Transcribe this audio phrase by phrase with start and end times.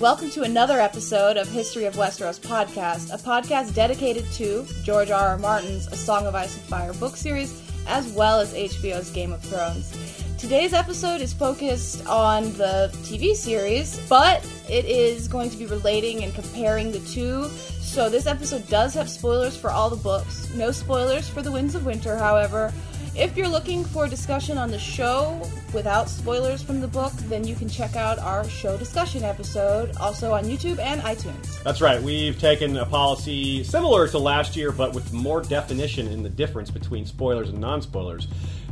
[0.00, 5.28] Welcome to another episode of History of Westeros podcast, a podcast dedicated to George R.
[5.28, 5.38] R.
[5.38, 9.40] Martin's A Song of Ice and Fire book series, as well as HBO's Game of
[9.40, 9.92] Thrones.
[10.36, 16.24] Today's episode is focused on the TV series, but it is going to be relating
[16.24, 17.48] and comparing the two.
[17.80, 20.52] So this episode does have spoilers for all the books.
[20.54, 22.72] No spoilers for The Winds of Winter, however.
[23.16, 25.40] If you're looking for discussion on the show
[25.74, 30.32] without spoilers from the book, then you can check out our show discussion episode, also
[30.32, 31.62] on YouTube and iTunes.
[31.62, 32.00] That's right.
[32.00, 36.70] We've taken a policy similar to last year, but with more definition in the difference
[36.70, 38.28] between spoilers and non spoilers,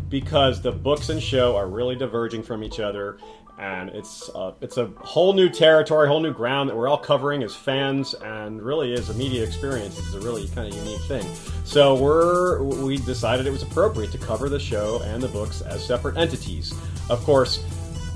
[0.08, 3.18] because the books and show are really diverging from each other,
[3.62, 7.44] and it's uh, it's a whole new territory, whole new ground that we're all covering
[7.44, 9.96] as fans, and really is a media experience.
[9.98, 11.24] It's a really kind of unique thing.
[11.64, 15.84] So we're we decided it was appropriate to cover the show and the books as
[15.84, 16.74] separate entities.
[17.08, 17.64] Of course,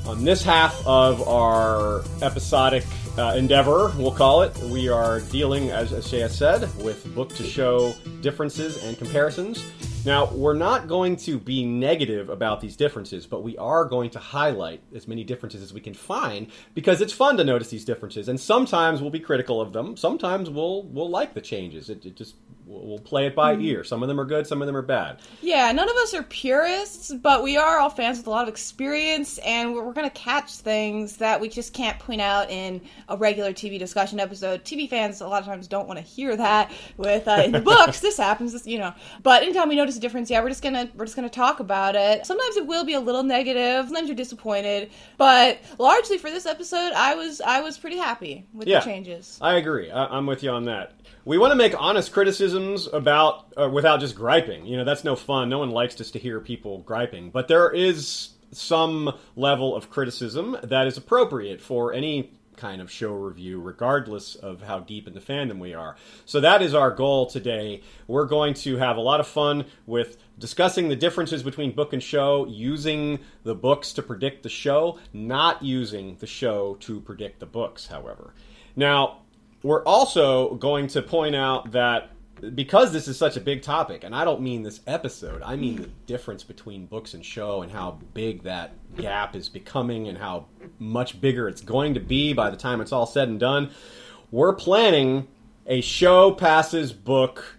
[0.04, 2.84] on this half of our episodic
[3.18, 7.42] uh, endeavor, we'll call it, we are dealing, as, as Shea said, with book to
[7.42, 9.64] show differences and comparisons.
[10.04, 14.20] Now, we're not going to be negative about these differences, but we are going to
[14.20, 18.28] highlight as many differences as we can find because it's fun to notice these differences.
[18.28, 19.96] And sometimes we'll be critical of them.
[19.96, 21.90] Sometimes we'll we'll like the changes.
[21.90, 23.84] It, it just we'll play it by ear.
[23.84, 25.20] Some of them are good, some of them are bad.
[25.40, 28.48] Yeah, none of us are purists, but we are all fans with a lot of
[28.48, 32.80] experience, and we're, we're going to catch things that we just can't point out in
[33.08, 34.64] a regular TV discussion episode.
[34.64, 36.72] TV fans a lot of times don't want to hear that.
[36.96, 38.92] With uh, in the books, this happens, this, you know.
[39.22, 41.94] But anytime we notice a difference, yeah, we're just gonna we're just gonna talk about
[41.94, 42.26] it.
[42.26, 43.86] Sometimes it will be a little negative.
[43.86, 48.66] Sometimes you're disappointed, but largely for this episode, I was I was pretty happy with
[48.68, 48.80] Yeah.
[48.80, 49.38] the changes.
[49.40, 49.90] I agree.
[49.90, 50.92] I, I'm with you on that.
[51.26, 54.64] We want to make honest criticisms about uh, without just griping.
[54.64, 55.48] You know, that's no fun.
[55.48, 57.30] No one likes just to hear people griping.
[57.30, 63.12] But there is some level of criticism that is appropriate for any kind of show
[63.12, 65.96] review, regardless of how deep in the fandom we are.
[66.26, 67.82] So that is our goal today.
[68.06, 72.00] We're going to have a lot of fun with discussing the differences between book and
[72.00, 77.46] show, using the books to predict the show, not using the show to predict the
[77.46, 78.32] books, however.
[78.76, 79.22] Now,
[79.66, 82.10] we're also going to point out that
[82.54, 85.76] because this is such a big topic, and I don't mean this episode, I mean
[85.76, 90.46] the difference between books and show and how big that gap is becoming and how
[90.78, 93.70] much bigger it's going to be by the time it's all said and done.
[94.30, 95.26] We're planning
[95.66, 97.55] a show passes book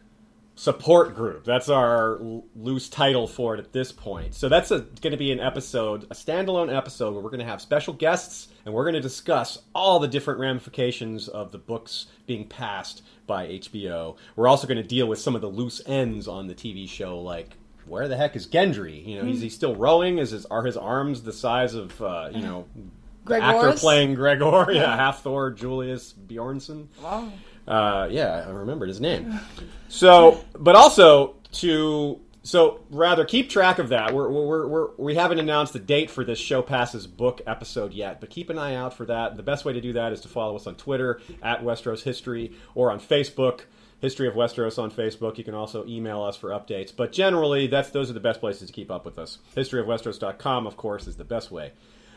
[0.58, 1.46] support group.
[1.46, 2.20] That's our
[2.56, 4.34] loose title for it at this point.
[4.34, 7.62] So that's going to be an episode, a standalone episode where we're going to have
[7.62, 12.48] special guests and we're going to discuss all the different ramifications of the books being
[12.48, 14.18] passed by HBO.
[14.36, 17.20] We're also going to deal with some of the loose ends on the TV show,
[17.22, 17.56] like.
[17.86, 19.08] Where the heck is Gendry?
[19.08, 20.18] You know, is he still rowing?
[20.18, 22.68] Is his are his arms the size of uh, you know
[23.24, 24.68] the actor playing Gregor?
[24.74, 26.88] Yeah, half Thor Julius Bjornson.
[27.02, 27.32] Wow.
[27.68, 29.40] Uh, yeah, I remembered his name.
[29.90, 34.14] So, but also to so rather keep track of that.
[34.14, 38.22] We're, we're, we're, we haven't announced the date for this show passes book episode yet,
[38.22, 39.36] but keep an eye out for that.
[39.36, 42.54] The best way to do that is to follow us on Twitter at Westeros History
[42.74, 43.62] or on Facebook.
[44.00, 45.38] History of Westeros on Facebook.
[45.38, 46.96] You can also email us for updates.
[46.96, 49.40] But generally, that's those are the best places to keep up with us.
[49.56, 51.74] Historyofwesteros.com, of course, is the best way.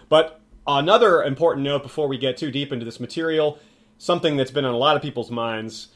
[0.09, 3.59] But another important note before we get too deep into this material,
[4.01, 5.89] something that's been on a lot of people's minds.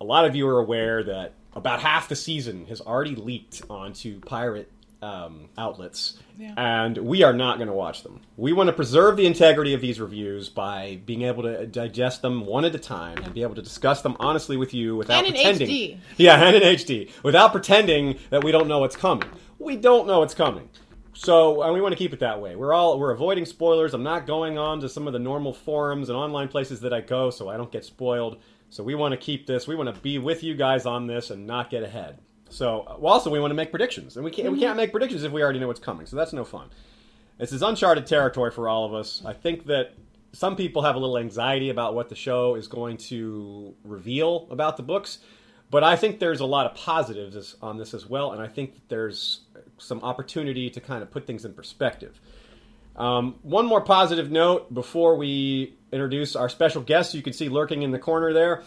[0.00, 4.20] A lot of you are aware that about half the season has already leaked onto
[4.20, 4.70] pirate
[5.02, 6.18] um, outlets,
[6.56, 8.20] and we are not going to watch them.
[8.36, 12.46] We want to preserve the integrity of these reviews by being able to digest them
[12.46, 15.26] one at a time and be able to discuss them honestly with you without And
[15.26, 15.68] in pretending.
[15.68, 15.98] HD.
[16.18, 19.28] Yeah, and in HD, without pretending that we don't know what's coming.
[19.58, 20.68] We don't know what's coming.
[21.14, 22.56] So and we want to keep it that way.
[22.56, 23.94] We're all we're avoiding spoilers.
[23.94, 27.00] I'm not going on to some of the normal forums and online places that I
[27.00, 28.38] go, so I don't get spoiled.
[28.70, 29.66] So we want to keep this.
[29.66, 32.18] We want to be with you guys on this and not get ahead.
[32.48, 34.90] So uh, well, also we want to make predictions, and we can't we can't make
[34.92, 36.06] predictions if we already know what's coming.
[36.06, 36.70] So that's no fun.
[37.38, 39.22] This is uncharted territory for all of us.
[39.24, 39.94] I think that
[40.32, 44.76] some people have a little anxiety about what the show is going to reveal about
[44.76, 45.18] the books,
[45.72, 48.74] but I think there's a lot of positives on this as well, and I think
[48.88, 49.40] there's
[49.78, 52.20] some opportunity to kind of put things in perspective.
[52.94, 57.82] Um, one more positive note before we introduce our special guest, you can see lurking
[57.82, 58.64] in the corner there.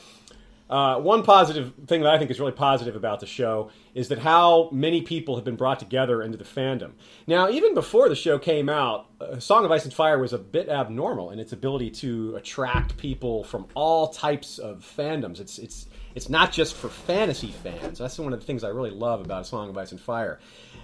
[0.68, 4.18] Uh, one positive thing that I think is really positive about the show is that
[4.18, 6.94] how many people have been brought together into the fandom.
[7.28, 10.40] Now, even before the show came out, uh, Song of Ice and Fire was a
[10.40, 15.40] bit abnormal in its ability to attract people from all types of fandoms.
[15.40, 15.86] It's it's
[16.16, 18.00] it's not just for fantasy fans.
[18.00, 20.40] That's one of the things I really love about A Song of Ice and Fire.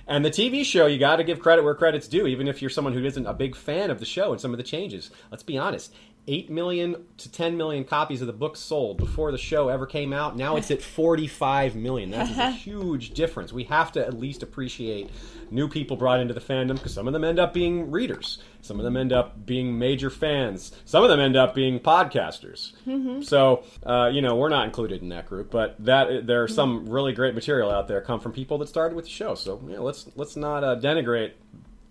[0.06, 2.70] And the TV show, you got to give credit where credit's due, even if you're
[2.70, 5.10] someone who isn't a big fan of the show and some of the changes.
[5.32, 5.94] Let's be honest,
[6.28, 10.14] 8 million to 10 million copies of the book sold before the show ever came
[10.14, 10.38] out.
[10.38, 12.12] Now it's at 45 million.
[12.12, 13.52] That's a huge difference.
[13.52, 15.10] We have to at least appreciate
[15.50, 18.40] new people brought into the fandom because some of them end up being readers.
[18.62, 20.72] Some of them end up being major fans.
[20.86, 22.74] Some of them end up being podcasters.
[23.24, 27.14] So, uh, you know, we're not included in that group, but that there's some really
[27.14, 29.34] great material out there come from people that started with the show.
[29.34, 31.32] So, yeah, let's let's not uh, denigrate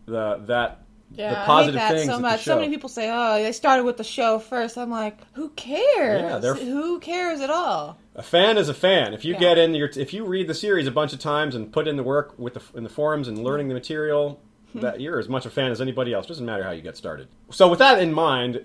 [0.06, 0.82] the that
[1.12, 2.44] Yeah, the positive I hate that things so much.
[2.44, 4.78] So many people say, "Oh, they started with the show first.
[4.78, 6.22] I'm like, who cares?
[6.22, 7.98] Yeah, they're- who cares at all?
[8.14, 9.12] A fan is a fan.
[9.12, 9.40] If you Yeah.
[9.40, 11.96] get in your, if you read the series a bunch of times and put in
[11.96, 14.40] the work with the in the forums and learning the material,
[14.76, 16.26] that you're as much a fan as anybody else.
[16.26, 17.26] Doesn't matter how you get started.
[17.50, 18.60] So with that in mind,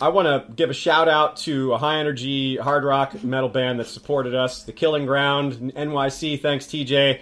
[0.00, 3.80] I want to give a shout out to a high energy hard rock metal band
[3.80, 6.36] that supported us, the Killing Ground NYC.
[6.40, 7.18] Thanks, TJ.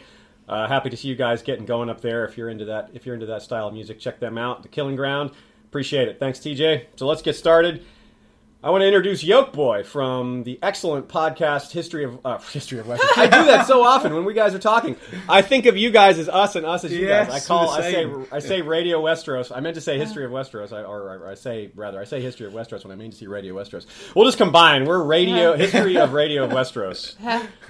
[0.49, 2.25] Uh, happy to see you guys getting going up there.
[2.25, 4.63] If you're into that, if you're into that style of music, check them out.
[4.63, 5.33] The Killing Ground.
[5.67, 6.19] Appreciate it.
[6.21, 6.87] Thanks, TJ.
[6.97, 7.85] So let's get started.
[8.67, 13.09] I want to introduce Yolkboy from the excellent podcast History of uh, History of Western.
[13.17, 14.97] I do that so often when we guys are talking.
[15.29, 17.45] I think of you guys as us and us as you Yes, guys.
[17.45, 18.13] I call I say.
[18.33, 19.53] I say Radio Westeros.
[19.55, 22.21] I meant to say History of Westeros, I, or, or I say rather I say
[22.21, 23.87] History of Westeros when I mean to see Radio Westeros.
[24.17, 24.85] We'll just combine.
[24.85, 27.15] We're Radio History of Radio of Westeros.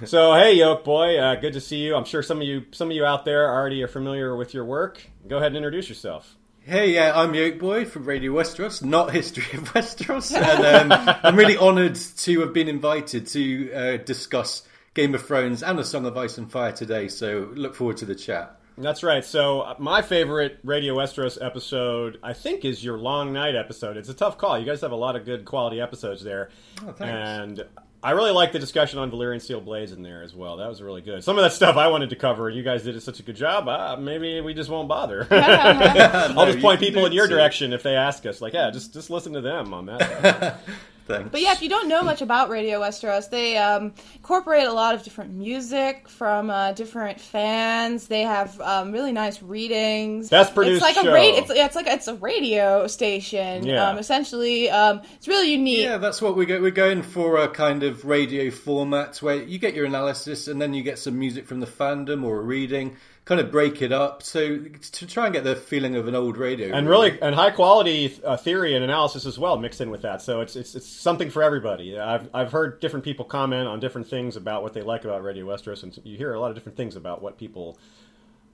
[0.07, 1.95] So hey, Yolkboy, uh, good to see you.
[1.95, 4.65] I'm sure some of you some of you out there already are familiar with your
[4.65, 5.07] work.
[5.27, 6.37] Go ahead and introduce yourself.
[6.67, 11.57] Hey, yeah, I'm Yolkboy from Radio Westeros, not History of Westeros, and um, I'm really
[11.57, 16.17] honoured to have been invited to uh, discuss Game of Thrones and A Song of
[16.17, 17.07] Ice and Fire today.
[17.07, 18.59] So look forward to the chat.
[18.77, 19.23] That's right.
[19.23, 23.95] So uh, my favorite Radio Westeros episode, I think, is your Long Night episode.
[23.95, 24.59] It's a tough call.
[24.59, 26.49] You guys have a lot of good quality episodes there,
[26.85, 27.01] Oh, thanks.
[27.01, 27.65] and
[28.03, 30.57] I really like the discussion on Valyrian Steel Blades in there as well.
[30.57, 31.23] That was really good.
[31.23, 33.35] Some of that stuff I wanted to cover, and you guys did such a good
[33.35, 33.67] job.
[33.67, 35.27] Uh, maybe we just won't bother.
[35.31, 38.39] I'll just point people in your it direction if they ask us.
[38.39, 40.61] Like, yeah, just just listen to them on that.
[41.07, 41.29] Thanks.
[41.31, 44.93] But yeah, if you don't know much about Radio Westeros, they um, incorporate a lot
[44.93, 48.07] of different music from uh, different fans.
[48.07, 50.29] They have um, really nice readings.
[50.29, 51.09] Best produced It's like show.
[51.09, 51.41] a radio.
[51.41, 53.65] It's, it's like it's a radio station.
[53.65, 53.89] Yeah.
[53.89, 55.79] Um, essentially, um, it's really unique.
[55.79, 56.61] Yeah, that's what we go.
[56.61, 60.73] We're going for a kind of radio format where you get your analysis and then
[60.73, 64.23] you get some music from the fandom or a reading, kind of break it up.
[64.23, 66.73] So to try and get the feeling of an old radio.
[66.73, 70.21] and really and high quality uh, theory and analysis as well mixed in with that.
[70.21, 71.99] So it's it's it's something for everybody.
[71.99, 75.45] I've I've heard different people comment on different things about what they like about Radio
[75.45, 77.77] Westeros, and you hear a lot of different things about what people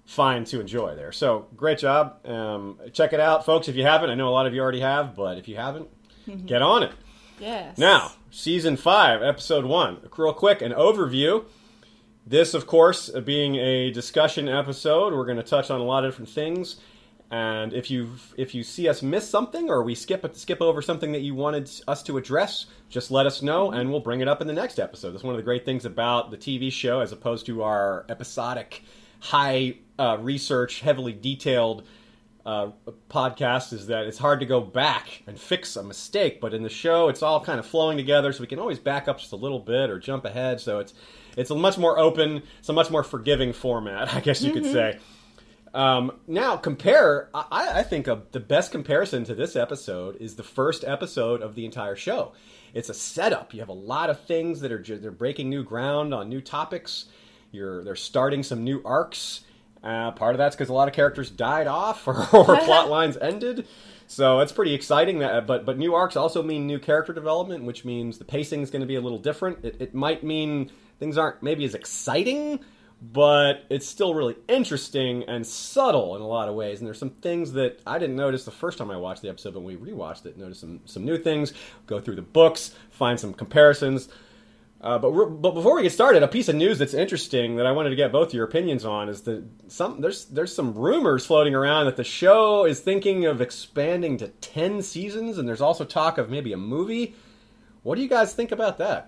[0.06, 1.12] find to enjoy there.
[1.12, 2.26] So great job.
[2.26, 3.68] Um, check it out, folks.
[3.68, 5.88] If you haven't, I know a lot of you already have, but if you haven't,
[6.48, 6.92] get on it.
[7.40, 7.78] Yes.
[7.78, 10.10] Now, season five, episode one.
[10.18, 11.46] Real quick, an overview.
[12.26, 16.12] This, of course, being a discussion episode, we're going to touch on a lot of
[16.12, 16.78] different things.
[17.30, 21.12] And if you if you see us miss something or we skip skip over something
[21.14, 24.40] that you wanted us to address, just let us know and we'll bring it up
[24.40, 25.12] in the next episode.
[25.12, 28.84] That's one of the great things about the TV show, as opposed to our episodic,
[29.20, 31.84] high uh, research, heavily detailed
[32.46, 32.72] uh,
[33.10, 36.70] podcast is that it's hard to go back and fix a mistake, but in the
[36.70, 39.38] show, it's all kind of flowing together, so we can always back up just a
[39.38, 40.60] little bit or jump ahead.
[40.60, 40.94] So it's
[41.38, 44.66] it's a much more open, it's a much more forgiving format, I guess you could
[44.66, 45.00] say.
[45.74, 47.30] Um, now, compare.
[47.34, 51.56] I, I think of the best comparison to this episode is the first episode of
[51.56, 52.34] the entire show.
[52.74, 53.54] It's a setup.
[53.54, 56.42] You have a lot of things that are ju- they're breaking new ground on new
[56.42, 57.06] topics.
[57.52, 59.42] You're they're starting some new arcs.
[59.84, 63.18] Uh, part of that's because a lot of characters died off or, or plot lines
[63.18, 63.68] ended.
[64.06, 65.20] So it's pretty exciting.
[65.20, 68.70] That, but but new arcs also mean new character development, which means the pacing is
[68.70, 69.66] going to be a little different.
[69.66, 72.60] It, it might mean things aren't maybe as exciting,
[73.02, 76.80] but it's still really interesting and subtle in a lot of ways.
[76.80, 79.54] And there's some things that I didn't notice the first time I watched the episode,
[79.54, 81.54] but we rewatched it, noticed some some new things.
[81.86, 84.10] Go through the books, find some comparisons.
[84.80, 87.72] Uh, but but before we get started, a piece of news that's interesting that I
[87.72, 91.56] wanted to get both your opinions on is that some there's there's some rumors floating
[91.56, 96.18] around that the show is thinking of expanding to ten seasons, and there's also talk
[96.18, 97.16] of maybe a movie.
[97.84, 99.08] What do you guys think about that?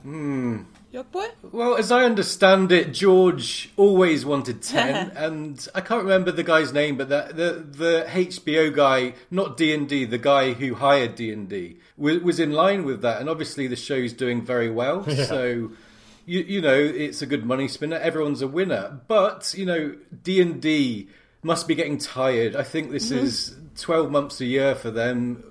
[0.96, 1.28] Yolkboy.
[1.52, 6.72] Well, as I understand it, George always wanted ten, and I can't remember the guy's
[6.72, 11.16] name, but the the, the HBO guy, not D and D, the guy who hired
[11.16, 15.06] D and D, was in line with that, and obviously the show's doing very well.
[15.26, 15.72] So,
[16.26, 17.98] you you know, it's a good money spinner.
[17.98, 21.10] Everyone's a winner, but you know, D and D
[21.42, 22.56] must be getting tired.
[22.56, 23.26] I think this mm-hmm.
[23.26, 25.44] is twelve months a year for them.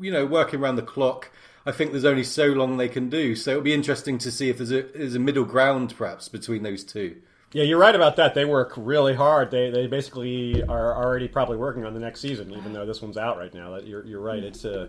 [0.00, 1.30] You know, working around the clock.
[1.66, 3.34] I think there's only so long they can do.
[3.34, 6.62] So it'll be interesting to see if there's a there's a middle ground perhaps between
[6.62, 7.16] those two.
[7.52, 8.34] Yeah, you're right about that.
[8.34, 9.50] They work really hard.
[9.50, 13.16] They they basically are already probably working on the next season, even though this one's
[13.16, 13.72] out right now.
[13.72, 14.40] That you're you're right.
[14.40, 14.46] Hmm.
[14.46, 14.88] It's a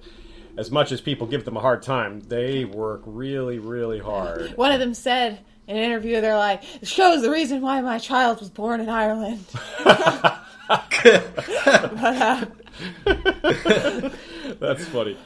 [0.58, 4.58] as much as people give them a hard time, they work really, really hard.
[4.58, 8.00] One of them said in an interview, they're like, "The show's the reason why my
[8.00, 9.46] child was born in Ireland."
[10.70, 12.46] Uh,
[14.60, 15.18] That's funny.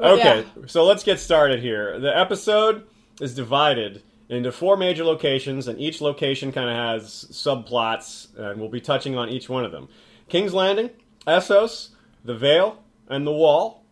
[0.00, 0.66] Okay, yeah.
[0.66, 1.98] so let's get started here.
[2.00, 2.86] The episode
[3.20, 8.70] is divided into four major locations, and each location kind of has subplots, and we'll
[8.70, 9.88] be touching on each one of them.
[10.28, 10.90] King's Landing,
[11.26, 11.90] Essos,
[12.24, 13.84] the Vale, and the Wall.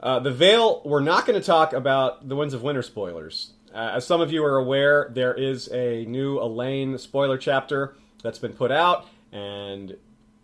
[0.00, 3.52] Uh, the Vale, we're not going to talk about the Winds of Winter spoilers.
[3.74, 8.38] Uh, as some of you are aware, there is a new Alayne spoiler chapter that's
[8.38, 9.96] been put out, and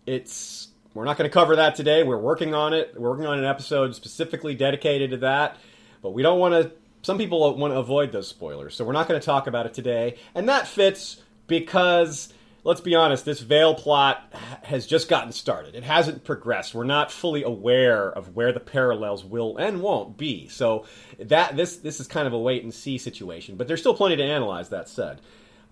[0.05, 2.03] it's we're not going to cover that today.
[2.03, 2.93] We're working on it.
[2.97, 5.57] We're working on an episode specifically dedicated to that,
[6.01, 6.71] but we don't want to.
[7.03, 9.73] Some people want to avoid those spoilers, so we're not going to talk about it
[9.73, 12.33] today, and that fits because
[12.67, 15.73] let's be honest, this Vale plot has just gotten started.
[15.73, 16.75] It hasn't progressed.
[16.75, 20.49] We're not fully aware of where the parallels will and won't be.
[20.49, 20.85] So
[21.17, 23.55] that this this is kind of a wait and see situation.
[23.55, 24.69] But there's still plenty to analyze.
[24.69, 25.21] That said,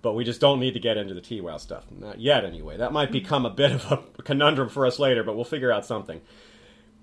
[0.05, 1.83] but we just don't need to get into the TWOW stuff.
[1.89, 2.77] Not yet, anyway.
[2.77, 5.83] That might become a bit of a conundrum for us later, but we'll figure out
[5.83, 6.21] something.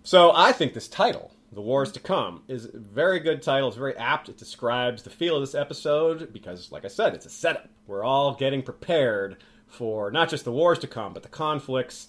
[0.05, 3.67] So I think this title, The Wars to Come, is a very good title.
[3.67, 4.29] It's very apt.
[4.29, 7.69] It describes the feel of this episode because, like I said, it's a setup.
[7.89, 12.07] We're all getting prepared for not just the wars to come, but the conflicts,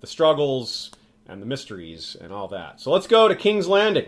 [0.00, 0.90] the struggles,
[1.28, 2.80] and the mysteries, and all that.
[2.80, 4.06] So let's go to King's Landing.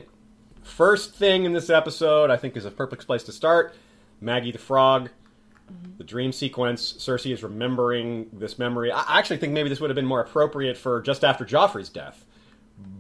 [0.65, 3.77] First thing in this episode, I think, is a perfect place to start.
[4.21, 5.11] Maggie the Frog,
[5.73, 5.97] Mm-hmm.
[5.97, 6.93] the dream sequence.
[6.93, 8.93] Cersei is remembering this memory.
[8.93, 11.89] I I actually think maybe this would have been more appropriate for just after Joffrey's
[11.89, 12.25] death.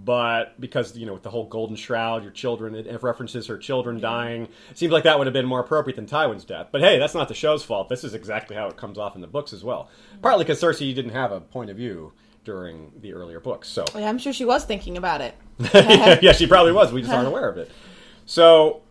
[0.04, 4.00] But because, you know, with the whole golden shroud, your children, it references her children
[4.00, 4.48] dying.
[4.70, 6.68] It seems like that would have been more appropriate than Tywin's death.
[6.70, 7.88] But hey, that's not the show's fault.
[7.88, 9.90] This is exactly how it comes off in the books as well.
[10.12, 10.20] Mm-hmm.
[10.20, 12.12] Partly because Cersei didn't have a point of view
[12.44, 13.68] during the earlier books.
[13.68, 15.34] So oh, Yeah, I'm sure she was thinking about it.
[16.22, 16.92] yeah, she probably was.
[16.92, 17.70] We just aren't aware of it.
[18.26, 18.82] So,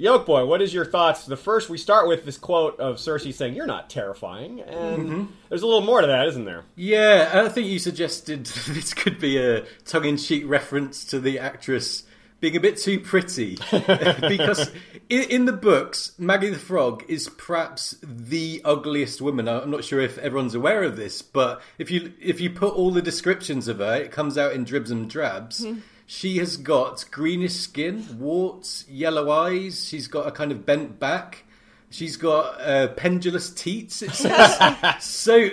[0.00, 1.26] Yolkboy, what is your thoughts?
[1.26, 5.24] The first, we start with this quote of Cersei saying, "You're not terrifying," and mm-hmm.
[5.48, 6.64] there's a little more to that, isn't there?
[6.76, 12.04] Yeah, I think you suggested this could be a tongue-in-cheek reference to the actress
[12.40, 14.70] being a bit too pretty, because
[15.08, 19.48] in, in the books, Maggie the Frog is perhaps the ugliest woman.
[19.48, 22.92] I'm not sure if everyone's aware of this, but if you if you put all
[22.92, 25.64] the descriptions of her, it comes out in dribs and drabs.
[25.64, 25.78] Hmm.
[26.10, 29.86] She has got greenish skin, warts, yellow eyes.
[29.86, 31.44] She's got a kind of bent back.
[31.90, 34.00] She's got uh, pendulous teats.
[34.00, 35.50] It says so.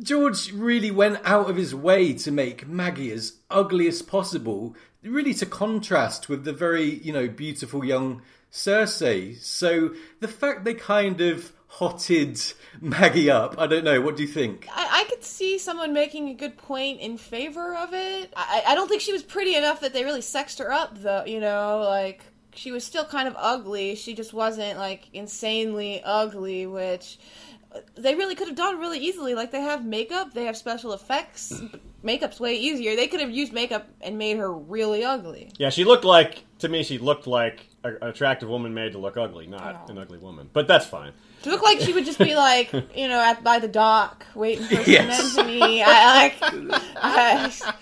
[0.00, 5.34] George really went out of his way to make Maggie as ugly as possible, really
[5.34, 9.36] to contrast with the very, you know, beautiful young Cersei.
[9.42, 14.00] So the fact they kind of hotted Maggie up, I don't know.
[14.00, 14.66] What do you think?
[14.72, 18.32] I, I could see someone making a good point in favor of it.
[18.36, 21.24] I, I don't think she was pretty enough that they really sexed her up, though.
[21.26, 22.22] You know, like
[22.54, 23.94] she was still kind of ugly.
[23.94, 27.18] She just wasn't like insanely ugly, which
[27.72, 29.34] uh, they really could have done really easily.
[29.34, 31.60] Like they have makeup, they have special effects.
[32.02, 32.94] Makeup's way easier.
[32.94, 35.50] They could have used makeup and made her really ugly.
[35.58, 36.82] Yeah, she looked like to me.
[36.84, 39.90] She looked like an attractive woman made to look ugly, not Oh.
[39.92, 40.48] an ugly woman.
[40.52, 41.12] But that's fine.
[41.42, 44.66] To look like she would just be like, you know, at by the dock waiting
[44.66, 45.82] for some men to meet.
[45.82, 46.36] I like.
[46.96, 47.74] I,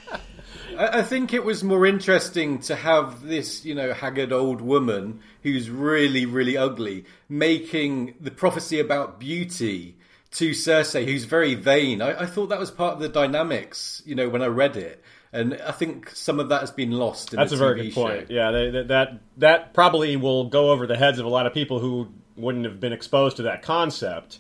[0.79, 5.21] I I think it was more interesting to have this, you know, haggard old woman
[5.43, 9.97] who's really, really ugly, making the prophecy about beauty
[10.33, 12.03] to Cersei, who's very vain.
[12.03, 15.03] I, I thought that was part of the dynamics, you know, when I read it.
[15.33, 17.95] And I think some of that has been lost in That's the a very good
[17.95, 18.03] show.
[18.05, 18.31] point.
[18.31, 21.55] Yeah, they, that, that that probably will go over the heads of a lot of
[21.55, 24.39] people who wouldn't have been exposed to that concept.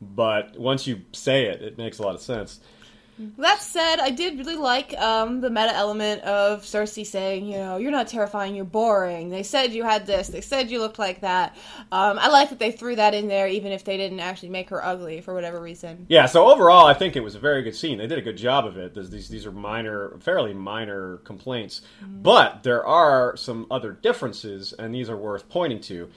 [0.00, 2.60] But once you say it, it makes a lot of sense.
[3.38, 7.76] That said, I did really like um, the meta element of Cersei saying, you know,
[7.76, 9.30] you're not terrifying, you're boring.
[9.30, 11.56] They said you had this, they said you looked like that.
[11.92, 14.68] Um, I like that they threw that in there, even if they didn't actually make
[14.70, 16.06] her ugly for whatever reason.
[16.08, 17.98] Yeah, so overall, I think it was a very good scene.
[17.98, 18.94] They did a good job of it.
[18.94, 24.92] There's These these are minor, fairly minor complaints, but there are some other differences, and
[24.92, 26.10] these are worth pointing to.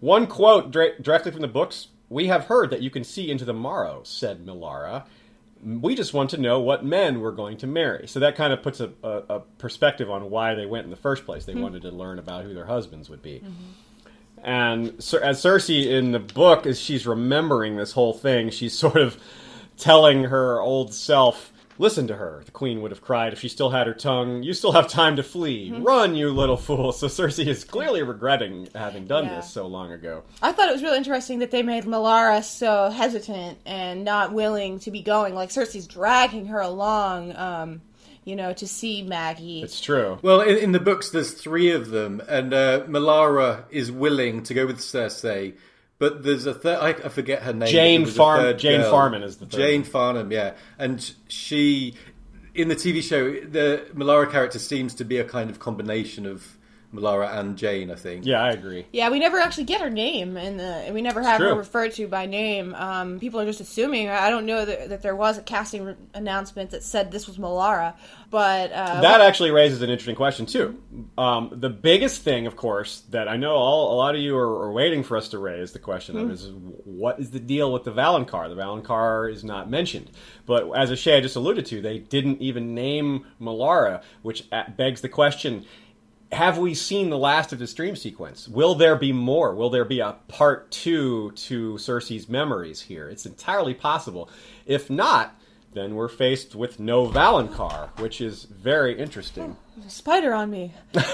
[0.00, 3.44] One quote dra- directly from the books: "We have heard that you can see into
[3.44, 5.04] the morrow," said Melara.
[5.62, 8.08] We just want to know what men we're going to marry.
[8.08, 10.96] So that kind of puts a, a, a perspective on why they went in the
[10.96, 11.44] first place.
[11.44, 11.60] They hmm.
[11.60, 13.42] wanted to learn about who their husbands would be.
[14.42, 18.96] And Cer- as Cersei in the book, as she's remembering this whole thing, she's sort
[18.96, 19.18] of
[19.76, 23.70] telling her old self, "Listen to her." The queen would have cried if she still
[23.70, 24.42] had her tongue.
[24.44, 25.72] You still have time to flee.
[25.76, 26.92] Run, you little fool!
[26.92, 29.36] So Cersei is clearly regretting having done Yeah.
[29.36, 30.22] this so long ago.
[30.42, 34.78] I thought it was really interesting that they made Melara so hesitant and not willing
[34.80, 35.34] to be going.
[35.34, 37.34] Like Cersei's dragging her along.
[37.36, 37.80] Um,
[38.22, 39.62] you know, to see Maggie.
[39.62, 40.18] It's true.
[40.20, 44.52] Well, in, in the books, there's three of them, and uh, Melara is willing to
[44.52, 45.54] go with Cersei.
[46.00, 46.78] But there's a third.
[46.80, 47.68] I, I forget her name.
[47.68, 48.90] Jane but there's a Farm- Jane girl.
[48.90, 49.84] Farman is the third Jane.
[49.84, 51.94] Farnham, yeah, and she
[52.54, 56.56] in the TV show, the Melara character seems to be a kind of combination of
[56.94, 57.90] Melara and Jane.
[57.90, 58.26] I think.
[58.26, 58.86] Yeah, I agree.
[58.92, 62.26] Yeah, we never actually get her name, and we never have her referred to by
[62.26, 62.74] name.
[62.74, 64.08] Um, people are just assuming.
[64.08, 67.38] I don't know that, that there was a casting re- announcement that said this was
[67.38, 67.94] Melara,
[68.30, 70.80] but uh, That actually raises an interesting question too.
[71.16, 74.64] Um, the biggest thing, of course, that I know all, a lot of you are,
[74.64, 76.50] are waiting for us to raise the question of is
[76.84, 78.48] what is the deal with the Valonqar?
[78.48, 80.10] The Valonqar is not mentioned,
[80.46, 84.44] but as Ashaya just alluded to, they didn't even name Melara, which
[84.76, 85.64] begs the question:
[86.32, 88.46] Have we seen the last of the stream sequence?
[88.48, 89.54] Will there be more?
[89.54, 93.08] Will there be a part two to Cersei's memories here?
[93.08, 94.30] It's entirely possible.
[94.66, 95.36] If not.
[95.72, 99.56] Then we're faced with no Valonqar, which is very interesting.
[99.80, 100.74] Oh, a spider on me.
[100.92, 101.06] That's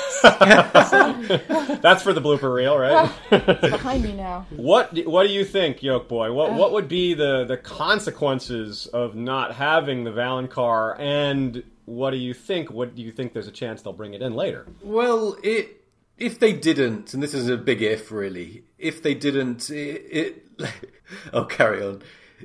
[2.02, 3.10] for the blooper reel, right?
[3.30, 4.46] It's behind me now.
[4.50, 6.32] what do- What do you think, Yolkboy?
[6.34, 6.72] What What uh.
[6.72, 10.98] would be the the consequences of not having the Valonqar?
[10.98, 12.70] And what do you think?
[12.70, 13.32] What do you think?
[13.32, 14.66] There's a chance they'll bring it in later.
[14.82, 15.84] Well, it
[16.18, 18.64] if they didn't, and this is a big if, really.
[18.78, 20.04] If they didn't, it.
[20.10, 20.46] it
[21.32, 22.02] oh, carry on.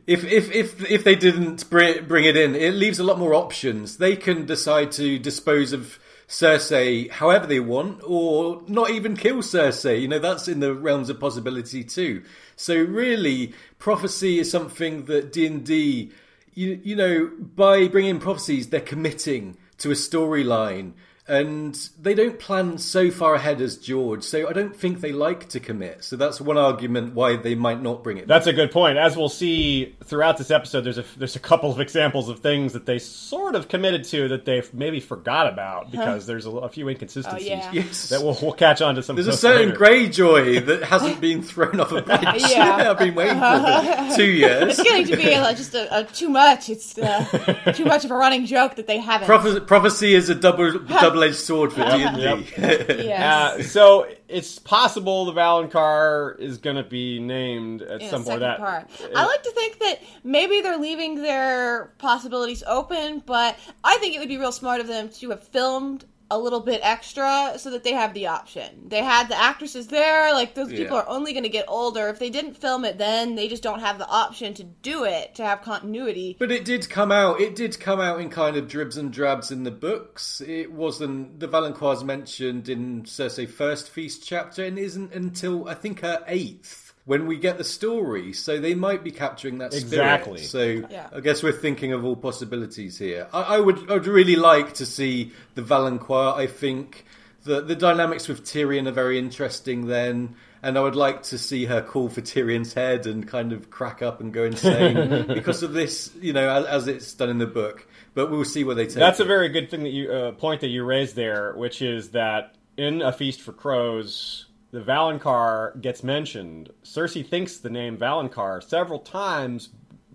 [0.08, 3.34] If if if if they didn't bring bring it in, it leaves a lot more
[3.34, 3.98] options.
[3.98, 10.02] They can decide to dispose of Cersei however they want, or not even kill Cersei.
[10.02, 12.24] You know, that's in the realms of possibility too.
[12.56, 16.12] So really, prophecy is something that D and D
[16.54, 20.94] you, you know, by bringing prophecies, they're committing to a storyline.
[21.28, 25.50] And they don't plan so far ahead as George, so I don't think they like
[25.50, 26.04] to commit.
[26.04, 28.28] So that's one argument why they might not bring it.
[28.28, 28.98] That's a good point.
[28.98, 32.74] As we'll see throughout this episode, there's a there's a couple of examples of things
[32.74, 36.70] that they sort of committed to that they've maybe forgot about because there's a, a
[36.70, 37.72] few inconsistencies Oh, yeah.
[37.72, 38.10] Yes.
[38.10, 39.16] that we'll, we'll catch on to some.
[39.16, 39.80] There's a certain later.
[39.80, 42.20] Greyjoy that hasn't been thrown off a bridge.
[42.50, 42.90] Yeah.
[42.92, 44.16] I've been waiting for it.
[44.16, 44.78] two years.
[44.80, 46.70] It's getting to be uh, just a, a too much.
[46.70, 49.28] It's uh, too much of a running joke that they haven't.
[49.28, 52.54] Prophe- prophecy is a double double double-edged sword for D and D.
[53.04, 53.60] yes.
[53.60, 58.40] Uh, so it's possible the Valonqar is going to be named at in some point.
[58.40, 58.90] That part.
[59.16, 64.20] I like to think that maybe they're leaving their possibilities open, but I think it
[64.20, 67.84] would be real smart of them to have filmed a little bit extra so that
[67.84, 68.88] they have the option.
[68.88, 71.04] They had the actresses there, like those people Yeah.
[71.04, 72.08] are only going to get older.
[72.08, 75.36] If they didn't film it then, they just don't have the option to do it
[75.36, 76.38] to have continuity.
[76.40, 77.40] But it did come out.
[77.42, 80.42] It did come out in kind of dribs and drabs in the books.
[80.42, 86.00] It wasn't the Valonqar mentioned in Cersei First Feast chapter, and isn't until I think
[86.00, 88.34] her eighth when we get the story.
[88.34, 89.94] So they might be capturing that spirit.
[89.94, 90.44] Exactly.
[90.44, 91.10] So Yeah.
[91.14, 93.28] I guess we're thinking of all possibilities here.
[93.34, 93.90] I, I would.
[93.92, 96.36] I'd really like to see the Valonqar.
[96.38, 97.06] I think
[97.44, 100.36] the the dynamics with Tyrion are very interesting then.
[100.64, 104.04] And I would like to see her call for Tyrion's head and kind of crack
[104.04, 107.48] up and go insane because of this, you know, as, as it's done in the
[107.48, 107.88] book.
[108.14, 109.24] But we'll see where they take That's it.
[109.24, 112.54] a very good thing that you uh, point that you raised there, which is that
[112.78, 116.70] in a feast for crows, the Valonqar gets mentioned.
[116.84, 119.70] Cersei thinks the name Valonqar several times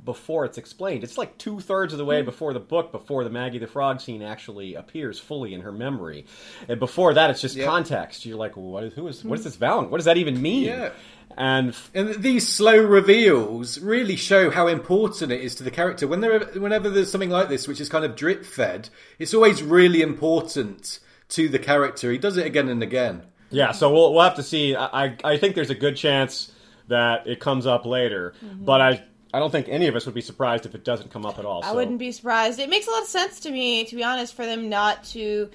[0.04, 1.02] before it's explained.
[1.02, 2.10] It's like two thirds of the Hmm.
[2.10, 5.72] way before the book, before the Maggie the Frog scene actually appears fully in her
[5.72, 6.26] memory.
[6.68, 7.66] And before that, it's just Yeah.
[7.66, 8.24] context.
[8.24, 9.88] You're like, what is who is what is this Valon?
[9.90, 10.64] What does that even mean?
[10.64, 10.90] Yeah.
[11.36, 16.06] And f- And these slow reveals really show how important it is to the character.
[16.06, 18.88] When there, whenever there's something like this, which is kind of drip fed,
[19.18, 22.12] it's always really important to the character.
[22.12, 23.22] He does it again and again.
[23.56, 24.74] Yeah, so we'll we'll have to see.
[24.74, 26.52] I I, I think there's a good chance
[26.88, 28.64] that it comes up later, Mm-hmm.
[28.64, 29.02] but I
[29.34, 31.44] I don't think any of us would be surprised if it doesn't come up at
[31.44, 31.62] all.
[31.64, 31.74] I so.
[31.74, 32.58] wouldn't be surprised.
[32.58, 35.50] It makes a lot of sense to me, to be honest, for them not to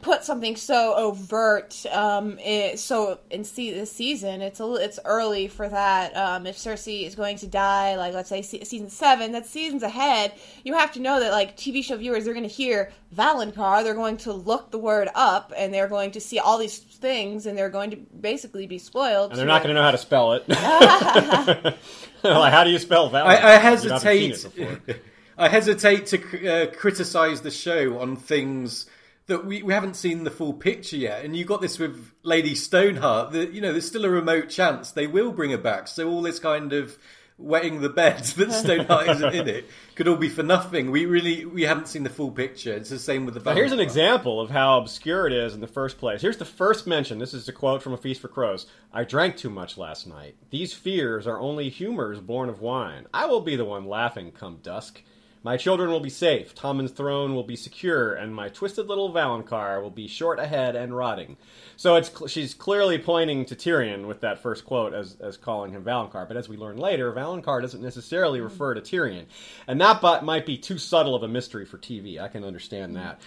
[0.00, 1.84] put something so overt.
[1.90, 6.16] Um, it, so in see this season, it's a it's early for that.
[6.16, 9.82] Um, if Cersei is going to die, like let's say se- season seven, that's seasons
[9.82, 10.32] ahead.
[10.64, 13.94] You have to know that like TV show viewers, they're going to hear Valonqar, they're
[13.94, 17.56] going to look the word up, and they're going to see all these things, and
[17.56, 19.30] they're going to basically be spoiled.
[19.30, 20.48] and they're not going to know how to spell it.
[22.22, 23.24] like, how do you spell Valon?
[23.24, 25.02] I, I You haven't seen hesitate.
[25.38, 28.86] I hesitate to uh, criticize the show on things
[29.28, 31.24] that we, we haven't seen the full picture yet.
[31.24, 33.32] And you got this with Lady Stoneheart.
[33.32, 35.86] That you know, there's still a remote chance they will bring her back.
[35.86, 36.98] So all this kind of
[37.38, 40.90] wetting the bed that Stoneheart isn't in it could all be for nothing.
[40.90, 42.72] We really we haven't seen the full picture.
[42.72, 43.40] It's the same with the.
[43.40, 46.20] Now, here's an example of how obscure it is in the first place.
[46.22, 47.18] Here's the first mention.
[47.18, 48.66] This is a quote from A Feast for Crows.
[48.92, 50.36] I drank too much last night.
[50.50, 53.06] These fears are only humors born of wine.
[53.12, 55.02] I will be the one laughing come dusk.
[55.42, 59.80] My children will be safe, Tommen's throne will be secure, and my twisted little Valonqar
[59.80, 61.36] will be short ahead and rotting.
[61.76, 65.84] So it's she's clearly pointing to Tyrion with that first quote as, as calling him
[65.84, 66.26] Valonqar.
[66.26, 69.26] But as we learn later, Valonqar doesn't necessarily refer to Tyrion,
[69.68, 72.20] and that but might be too subtle of a mystery for TV.
[72.20, 73.20] I can understand that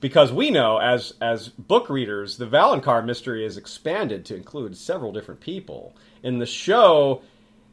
[0.00, 5.12] because we know as as book readers the Valonqar mystery is expanded to include several
[5.12, 5.96] different people.
[6.22, 7.22] In the show,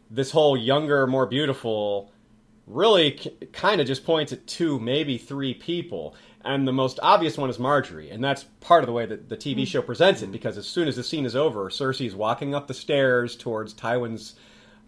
[0.09, 2.11] this whole younger, more beautiful
[2.71, 6.15] really c- kind of just points at two, maybe three people.
[6.43, 8.11] And the most obvious one is Margaery.
[8.11, 10.31] and that's part of the way that the TV show presents it.
[10.31, 13.73] Because as soon as the scene is over, Cersei is walking up the stairs towards
[13.73, 14.35] Tywin's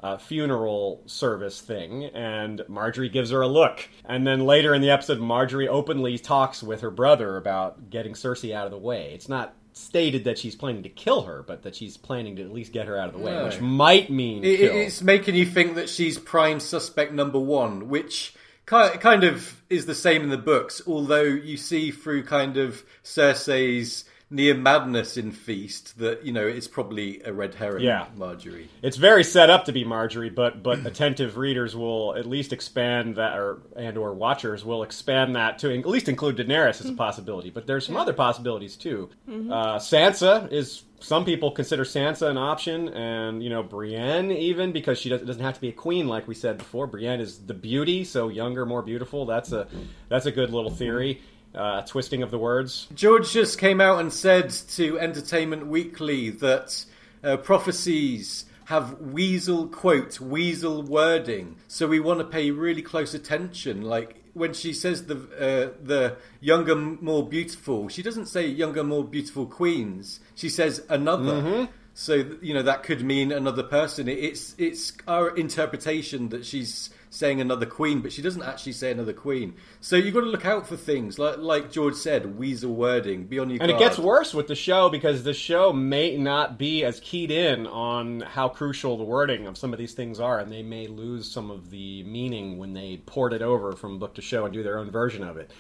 [0.04, 3.88] uh, funeral service thing, and Margaery gives her a look.
[4.04, 8.54] And then later in the episode, Margaery openly talks with her brother about getting Cersei
[8.54, 9.13] out of the way.
[9.13, 12.54] It's not stated that she's planning to kill her, but that she's planning to at
[12.54, 13.46] least get her out of the way, No.
[13.46, 14.76] which might mean It, kill.
[14.76, 18.34] it's making you think that she's prime suspect number one, which
[18.66, 24.06] kind of is the same in the books, although you see through kind of Cersei's
[24.34, 28.08] near madness in Feast that, you know, it's probably a red herring, Yeah.
[28.17, 28.67] Margaery.
[28.82, 33.15] It's very set up to be Margaery, but but attentive readers will at least expand
[33.17, 36.93] that, or and or watchers will expand that to at least include Daenerys as a
[36.93, 37.50] possibility.
[37.50, 39.10] But there's some other possibilities too.
[39.28, 44.98] Uh, Sansa is some people consider Sansa an option, and you know Brienne even because
[44.98, 46.88] she doesn't, doesn't have to be a queen like we said before.
[46.88, 49.26] Brienne is the beauty, so younger, more beautiful.
[49.26, 49.67] That's a
[50.10, 51.22] that's a good little theory.
[51.56, 52.88] Uh, twisting of the words.
[52.96, 56.84] George just came out and said to Entertainment Weekly that
[57.24, 63.84] uh, prophecies have weasel quote weasel wording, so we want to pay really close attention.
[63.84, 69.04] Like when she says the uh, the younger, more beautiful, she doesn't say younger, more
[69.04, 70.20] beautiful queens.
[70.36, 71.70] She says another.
[71.96, 74.08] So you know that could mean another person.
[74.08, 79.13] It's it's our interpretation that she's saying another queen, but she doesn't actually say another
[79.13, 79.54] queen.
[79.80, 83.26] So you've got to look out for things like like George said, weasel wording.
[83.26, 83.69] Be on your guard.
[83.69, 87.30] And it gets worse with the show because the show may not be as keyed
[87.30, 90.88] in on how crucial the wording of some of these things are, and they may
[90.88, 94.54] lose some of the meaning when they port it over from book to show and
[94.54, 95.52] do their own version of it.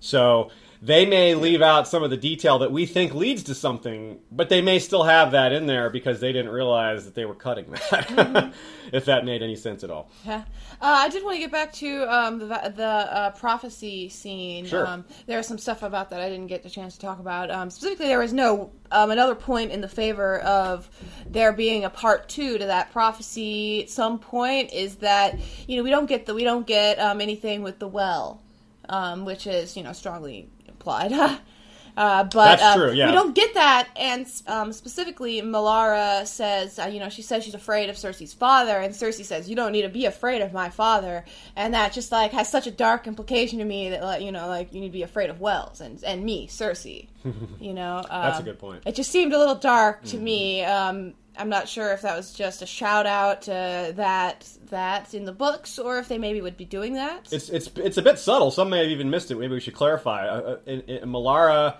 [0.00, 0.50] So
[0.82, 4.48] they may leave out some of the detail that we think leads to something, but
[4.48, 7.70] they may still have that in there because they didn't realize that they were cutting
[7.70, 8.52] that.
[8.92, 10.10] if that made any sense at all.
[10.24, 10.44] Yeah.
[10.80, 14.66] Uh, I did want to get back to um, the the uh, prophecy scene.
[14.66, 14.86] Sure.
[14.86, 17.50] Um, there was some stuff about that I didn't get the chance to talk about.
[17.50, 20.88] Um, specifically, there was no um, another point in the favor of
[21.28, 23.82] there being a part two to that prophecy.
[23.82, 27.20] At some point, is that you know we don't get the we don't get um,
[27.20, 28.42] anything with the well,
[28.88, 30.50] um, which is you know strongly
[30.86, 31.40] implied.
[31.96, 33.06] Uh, but That's uh, true, yeah.
[33.06, 37.54] we don't get that, and um, specifically, Melara says, uh, you know, she says she's
[37.54, 40.68] afraid of Cersei's father, and Cersei says, "You don't need to be afraid of my
[40.68, 41.24] father,"
[41.56, 44.46] and that just like has such a dark implication to me that, like, you know,
[44.46, 47.08] like you need to be afraid of Wells and and me, Cersei.
[47.60, 48.82] you know, um, That's a good point.
[48.84, 50.64] It just seemed a little dark to me.
[50.64, 55.24] Um, I'm not sure if that was just a shout out to that that's in
[55.24, 57.28] the books, or if they maybe would be doing that.
[57.32, 58.50] It's it's it's a bit subtle.
[58.50, 59.36] Some may have even missed it.
[59.36, 60.26] Maybe we should clarify.
[60.26, 61.76] Uh, uh, in, in Melara,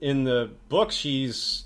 [0.00, 1.64] in the book, she's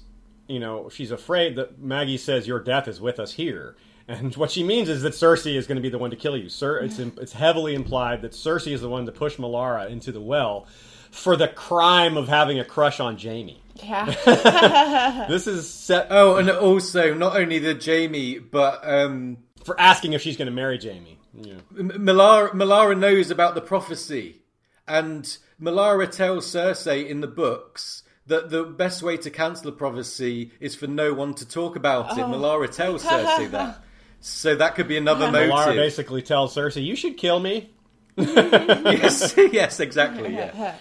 [0.48, 3.76] you know she's afraid that Maggie says your death is with us here,
[4.08, 6.36] and what she means is that Cersei is going to be the one to kill
[6.36, 6.48] you.
[6.48, 10.20] Sir, it's it's heavily implied that Cersei is the one to push Melara into the
[10.20, 10.66] well
[11.12, 13.62] for the crime of having a crush on Jaime.
[13.76, 15.26] yeah.
[15.28, 20.22] This is set Oh, and also not only the Jaime, but um, for asking if
[20.22, 21.18] she's going to marry Jaime.
[21.34, 21.54] Yeah.
[21.78, 24.42] M- Melara, Melara knows about the prophecy,
[24.88, 25.24] and
[25.60, 30.74] Melara tells Cersei in the books that the best way to cancel a prophecy is
[30.74, 32.20] for no one to talk about it.
[32.20, 33.78] Melara tells Cersei that.
[34.24, 35.74] So that could be another Melara motive.
[35.76, 37.70] basically tells Cersei, "You should kill me."
[38.16, 40.32] yes, yes, exactly.
[40.34, 40.76] Yeah.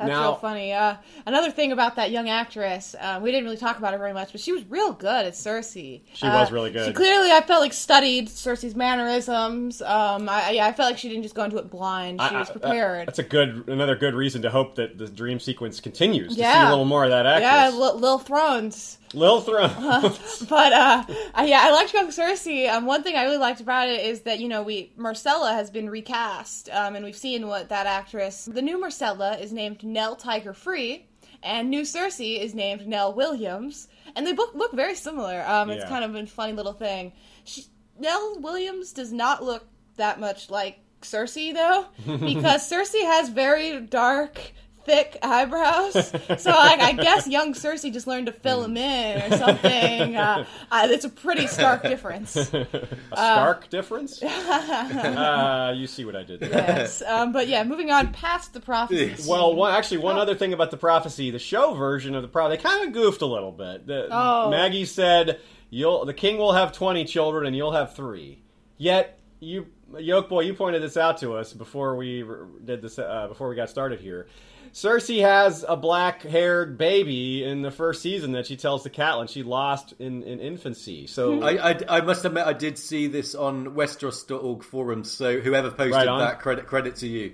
[0.00, 0.72] That's Now- real funny.
[0.72, 0.94] Uh,
[1.26, 4.32] another thing about that young actress, uh, we didn't really talk about her very much,
[4.32, 6.00] but she was real good at Cersei.
[6.14, 6.86] She Uh, was really good.
[6.86, 9.82] She clearly, I felt like studied Cersei's mannerisms.
[9.82, 12.18] Um, I, yeah, I felt like she didn't just go into it blind.
[12.22, 13.08] She I- was I- prepared.
[13.08, 16.40] that's a good, another good reason to hope that the dream sequence continues to see
[16.40, 16.68] Yeah.
[16.68, 17.42] a little more of that actress.
[17.42, 18.96] yeah, Lil, Lil Thrones.
[19.14, 19.70] Lil Throne.
[20.48, 22.70] But uh, I- yeah, I liked Young Cersei.
[22.70, 25.70] Um, one thing I really liked about it is that you know we Myrcella has
[25.70, 28.44] been recast, um, and we've seen what that actress.
[28.46, 31.06] The new Myrcella is named Nell Tiger Free,
[31.42, 35.42] and new Cersei is named Nell Williams, and they both look very similar.
[35.46, 35.88] Um, it's Yeah.
[35.88, 37.12] kind of a funny little thing.
[37.44, 37.64] She,
[37.98, 41.86] Nell Williams does not look that much like Cersei though,
[42.18, 44.38] because Cersei has very dark.
[44.84, 46.12] Thick eyebrows.
[46.38, 50.16] So like I guess young Cersei just learned to fill them in or something.
[50.16, 52.34] Uh, uh, it's a pretty stark difference.
[52.36, 52.66] A
[53.12, 54.22] stark difference?
[54.22, 56.50] uh, you see what I did there.
[56.50, 59.14] Yes, um, but yeah, moving on past the prophecy.
[59.28, 62.56] Well, one, actually, one other thing about the prophecy, the show version of the prophecy,
[62.58, 63.86] they kind of goofed a little bit.
[63.86, 64.50] The, Oh.
[64.50, 68.42] Maggie said, "You'll the king will have twenty children, and you'll have three.
[68.78, 72.24] Yet you, Yolkboy, you pointed this out to us before we
[72.64, 74.26] did this uh, before we got started here.
[74.72, 79.42] Cersei has a black-haired baby in the first season that she tells to Catelyn she
[79.42, 81.06] lost in, in infancy.
[81.06, 85.10] So I, I, I must admit, I did see this on Westeros.org forums.
[85.10, 87.32] So whoever posted Right that, credit credit to you.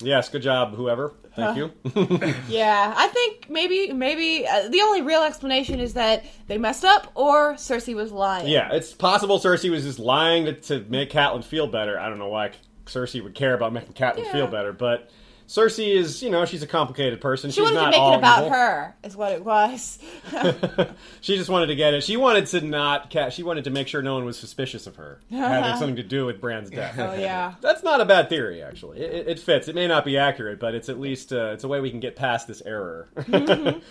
[0.00, 1.12] yes, good job, whoever.
[1.34, 1.72] Thank you.
[2.48, 7.12] Yeah, I think maybe maybe uh, the only real explanation is that they messed up
[7.14, 8.48] or Cersei was lying.
[8.48, 11.98] Yeah, it's possible Cersei was just lying to, to make Catelyn feel better.
[11.98, 12.52] I don't know why
[12.86, 14.32] Cersei would care about making Catelyn Yeah.
[14.32, 15.10] feel better, but
[15.48, 17.50] Cersei is, you know, she's a complicated person.
[17.50, 18.50] She she's wanted not to make all it about evil.
[18.50, 19.98] her, is what it was.
[21.22, 22.04] she just wanted to get it.
[22.04, 23.10] She wanted to not.
[23.10, 26.02] Ca- she wanted to make sure no one was suspicious of her having something to
[26.02, 26.98] do with Bran's death.
[26.98, 27.54] oh yeah.
[27.62, 29.00] That's not a bad theory, actually.
[29.00, 29.68] It, it, it fits.
[29.68, 32.00] It may not be accurate, but it's at least uh, it's a way we can
[32.00, 33.82] get past this error It-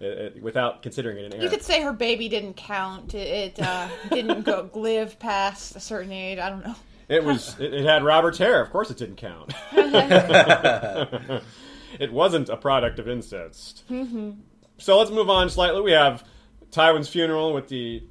[0.00, 1.42] it- without considering it an error.
[1.44, 3.14] You could say her baby didn't count.
[3.14, 6.38] It, it uh, didn't go live past a certain age.
[6.38, 6.74] I don't know.
[7.08, 7.58] It was.
[7.58, 8.62] It, it had Robert's hair.
[8.62, 9.52] Of course, it didn't count.
[9.72, 11.42] it
[12.12, 13.84] wasn't a product of incest.
[14.78, 15.82] So let's move on slightly.
[15.82, 16.24] We have
[16.70, 18.02] Tywin's funeral with the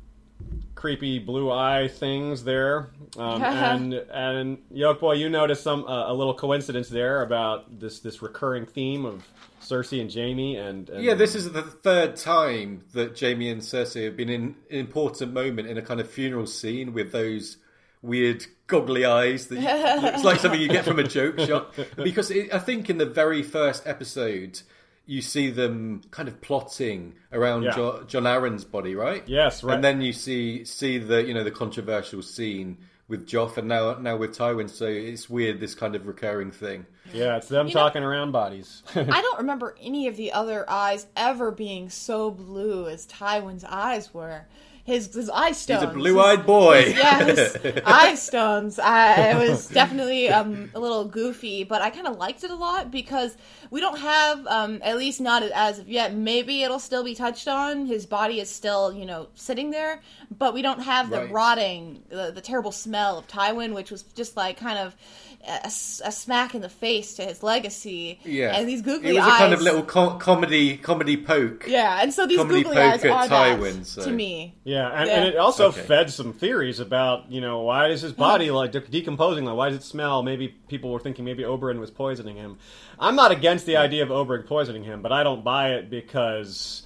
[0.75, 6.34] creepy blue eye things there, um, and and Yolkboy, you noticed some uh, a little
[6.34, 9.25] coincidence there about this this recurring theme of
[9.62, 14.06] Cersei and Jaime, and, and Yeah, this is the third time that Jaime and Cersei
[14.06, 17.58] have been in an important moment in a kind of funeral scene with those
[18.04, 21.74] weird goggly eyes that you, looks like something you get from a joke shop.
[21.96, 24.62] Because it, I think in the very first episode,
[25.06, 27.72] you see them kind of plotting around Yeah.
[27.76, 29.24] jo- Jon Arryn's body, right?
[29.28, 29.74] Yes, right.
[29.76, 32.78] And then you see see the you know the controversial scene
[33.10, 34.70] with Joff, and now now with Tywin.
[34.70, 36.86] So it's weird this kind of recurring thing.
[37.13, 38.82] yeah, it's them know- talking around bodies.
[38.96, 44.13] I don't remember any of the other eyes ever being so blue as Tywin's eyes
[44.13, 44.46] were.
[44.86, 45.82] His his eye stones.
[45.82, 46.93] He's a blue-eyed boy.
[46.98, 48.80] yeah, his eye stones.
[48.80, 52.56] I, it was definitely um, a little goofy, but I kind of liked it a
[52.56, 53.38] lot because
[53.72, 56.13] we don't have, um, at least not as of yet.
[56.13, 57.86] Maybe it'll still be touched on.
[57.86, 60.02] His body is still, you know, sitting there,
[60.38, 61.32] but we don't have the Right.
[61.32, 64.96] rotting, the, the terrible smell of Tywin, which was just like kind of
[65.45, 68.19] a, s- a smack in the face to his legacy.
[68.23, 69.15] Yeah, and these googly eyes.
[69.15, 69.34] It was eyes.
[69.36, 71.65] a kind of little co- comedy comedy poke.
[71.67, 74.56] Yeah, and so these comedy googly eyes are at that Tywin, so- to me.
[74.63, 75.15] Yeah, and, Yeah.
[75.15, 75.82] and it also Okay.
[75.82, 78.56] fed some theories about you know why is his body mm.
[78.56, 79.45] like de- decomposing?
[79.45, 80.23] Like why does it smell?
[80.23, 82.58] Maybe people were thinking maybe Oberyn was poisoning him.
[82.99, 86.83] I'm not against the idea of Oberyn poisoning him, but I don't buy it because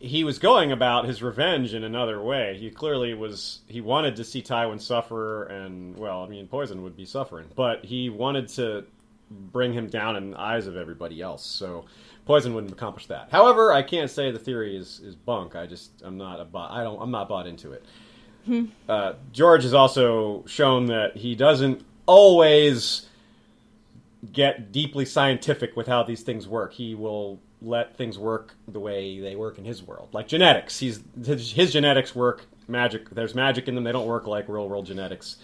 [0.00, 2.56] he was going about his revenge in another way.
[2.58, 6.96] He clearly was he wanted to see Tywin suffer, and well, I mean, poison would
[6.96, 8.84] be suffering, but he wanted to
[9.30, 11.44] bring him down in the eyes of everybody else.
[11.44, 11.84] So
[12.24, 13.28] poison wouldn't accomplish that.
[13.30, 15.54] However, I can't say the theory is, is bunk.
[15.54, 16.58] I just I'm not a.
[16.58, 17.84] I don't I'm not bought into it.
[18.88, 23.06] uh, George has also shown that he doesn't always
[24.32, 26.72] get deeply scientific with how these things work.
[26.72, 30.78] He will let things work the way they work in his world, like genetics.
[30.78, 33.10] He's his, his genetics work magic.
[33.10, 33.84] There's magic in them.
[33.84, 35.36] They don't work like real world genetics.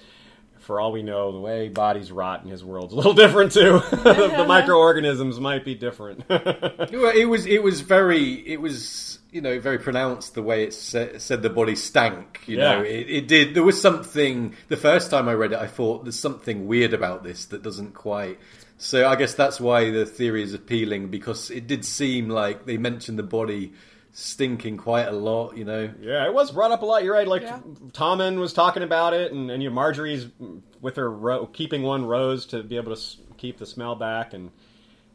[0.59, 3.81] For all we know, the way bodies rot in his world's a little different too.
[3.91, 6.25] the, the microorganisms might be different.
[6.89, 11.21] It was it was very it was you know very pronounced the way it said,
[11.21, 12.43] said the body stank.
[12.47, 13.55] You know, it, it did.
[13.55, 14.55] There was something.
[14.69, 17.95] The first time I read it, I thought there's something weird about this that doesn't
[17.95, 18.39] quite.
[18.79, 22.77] So I guess that's why the theory is appealing because it did seem like they
[22.77, 23.73] mentioned the body
[24.13, 25.57] stinking quite a lot.
[25.57, 27.05] You know, Yeah, it was brought up a lot.
[27.05, 27.29] You're right.
[27.29, 27.61] Like Yeah.
[27.93, 30.27] Tommen was talking about it, and, and you know, Margaery's
[30.81, 34.35] with her ro- keeping one rose to be able to s- keep the smell back,
[34.35, 34.51] and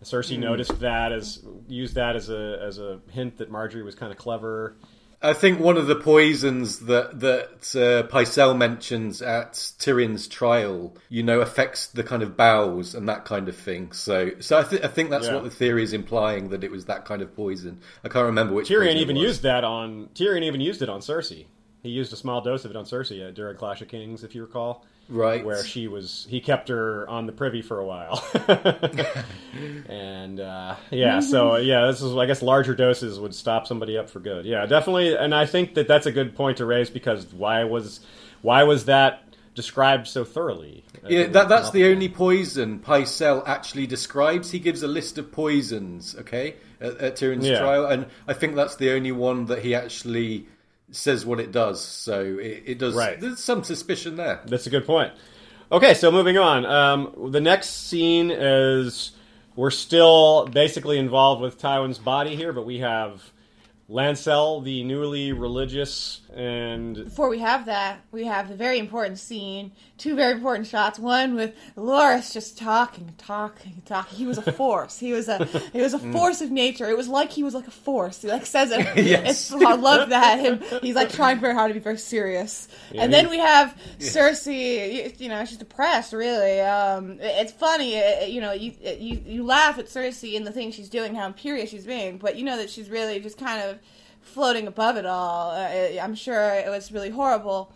[0.03, 0.41] Cersei mm.
[0.41, 4.17] noticed that as used that as a as a hint that Margaery was kind of
[4.17, 4.75] clever.
[5.23, 11.21] I think one of the poisons that that uh, Pycelle mentions at Tyrion's trial, you
[11.21, 13.91] know, affects the kind of bowels and that kind of thing.
[13.91, 15.35] So, so I, th- I think that's Yeah.
[15.35, 17.81] what the theory is implying that it was that kind of poison.
[18.03, 18.67] I can't remember which.
[18.69, 21.45] Tyrion even used that on Tyrion even used it on Cersei.
[21.83, 24.41] He used a small dose of it on Cersei during Clash of Kings, if you
[24.41, 24.85] recall.
[25.11, 28.23] Right where she was he kept her on the privy for a while
[29.89, 34.09] and uh, yeah so yeah this is i guess larger doses would stop somebody up
[34.09, 37.25] for good yeah definitely and i think that that's a good point to raise because
[37.33, 37.99] why was
[38.41, 40.83] why was that described so thoroughly.
[41.07, 44.51] Yeah, that, that's the only poison Pycelle actually describes.
[44.51, 47.59] He gives a list of poisons, okay, at, at Tyrion's Yeah.
[47.59, 50.47] trial, and I think that's the only one that he actually
[50.91, 51.83] says what it does.
[51.83, 52.93] So it, it does.
[52.93, 53.19] Right.
[53.19, 54.41] There's some suspicion there.
[54.45, 55.13] That's a good point.
[55.71, 56.65] Okay, so moving on.
[56.65, 59.11] Um, the next scene is
[59.55, 63.31] we're still basically involved with Tywin's body here, but we have
[63.91, 69.73] Lancel, the newly religious, and Before we have that, we have the very important scene,
[69.97, 70.97] two very important shots.
[70.97, 74.17] One with Loras just talking, talking, talking.
[74.17, 74.97] He was a force.
[74.97, 76.13] He was a he was a Mm.
[76.13, 76.89] force of nature.
[76.89, 78.21] It was like he was like a force.
[78.21, 78.87] He like says it.
[79.05, 79.51] Yes.
[79.51, 80.39] I love that.
[80.39, 82.69] Him, he's like trying very hard to be very serious.
[82.95, 84.93] and then we have Cersei.
[84.93, 86.13] You, you know, she's depressed.
[86.13, 87.95] Really, um, it- it's funny.
[87.95, 91.25] it- you know, you you you laugh at Cersei and the things she's doing, how
[91.25, 93.79] imperious she's being, but you know that she's really just kind of
[94.21, 95.51] floating above it all.
[95.51, 97.73] Uh, I'm sure it was really horrible.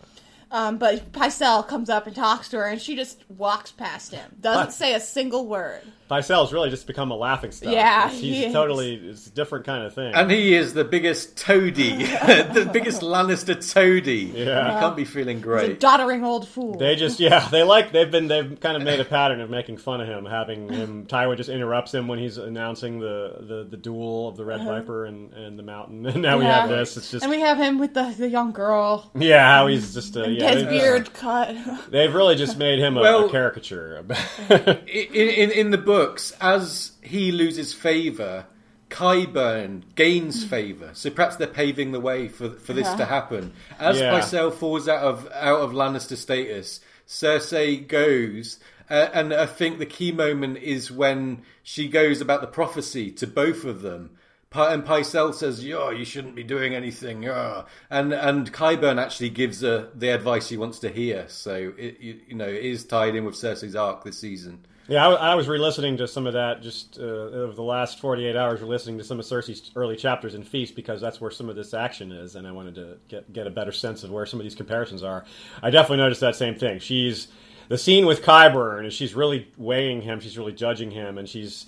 [0.50, 4.36] Um, but Pycelle comes up and talks to her, and she just walks past him.
[4.40, 4.72] Doesn't What?
[4.72, 5.82] say a single word.
[6.08, 7.72] Pycelle's really just become a laughing stock.
[7.72, 8.52] Yeah, he's he is.
[8.52, 10.14] totally it's a different kind of thing.
[10.14, 14.32] And he is the biggest toady, the biggest Lannister toady.
[14.34, 14.74] Yeah.
[14.74, 15.80] He can't be feeling He's a great.
[15.80, 16.76] doddering old fool.
[16.78, 19.78] They just yeah they like they've been they've kind of made a pattern of making
[19.78, 23.76] fun of him having him Tywin just interrupts him when he's announcing the the, the
[23.76, 26.60] duel of the Red Viper and, and the Mountain and now we Uh-huh.
[26.60, 29.10] Have this it's just and we have him with the, the young girl.
[29.14, 31.56] yeah how he's just a, yeah his they've, beard cut.
[31.90, 34.04] they've really just made him a, Well- a caricature
[34.50, 38.46] in, in, in the books, as he loses favour,
[38.90, 40.90] Qyburn gains favour.
[40.94, 42.96] So perhaps they're paving the way for for this Yeah.
[42.96, 43.52] to happen.
[43.78, 44.12] As Yeah.
[44.12, 48.58] Pycelle falls out of out of Lannister status, Cersei goes.
[48.88, 53.26] Uh, and I think the key moment is when she goes about the prophecy to
[53.26, 54.10] both of them.
[54.50, 57.62] Pi- And Pycelle says, "Yeah, you shouldn't be doing anything." Yeah.
[57.90, 61.24] And and Qyburn actually gives her the advice she wants to hear.
[61.28, 64.64] So it you, you know it is tied in with Cersei's arc this season.
[64.88, 68.36] Yeah I, I was re-listening to some of that just uh, over the last 48
[68.36, 71.56] hours re-listening to some of Cersei's early chapters in Feast because that's where some of
[71.56, 74.40] this action is and I wanted to get get a better sense of where some
[74.40, 75.24] of these comparisons are
[75.62, 77.28] I definitely noticed that same thing she's
[77.68, 81.66] the scene with Qyburn is she's really weighing him she's really judging him and she's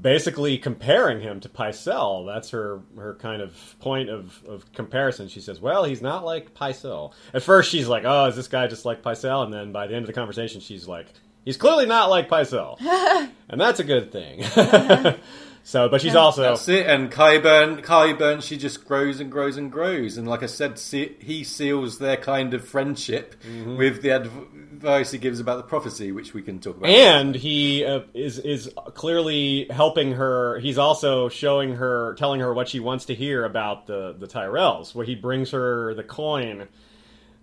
[0.00, 2.26] basically comparing him to Pycelle.
[2.26, 5.28] That's her her kind of point of, of comparison.
[5.28, 8.66] She says, "Well, he's not like Pycelle." At first, she's like, "Oh, is this guy
[8.66, 11.08] just like Pycelle?" And then by the end of the conversation, she's like,
[11.44, 12.78] "He's clearly not like Pycelle,"
[13.48, 14.42] and that's a good thing.
[15.64, 16.86] so, but she's also That's it.
[16.86, 20.16] And Qyburn, Qyburn, she just grows and grows and grows.
[20.16, 23.76] And like I said, se- he seals their kind of friendship Mm-hmm.
[23.76, 26.90] with the advice he gives about the prophecy, which we can talk about.
[26.90, 30.58] and he uh, is is clearly helping her.
[30.58, 34.94] He's also showing her, telling her what she wants to hear about the the Tyrells.
[34.94, 36.66] Where he brings her the coin,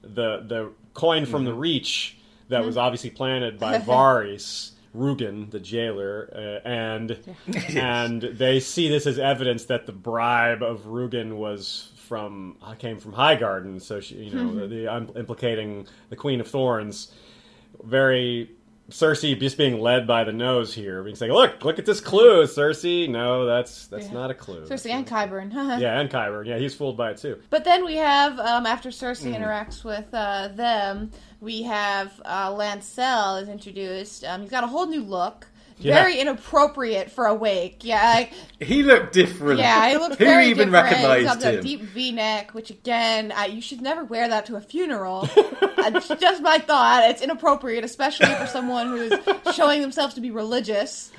[0.02, 2.18] the the coin from the Reach
[2.50, 4.72] that was obviously planted by Varys.
[4.96, 7.16] Rugen, the jailer, uh, and
[7.76, 12.98] and they see this as evidence that the bribe of Rugen was from uh, came
[12.98, 13.80] from Highgarden.
[13.84, 17.14] So she, you know, the, I'm implicating the Queen of Thorns
[17.84, 18.50] very
[18.89, 22.43] Cersei just being led by the nose here, being saying, "Look, look at this clue,
[22.43, 24.13] Cersei." No, that's that's Yeah.
[24.13, 24.65] not a clue.
[24.67, 25.54] Cersei and Qyburn.
[25.80, 26.45] yeah, and Qyburn.
[26.47, 27.38] Yeah, he's fooled by it too.
[27.49, 29.39] But then we have, um, after Cersei Mm.
[29.41, 34.23] interacts with uh, them, we have uh, Lancel is introduced.
[34.25, 35.47] Um, he's got a whole new look.
[35.80, 35.96] Yeah.
[35.96, 37.86] Very inappropriate for a wake.
[37.86, 39.60] Yeah, like, he looked different.
[39.60, 40.92] yeah, he looked Who very even different.
[40.92, 41.63] Recognized him?
[41.63, 45.28] deep V-neck, which again, I, you should never wear that to a funeral.
[45.82, 47.10] It's just my thought.
[47.10, 49.13] It's inappropriate, especially for someone who's
[49.56, 51.10] showing themselves to be religious.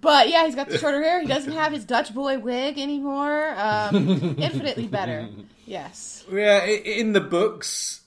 [0.00, 1.20] But yeah, he's got the shorter hair.
[1.20, 3.54] He doesn't have his Dutch boy wig anymore.
[3.56, 5.28] Um, infinitely better.
[5.64, 6.24] Yes.
[6.30, 8.00] Yeah, in the books,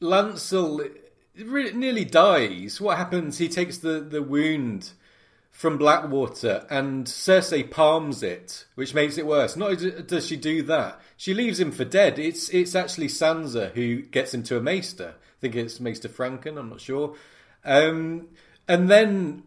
[0.00, 0.90] Lancel
[1.38, 2.80] re- nearly dies.
[2.80, 3.38] What happens?
[3.38, 4.90] He takes the, the wound
[5.54, 9.56] from Blackwater and Cersei palms it, which makes it worse.
[9.56, 12.18] Not only does she do that, she leaves him for dead.
[12.18, 15.14] It's it's actually Sansa who gets him to a maester.
[15.16, 17.14] I think it's Maester Franken, I'm not sure.
[17.64, 18.26] Um,
[18.66, 19.44] and then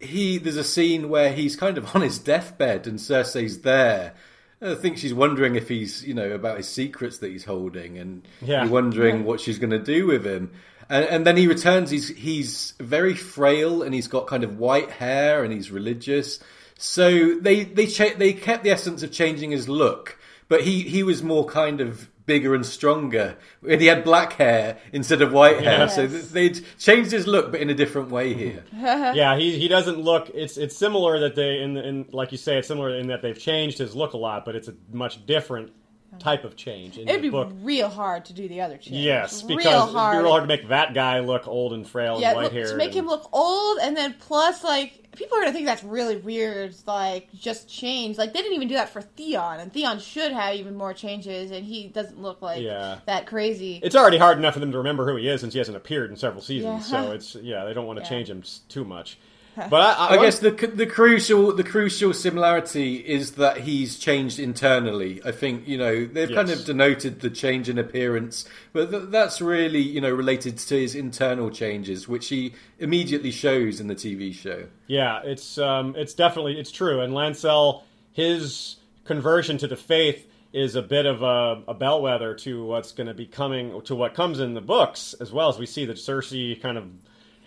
[0.00, 4.14] he there's a scene where he's kind of on his deathbed and Cersei's there.
[4.62, 8.22] I think she's wondering if he's, you know, about his secrets that he's holding, and
[8.40, 8.66] Yeah.
[8.68, 10.52] wondering what she's going to do with him.
[10.88, 11.90] And, and then he returns.
[11.90, 16.40] He's he's very frail, and he's got kind of white hair, and he's religious.
[16.78, 20.18] So they they cha- they kept the essence of changing his look,
[20.48, 23.36] but he he was more kind of bigger and stronger,
[23.68, 25.88] and he had black hair instead of white hair.
[25.88, 26.10] So Yes.
[26.10, 28.40] th- they'd changed his look, but in a different way mm-hmm.
[28.40, 28.64] here.
[29.14, 30.30] yeah, he he doesn't look.
[30.34, 33.38] It's it's similar that they in in like you say, it's similar in that they've
[33.38, 35.72] changed his look a lot, but it's a much different
[36.18, 37.50] type of change in It'd be book.
[37.62, 38.96] real hard to do the other change.
[38.96, 42.20] Yes, real because it'd be real hard to make that guy look old and frail
[42.20, 42.68] yeah, and white haired.
[42.68, 46.16] to make him look old, and then plus, like, people are gonna think that's really
[46.16, 46.74] weird.
[46.86, 48.18] Like, just change.
[48.18, 51.50] Like, they didn't even do that for Theon, and Theon should have even more changes,
[51.50, 52.98] and he doesn't look like Yeah.
[53.06, 53.80] that crazy.
[53.82, 56.10] It's already hard enough for them to remember who he is since he hasn't appeared
[56.10, 56.90] in several seasons.
[56.90, 57.04] Yeah.
[57.04, 58.08] So it's yeah, they don't want to Yeah.
[58.08, 59.18] change him too much.
[59.68, 64.38] But I, I, I guess the the crucial the crucial similarity is that he's changed
[64.38, 65.20] internally.
[65.24, 69.42] I think you know they've kind of denoted the change in appearance, but th- that's
[69.42, 74.32] really you know related to his internal changes, which he immediately shows in the TV
[74.32, 74.68] show.
[74.86, 77.02] Yeah, it's um, it's definitely it's true.
[77.02, 77.82] And Lancel,
[78.12, 83.06] his conversion to the faith is a bit of a, a bellwether to what's going
[83.06, 85.96] to be coming to what comes in the books, as well as we see that
[85.96, 86.88] Cersei kind of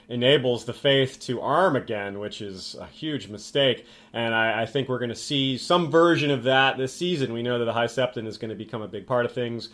[0.08, 3.86] enables the faith to arm again, which is a huge mistake.
[4.14, 7.34] And I, I think we're going to see some version of that this season.
[7.34, 9.70] We know that the High Septon is going to become a big part of things.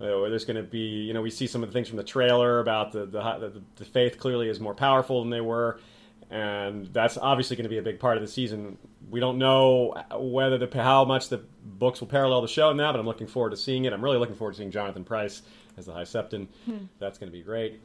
[0.00, 2.04] Uh, there's going to be, you know, we see some of the things from the
[2.04, 5.78] trailer about the the, the the faith clearly is more powerful than they were,
[6.28, 8.78] and that's obviously going to be a big part of the season.
[9.10, 12.98] We don't know whether the how much the books will parallel the show now, but
[12.98, 13.92] I'm looking forward to seeing it.
[13.92, 15.42] I'm really looking forward to seeing Jonathan Pryce
[15.76, 16.48] as the High Septon.
[16.98, 17.80] That's going to be great.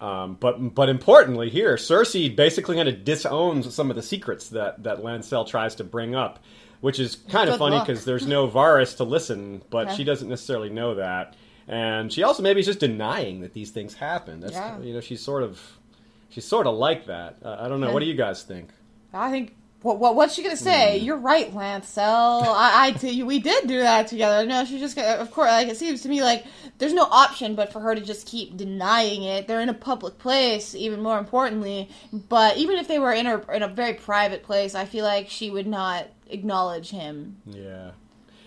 [0.00, 4.82] Um, but but importantly here, Cersei basically kind of disowns some of the secrets that
[4.82, 6.40] that Lancel tries to bring up,
[6.80, 9.96] which is kind of Good funny because there's no Varys to listen, but Okay.
[9.96, 11.34] she doesn't necessarily know that,
[11.68, 14.40] and she also maybe is just denying that these things happen.
[14.40, 14.78] That's Yeah.
[14.80, 15.60] you know she's sort of
[16.28, 17.36] she's sort of like that.
[17.42, 17.92] Uh, I don't know.
[17.92, 18.70] What do you guys think?
[19.12, 19.54] I think.
[19.84, 20.98] What, what what's she gonna say?
[20.98, 21.04] Hmm.
[21.04, 22.42] You're right, Lancel.
[22.42, 24.46] I, I t- we did do that together.
[24.46, 25.08] No, she's just gonna.
[25.08, 26.46] Of course, like it seems to me like
[26.78, 29.46] there's no option but for her to just keep denying it.
[29.46, 31.90] They're in a public place, even more importantly.
[32.14, 35.28] But even if they were in a in a very private place, I feel like
[35.28, 37.36] she would not acknowledge him.
[37.44, 37.90] Yeah.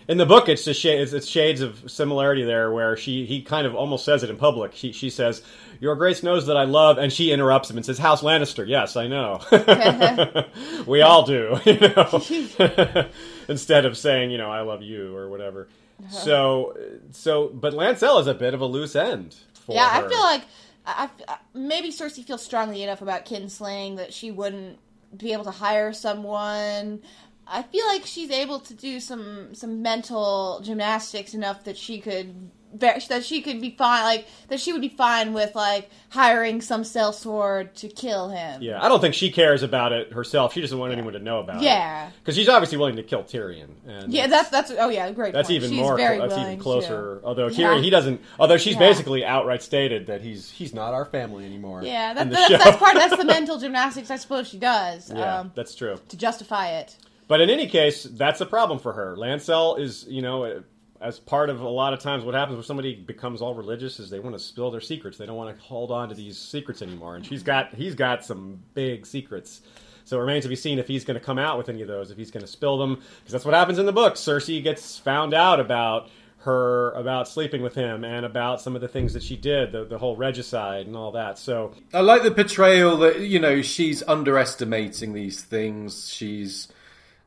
[0.08, 3.66] In the book, it's just shades, it's shades of similarity there, where she he kind
[3.66, 4.74] of almost says it in public.
[4.74, 5.42] She she says,
[5.80, 8.96] "Your Grace knows that I love," and she interrupts him and says, "House Lannister." Yes,
[8.96, 9.40] I know.
[10.86, 13.06] we all do, you know.
[13.48, 15.68] Instead of saying, you know, "I love you" or whatever.
[16.02, 16.10] Uh-huh.
[16.10, 16.76] So
[17.12, 19.34] so, but Lancel is a bit of a loose end.
[19.66, 20.06] For Yeah, her.
[20.06, 20.42] I feel like
[20.86, 24.78] I, I- uh, maybe Cersei feels strongly enough about kinslaying that she wouldn't
[25.16, 27.02] be able to hire someone.
[27.50, 32.50] I feel like she's able to do some some mental gymnastics enough that she could
[32.74, 36.82] that she could be fine like that she would be fine with like hiring some
[36.82, 38.60] sellsword to kill him.
[38.62, 40.52] Yeah, I don't think she cares about it herself.
[40.52, 41.62] She doesn't want anyone to know about it.
[41.62, 42.10] Yeah.
[42.20, 43.68] because she's obviously willing to kill Tyrion.
[43.86, 45.32] And Yeah, that's that's oh yeah, great.
[45.32, 45.56] That's point.
[45.56, 45.96] even She's more.
[45.96, 47.20] Very that's even closer.
[47.20, 47.26] to.
[47.26, 47.70] Although Yeah.
[47.70, 48.20] Tyrion, he doesn't.
[48.38, 48.80] Although she's Yeah.
[48.80, 51.82] basically outright stated that he's he's not our family anymore.
[51.82, 52.94] Yeah, that, that's, that's part.
[52.94, 55.98] That's the mental gymnastics I suppose she does yeah, um, that's true.
[56.08, 56.96] to justify it.
[57.28, 59.14] But in any case, that's a problem for her.
[59.16, 60.62] Lancel is, you know,
[61.00, 64.10] as part of a lot of times what happens when somebody becomes all religious is
[64.10, 65.18] they want to spill their secrets.
[65.18, 67.16] They don't want to hold on to these secrets anymore.
[67.16, 69.60] And she's got he's got some big secrets.
[70.04, 71.88] So it remains to be seen if he's going to come out with any of
[71.88, 74.14] those, if he's going to spill them, because that's what happens in the book.
[74.14, 76.08] Cersei gets found out about
[76.38, 79.84] her about sleeping with him and about some of the things that she did, the,
[79.84, 81.38] the whole regicide and all that.
[81.38, 86.10] So I like the portrayal that you know she's underestimating these things.
[86.10, 86.68] She's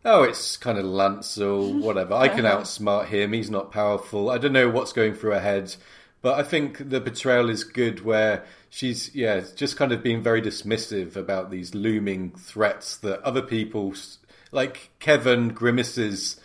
[0.05, 2.13] oh, it's kind of Lancel, whatever.
[2.13, 3.33] I can outsmart him.
[3.33, 4.29] He's not powerful.
[4.29, 5.75] I don't know what's going through her head,
[6.21, 10.41] but I think the portrayal is good where she's yeah just kind of being very
[10.41, 13.93] dismissive about these looming threats that other people
[14.51, 16.39] like Kevan grimaces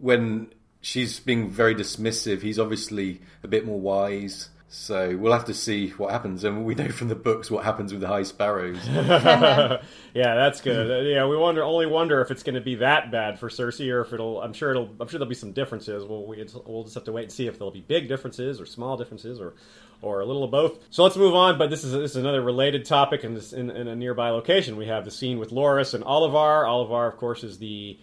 [0.00, 2.42] when she's being very dismissive.
[2.42, 4.50] He's obviously a bit more wise.
[4.70, 7.90] So we'll have to see what happens, and we know from the books what happens
[7.90, 8.78] with the High Sparrows.
[8.86, 9.80] yeah,
[10.12, 10.90] that's good.
[10.90, 13.90] Uh, yeah, we wonder only wonder if it's going to be that bad for Cersei,
[13.90, 14.42] or if it'll.
[14.42, 14.94] I'm sure it'll.
[15.00, 16.04] I'm sure there'll be some differences.
[16.04, 18.66] We'll we, we'll just have to wait and see if there'll be big differences or
[18.66, 19.54] small differences or
[20.02, 20.78] or a little of both.
[20.90, 21.56] So let's move on.
[21.56, 24.76] But this is this is another related topic in this in, in a nearby location.
[24.76, 26.66] We have the scene with Loras and Olyvar.
[26.66, 27.98] Olyvar, of course, is the.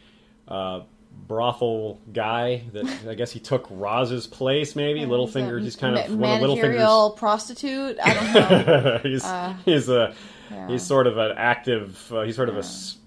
[0.47, 0.81] Uh,
[1.27, 6.43] brothel guy that I guess he took Ros's place maybe Littlefinger he's kind of one
[6.43, 7.97] of Littlefinger's prostitute.
[8.03, 8.99] I don't know.
[9.03, 10.13] he's Uh, he's a
[10.51, 10.67] yeah.
[10.67, 12.11] he's sort of an active.
[12.11, 12.57] Uh, he's sort of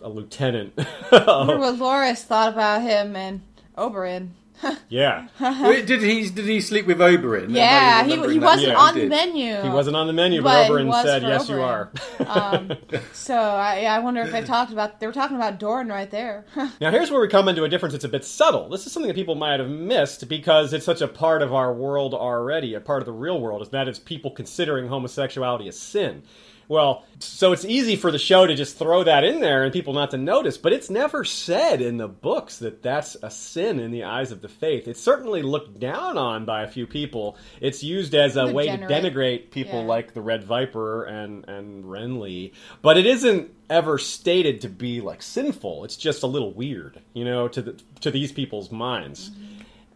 [0.02, 0.72] a lieutenant.
[0.76, 3.42] I wonder what Loras thought about him and
[3.76, 4.30] Oberyn.
[4.88, 7.54] yeah, Wait, did he did he sleep with Oberyn?
[7.54, 9.62] Yeah, he, he wasn't Yeah, on he the menu.
[9.62, 11.90] he wasn't on the menu, But but Oberyn said, for "Yes, you are."
[12.28, 12.72] Um,
[13.12, 16.44] so I, I wonder if they talked about they were talking about Dorne right there.
[16.80, 17.94] now, here's where we come into a difference.
[17.94, 18.68] It's a bit subtle.
[18.68, 21.72] This is something that people might have missed because it's such a part of our
[21.72, 23.62] world already, a part of the real world.
[23.62, 26.22] Is that it's people considering homosexuality a sin.
[26.68, 29.94] Well, so it's easy for the show to just throw that in there and people
[29.94, 33.90] not to notice, but it's never said in the books that that's a sin in
[33.90, 34.86] the eyes of the faith.
[34.86, 37.38] It's certainly looked down on by a few people.
[37.62, 39.86] It's used as a way to denigrate people Yeah.
[39.86, 42.52] like the Red Viper and and Renly,
[42.82, 45.84] but it isn't ever stated to be like sinful.
[45.84, 49.30] It's just a little weird, you know, to the to these people's minds.
[49.30, 49.44] Mm-hmm.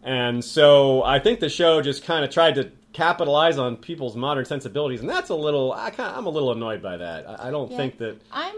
[0.05, 4.45] And so I think the show just kind of tried to capitalize on people's modern
[4.45, 5.73] sensibilities, and that's a little.
[5.73, 7.27] I kind I'm a little annoyed by that.
[7.29, 7.77] I, I don't Yeah.
[7.77, 8.21] think that.
[8.31, 8.55] I'm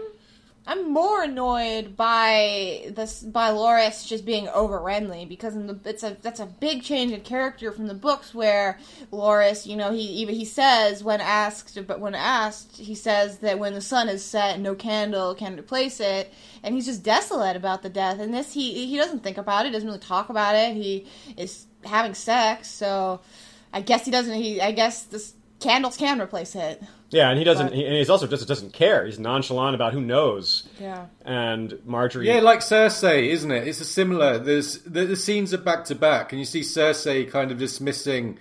[0.68, 6.02] I'm more annoyed by this by Loras just being over Renly because in the it's
[6.02, 8.78] a that's a big change in character from the books where
[9.12, 13.60] Loras, you know, he even he says when asked but when asked, he says that
[13.60, 16.32] when the sun is set, no candle can replace it,
[16.64, 18.18] and he's just desolate about the death.
[18.18, 20.74] And this he he doesn't think about it, doesn't really talk about it.
[20.74, 21.06] He
[21.36, 23.20] is having sex, so
[23.76, 24.34] I guess he doesn't.
[24.34, 26.82] He I guess this candles can replace it.
[27.10, 27.68] Yeah, and he doesn't.
[27.68, 29.04] But- He, and he's also just doesn't care.
[29.06, 30.68] He's nonchalant about who knows.
[30.80, 31.06] Yeah.
[31.24, 32.24] And Margaery.
[32.24, 33.68] Yeah, like Cersei, isn't it?
[33.68, 34.38] It's a similar.
[34.38, 38.38] There's the, the scenes are back to back, and you see Cersei kind of dismissing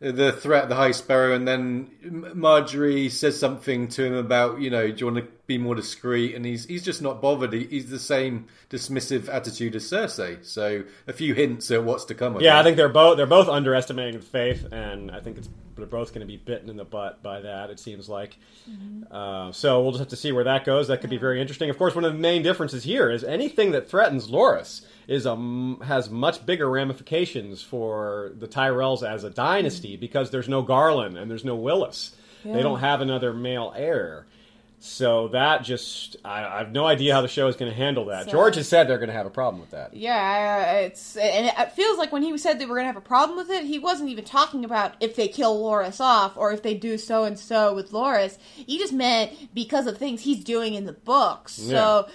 [0.00, 4.70] the threat of the High Sparrow, and then Margaery says something to him about, you
[4.70, 6.36] know, do you want to be more discreet?
[6.36, 7.52] And he's he's just not bothered.
[7.52, 10.44] He, he's the same dismissive attitude as Cersei.
[10.44, 12.40] So a few hints at what's to come.
[12.40, 15.48] Yeah, I think they're both they're both underestimating faith, and I think it's
[15.78, 17.70] they're both going to be bitten in the butt by that.
[17.70, 18.36] It seems like.
[19.10, 20.88] Uh, so we'll just have to see where that goes.
[20.88, 21.70] That could be very interesting.
[21.70, 25.34] Of course, one of the main differences here is anything that threatens Loras is a
[25.84, 31.30] has much bigger ramifications for the Tyrells as a dynasty because there's no Garlan and
[31.30, 32.10] there's no Willas.
[32.44, 34.26] They don't have another male heir.
[34.80, 38.04] So that just I, I have no idea how the show is going to handle
[38.06, 38.26] that.
[38.26, 39.92] So- George has said they're going to have a problem with that.
[39.94, 43.00] Yeah, uh, it's and it feels like when he said they were gonna have a
[43.00, 46.62] problem with it, he wasn't even talking about if they kill Loras off or if
[46.62, 48.38] they do so and so with Loras.
[48.54, 51.52] He just meant because of things he's doing in the books.
[51.54, 52.08] So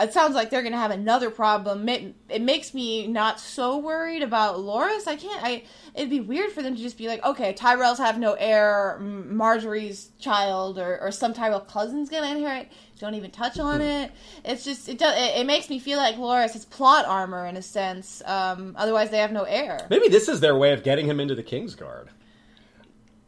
[0.00, 1.88] it sounds like they're gonna have another problem.
[1.88, 5.06] It, it makes me not so worried about Loras.
[5.06, 5.42] I can't.
[5.42, 5.62] I
[5.94, 10.10] it'd be weird for them to just be like, okay, Tyrells have no heir, Margaery's
[10.20, 12.68] child or, or some Tyrell cousin's gonna inherit.
[12.98, 14.12] Don't even touch on it.
[14.44, 15.16] It's just it does.
[15.16, 18.22] It, it makes me feel like Loras is plot armor in a sense.
[18.26, 19.86] Um, otherwise, they have no heir.
[19.88, 22.08] Maybe this is their way of getting him into the Kingsguard.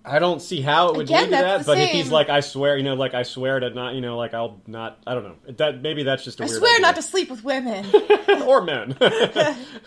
[0.04, 2.40] I don't see how it would Again, lead to that, but if he's like, I
[2.40, 5.22] swear, you know, like I swear to not, you know, like I'll not, I don't
[5.22, 5.36] know.
[5.58, 6.58] That maybe that's just a I weird.
[6.58, 6.82] swear idea.
[6.82, 7.86] not to sleep with women.
[8.46, 8.96] or men.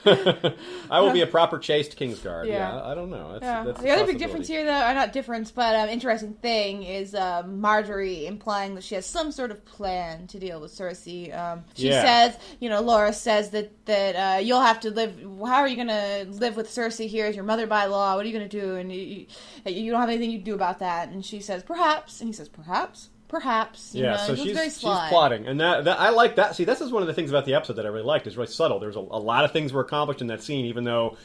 [0.06, 2.48] I will be a proper chaste Kingsguard.
[2.48, 2.84] Yeah, Yeah.
[2.86, 3.34] I don't know.
[3.34, 3.64] That's, Yeah.
[3.66, 7.14] that's the other big difference here, though, uh, not difference, but um, interesting thing is
[7.16, 11.36] uh, Margaery implying that she has some sort of plan to deal with Cersei.
[11.38, 12.04] Um, she Yeah.
[12.30, 15.14] says, you know, Laura says that that uh, you'll have to live.
[15.46, 18.16] How are you going to live with Cersei here as your mother by law?
[18.16, 18.76] What are you going to do?
[18.76, 19.26] And you, you,
[19.72, 21.10] you don't have anything you do about that.
[21.10, 22.22] And she says, perhaps.
[22.22, 23.94] And he says, perhaps, perhaps.
[23.94, 26.56] You Yeah, know, so she's she's plotting, and that, that I like that.
[26.56, 28.28] See, this is one of the things about the episode that I really liked.
[28.28, 28.80] Is really subtle.
[28.80, 31.18] There's a, a lot of things were accomplished in that scene, even though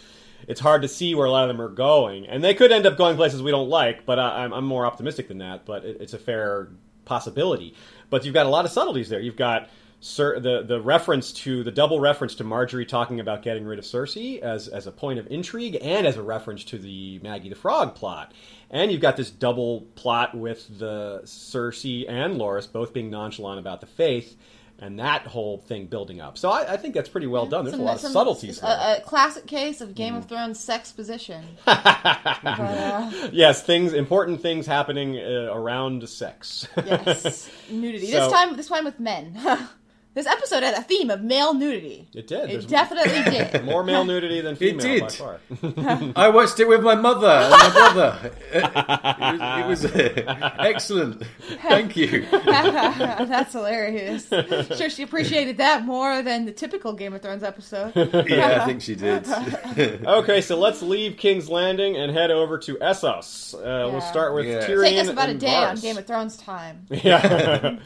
[0.49, 2.87] it's hard to see where a lot of them are going, and they could end
[2.87, 4.07] up going places we don't like.
[4.07, 5.67] But I, I'm, I'm more optimistic than that.
[5.67, 6.69] But it, it's a fair
[7.05, 7.75] possibility.
[8.09, 9.21] But you've got a lot of subtleties there.
[9.21, 9.69] You've got
[10.03, 13.85] Cer- the the reference to the double reference to Margaery talking about getting rid of
[13.85, 17.55] Cersei as as a point of intrigue and as a reference to the Maggie the
[17.55, 18.33] Frog plot.
[18.71, 23.81] And you've got this double plot with the Cersei and Loras both being nonchalant about
[23.83, 24.37] the faith,
[24.79, 26.39] and that whole thing building up.
[26.39, 27.65] So I, I think that's pretty well done.
[27.67, 29.95] There's Some- a lot of some- subtleties a, a classic case of Mm.
[29.97, 31.45] Game of Thrones sex position.
[31.67, 36.67] But, uh, yes, things important things happening uh, around sex.
[36.87, 38.07] Yes, nudity.
[38.07, 39.39] So- this time, this time with men.
[40.15, 42.09] this episode had a theme of male nudity.
[42.15, 42.45] it did.
[42.45, 43.65] It There's definitely did.
[43.65, 45.03] more male nudity than female did.
[45.03, 45.41] by far.
[46.17, 48.33] I watched it with my mother and my brother.
[48.53, 51.23] it was, it was uh, excellent.
[51.63, 52.27] Thank you.
[52.31, 54.29] That's hilarious.
[54.29, 57.93] Sure, she appreciated that more than the typical Game of Thrones episode.
[57.95, 59.27] Yeah, I think she did.
[59.29, 63.55] Okay, so let's leave King's Landing and head over to Essos.
[63.55, 63.59] Uh,
[63.91, 64.01] We'll Yeah.
[64.01, 64.67] on with Yeah.
[64.67, 66.87] Tyrion Take us about a and day on Game of Thrones time.
[66.91, 67.79] Yeah.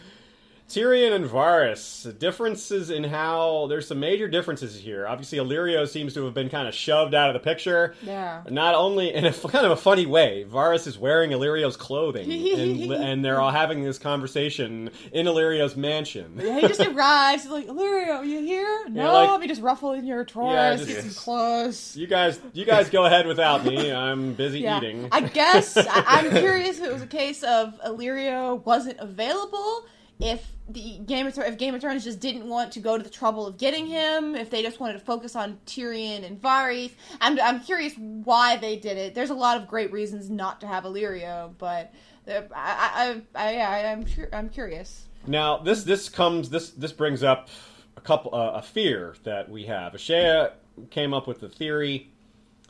[0.68, 2.18] Tyrion and Varys.
[2.18, 5.06] Differences in how there's some major differences here.
[5.06, 7.94] Obviously, Illyrio seems to have been kind of shoved out of the picture.
[8.02, 8.42] Yeah.
[8.48, 12.92] Not only in a kind of a funny way, Varys is wearing Illyrio's clothing, and,
[12.92, 16.40] and they're all having this conversation in Illyrio's mansion.
[16.42, 17.42] Yeah, he just arrives.
[17.42, 18.86] He's like, Illyrio, are you here?
[18.88, 21.94] No, like- let me just ruffle in your drawers, Yeah, get some clothes.
[21.96, 23.92] You guys, you guys go ahead without me.
[23.92, 25.08] I'm busy Yeah, eating.
[25.12, 29.84] I guess I, I'm curious if it was a case of Illyrio wasn't available.
[30.20, 33.02] If the Game of Thrones, if Game of Thrones just didn't want to go to
[33.02, 36.92] the trouble of getting him, if they just wanted to focus on Tyrion and Varys,
[37.20, 39.14] I'm I'm curious why they did it.
[39.14, 41.92] There's a lot of great reasons not to have Illyrio, but
[42.26, 44.28] Uh, I, I, I, I, I'm sure.
[44.32, 45.08] I'm curious.
[45.26, 47.48] Now, this this comes this this brings up
[47.96, 49.92] a couple uh, a fear that we have.
[49.94, 50.52] Ashaya
[50.90, 52.10] came up with the theory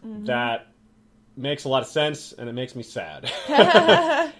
[0.04, 0.26] Mm-hmm.
[0.26, 0.66] that
[1.36, 3.30] makes a lot of sense, and it makes me sad.
[3.48, 4.32] and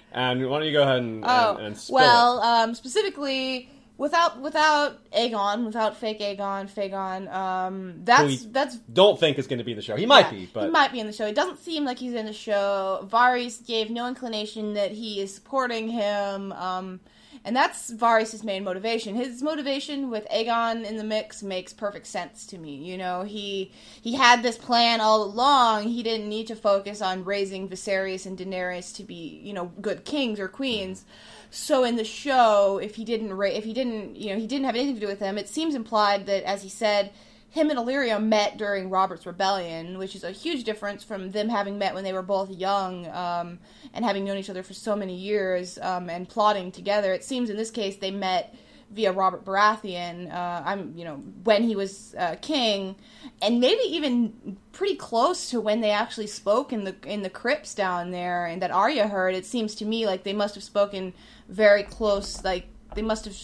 [0.49, 5.11] why don't you go ahead and, Oh and, and spill well, um, specifically without without
[5.13, 7.33] Aegon, without fake Aegon, Fagon.
[7.33, 9.97] Um, that's that's Don't think it's going to be in the show.
[9.97, 11.27] He might yeah, be, but he might be in the show.
[11.27, 13.07] It doesn't seem like he's in the show.
[13.11, 16.53] Varys gave no inclination that he is supporting him.
[16.53, 17.01] Um,
[17.45, 19.15] and that's Varys' main motivation.
[19.15, 22.77] His motivation with Aegon in the mix makes perfect sense to me.
[22.77, 23.71] You know, he
[24.01, 25.89] he had this plan all along.
[25.89, 30.07] He didn't need to focus on raising Viserys and Daenerys to be, you know, good
[30.07, 31.05] kings or queens.
[31.51, 34.65] So in the show, if he didn't ra- if he didn't, you know, he didn't
[34.65, 37.13] have anything to do with them, it seems implied that as he said,
[37.55, 41.79] him and Illyrio met during Robert's Rebellion, which is a huge difference from them having
[41.79, 43.61] met when they were both young um,
[43.93, 47.13] and having known each other for so many years um, and plotting together.
[47.13, 48.57] It seems in this case they met
[48.91, 50.33] via Robert Baratheon.
[50.35, 52.97] Uh, I'm, you know, when he was uh, king,
[53.41, 57.73] and maybe even pretty close to when they actually spoke in the in the crypts
[57.73, 59.33] down there, and that Arya heard.
[59.37, 61.15] It seems to me like they must have spoken
[61.49, 62.43] very close.
[62.43, 63.37] Like they must have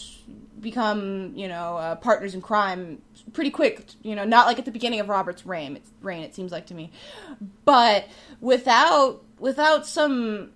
[0.59, 3.01] become, you know, uh, partners in crime
[3.33, 3.85] pretty quick.
[4.03, 5.75] You know, not like at the beginning of Robert's reign.
[5.75, 6.91] It's, reign, it seems like to me,
[7.65, 8.07] but
[8.39, 10.51] without without some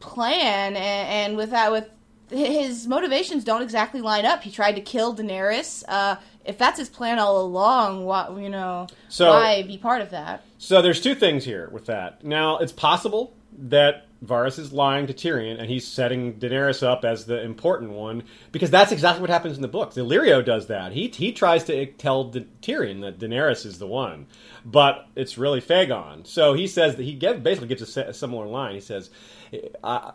[0.00, 1.88] plan and, and without with
[2.30, 4.42] his motivations don't exactly line up.
[4.42, 5.84] He tried to kill Daenerys.
[5.86, 10.10] Uh, if that's his plan all along, what you know, So- why be part of
[10.10, 10.42] that?
[10.58, 12.24] So there's two things here with that.
[12.24, 17.24] Now, it's possible that Varys is lying to Tyrion and he's setting Daenerys up as
[17.24, 19.96] the important one because that's exactly what happens in the books.
[19.96, 20.92] Illyrio does that.
[20.92, 24.26] He he tries to tell Da- Tyrion that Daenerys is the one,
[24.64, 26.26] but it's really Fagon.
[26.26, 28.74] So he says that he get, basically gets a, se- a similar line.
[28.74, 29.10] He says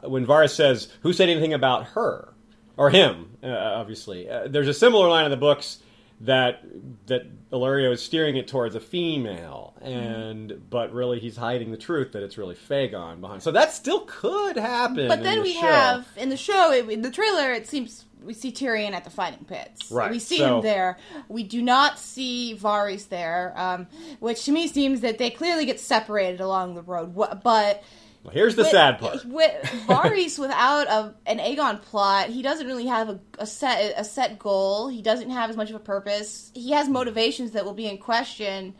[0.03, 2.33] when Varys says, "Who said anything about her?"
[2.77, 4.29] or him, uh, obviously.
[4.29, 5.79] Uh, there's a similar line in the books
[6.21, 6.63] that
[7.05, 12.11] that Illyrio is steering it towards a female, and but really he's hiding the truth
[12.13, 13.43] that it's really Fagon behind.
[13.43, 15.07] So that still could happen.
[15.07, 15.59] But then the we show.
[15.61, 19.11] have in the show, it, in the trailer, it seems we see Tyrion at the
[19.11, 19.91] fighting pits.
[19.91, 20.97] Right, We see so- him there.
[21.29, 23.87] We do not see Varys there, um,
[24.19, 27.13] which to me seems that they clearly get separated along the road.
[27.43, 27.83] But
[28.31, 29.25] here's the with- sad part.
[29.25, 29.51] With
[29.87, 34.39] Varys, without a, an Aegon plot, he doesn't really have a, a set a set
[34.39, 34.87] goal.
[34.87, 36.51] He doesn't have as much of a purpose.
[36.53, 38.73] He has motivations that will be in question.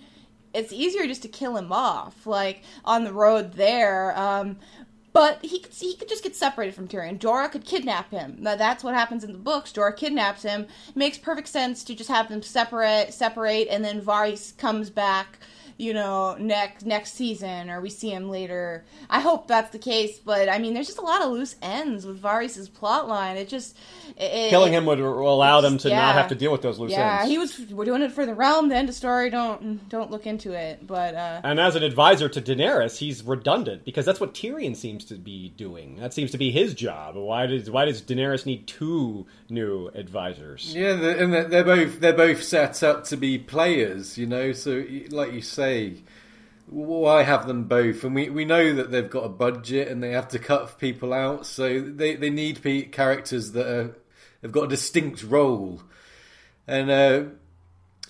[0.54, 4.18] It's easier just to kill him off, like on the road there.
[4.18, 4.58] Um,
[5.14, 7.18] but he could he could just get separated from Tyrion.
[7.18, 8.38] Jorah could kidnap him.
[8.40, 9.72] Now, That's what happens in the books.
[9.72, 10.68] Jorah kidnaps him.
[10.90, 15.40] It makes perfect sense to just have them separate, separate, and then Varys comes back
[15.78, 18.84] you know, next next season, or we see him later.
[19.10, 22.06] I hope that's the case, but I mean, there's just a lot of loose ends
[22.06, 23.38] with Varys' plot line.
[23.38, 23.78] It just
[24.18, 25.98] it, Killing him would allow them to yeah.
[26.02, 27.32] not have to deal with those loose Yeah, ends.
[27.32, 27.60] he was.
[27.72, 28.70] We're doing it for the realm.
[28.70, 29.30] The end of story.
[29.30, 30.86] Don't don't look into it.
[30.88, 35.06] But uh, And as an advisor to Daenerys, he's redundant because that's what Tyrion seems
[35.06, 35.98] to be doing.
[35.98, 37.16] That seems to be his job.
[37.16, 40.74] Why does why does Daenerys need two new advisors?
[40.76, 44.52] Yeah, and they're- both they're both set up to be players, you know.
[44.52, 45.96] So, like you say,
[46.68, 48.04] why have them both?
[48.04, 51.14] And we, we know that they've got a budget and they have to cut people
[51.14, 53.96] out, so they they need characters that are,
[54.42, 55.82] have got a distinct role.
[56.68, 57.24] And uh,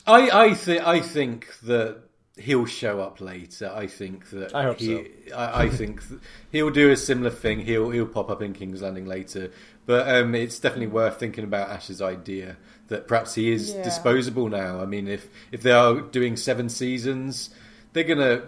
[0.06, 1.98] I I think I think that
[2.40, 3.72] he'll show up later.
[3.74, 6.20] I think that I hope he, I, I think th-
[6.52, 7.60] he'll do a similar thing.
[7.60, 9.52] He'll he'll pop up in King's Landing later.
[9.88, 12.58] But um, it's definitely worth thinking about Ash's idea
[12.90, 13.84] that perhaps he is Yeah.
[13.84, 14.80] disposable now.
[14.82, 17.50] I mean, if if they are doing seven seasons,
[17.94, 18.44] they're gonna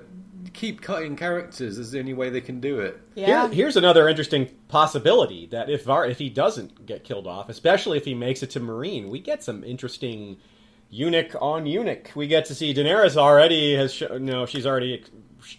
[0.54, 1.78] keep cutting characters.
[1.78, 3.00] That's the only way they can do it.
[3.16, 7.50] yeah, Here, here's another interesting possibility that if Var, if he doesn't get killed off,
[7.50, 10.38] especially if he makes it to Meereen, we get some interesting
[10.90, 12.12] eunuch on eunuch.
[12.16, 15.04] We get to see Daenerys already has show, you know she's already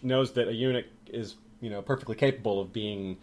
[0.03, 3.17] knows that a eunuch is you know perfectly capable of being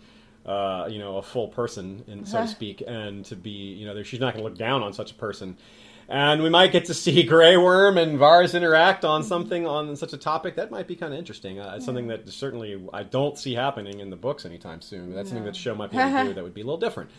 [0.47, 4.01] uh, you know a full person, and so to speak, and to be you know
[4.03, 5.57] she's not going to look down on such a person.
[6.09, 10.13] And we might get to see Grey Worm and Varys interact on something on such
[10.13, 10.55] a topic.
[10.55, 11.59] That might be kind of interesting.
[11.59, 15.13] Uh, it's something that certainly I don't see happening in the books anytime soon.
[15.13, 16.79] That's something that the show might be able to do that would be a little
[16.79, 17.09] different.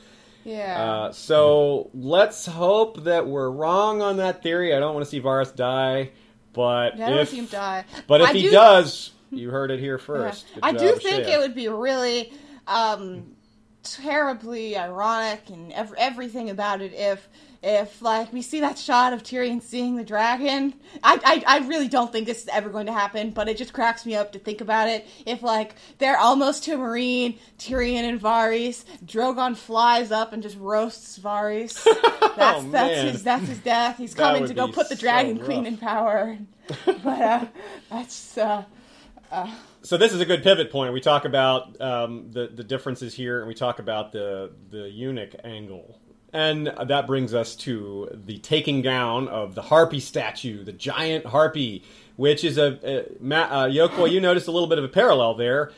[0.43, 0.83] yeah.
[0.83, 4.75] Uh, so let's hope that we're wrong on that theory.
[4.75, 6.13] I don't want to see Varys die,
[6.55, 7.85] but Yeah, I don't if see him die.
[8.07, 10.47] but if I he do- does, you heard it here first.
[10.63, 12.33] I do think it would be really
[12.69, 13.37] um,
[13.83, 17.29] terribly ironic and ev- everything about it if
[17.61, 20.75] if like we see that shot of Tyrion seeing the dragon.
[21.03, 23.73] I, I I really don't think this is ever going to happen, but it just
[23.73, 25.07] cracks me up to think about it.
[25.27, 31.19] If like they're almost to Meereen, Tyrion and Varys, Drogon flies up and just roasts
[31.19, 31.83] Varys.
[32.37, 33.99] That's Oh, that's his that's his death.
[33.99, 36.39] He's coming to go put the so Dragon Queen in power.
[36.87, 37.47] but uh,
[37.91, 38.63] that's uh,
[39.89, 40.93] so this is a good pivot point.
[40.93, 45.35] We talk about um, the the differences here, and we talk about the the eunuch
[45.43, 45.99] angle,
[46.31, 51.85] and that brings us to the taking down of the harpy statue, the giant harpy,
[52.17, 53.01] which is a, a
[53.35, 54.11] uh, Yoko.
[54.11, 55.73] You noticed a little bit of a parallel there.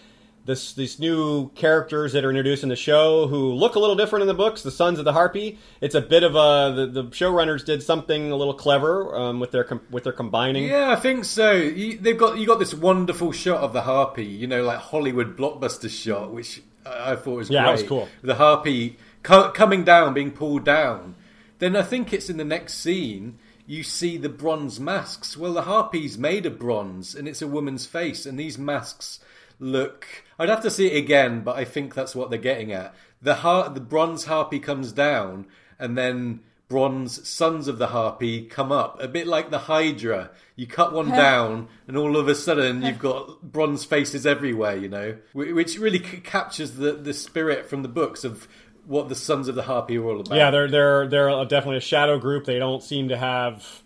[0.47, 4.23] This, these new characters that are introduced in the show who look a little different
[4.23, 5.59] in the books, the Sons of the Harpy.
[5.83, 9.51] It's a bit of a the, the showrunners did something a little clever um, with
[9.53, 10.65] their com- with their combining.
[10.65, 11.53] Yeah, I think so.
[11.53, 15.37] You, they've got you got this wonderful shot of the harpy, you know, like Hollywood
[15.37, 17.67] blockbuster shot, which I, I thought was Yeah, great.
[17.67, 18.09] that was cool.
[18.23, 21.17] The harpy co- coming down, being pulled down.
[21.59, 23.39] Then I think it's in the next scene.
[23.67, 25.37] You see the bronze masks.
[25.37, 29.21] Well, the harpy's made of bronze, and it's a woman's face, and these masks
[29.61, 30.07] look.
[30.39, 32.95] I'd have to see it again, but I think that's what they're getting at.
[33.23, 35.47] The har- the bronze harpy comes down,
[35.79, 40.31] and then bronze sons of the harpy come up, a bit like the Hydra.
[40.57, 44.77] You cut one down, and all of a sudden you've got bronze faces everywhere.
[44.77, 48.49] You know, which really c- captures the the spirit from the books of
[48.87, 50.37] what the sons of the harpy are all about.
[50.37, 52.45] Yeah, they're they're they're definitely a shadow group.
[52.47, 53.83] They don't seem to have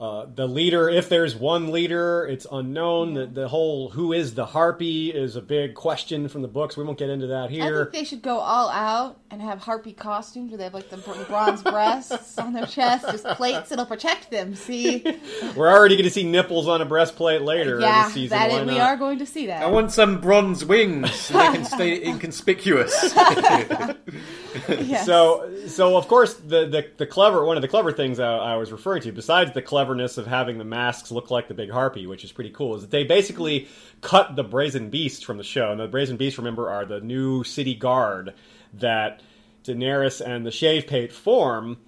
[0.00, 0.88] uh, the leader.
[0.88, 3.12] If there's one leader, it's unknown.
[3.14, 6.76] The the whole who is the harpy is a big question from the books.
[6.76, 7.84] We won't get into that I here.
[7.84, 10.96] think they should go all out and have harpy costumes where they have like the
[10.96, 13.70] br- bronze breasts on their chest, just plates.
[13.70, 14.54] It'll protect them.
[14.54, 15.04] See,
[15.54, 18.38] We're already going to see nipples on a breastplate later yeah, this season.
[18.38, 18.88] that Why is, we not?
[18.88, 19.62] are going to see that.
[19.62, 23.14] I want some bronze wings so they can stay inconspicuous.
[24.68, 25.06] Yes.
[25.06, 28.56] So, so of course, the, the the clever one of the clever things I, I
[28.56, 32.06] was referring to, besides the cleverness of having the masks look like the big harpy,
[32.06, 33.68] which is pretty cool, is that they basically
[34.00, 35.70] cut the brazen beast from the show.
[35.70, 38.34] And the brazen beast, remember, are the new city guard
[38.74, 39.22] that
[39.64, 41.78] Daenerys and the Shave Pate form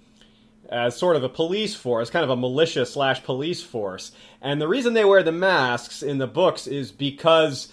[0.69, 4.11] as sort of a police force, kind of a militia slash police force.
[4.41, 7.71] And the reason they wear the masks in the books is because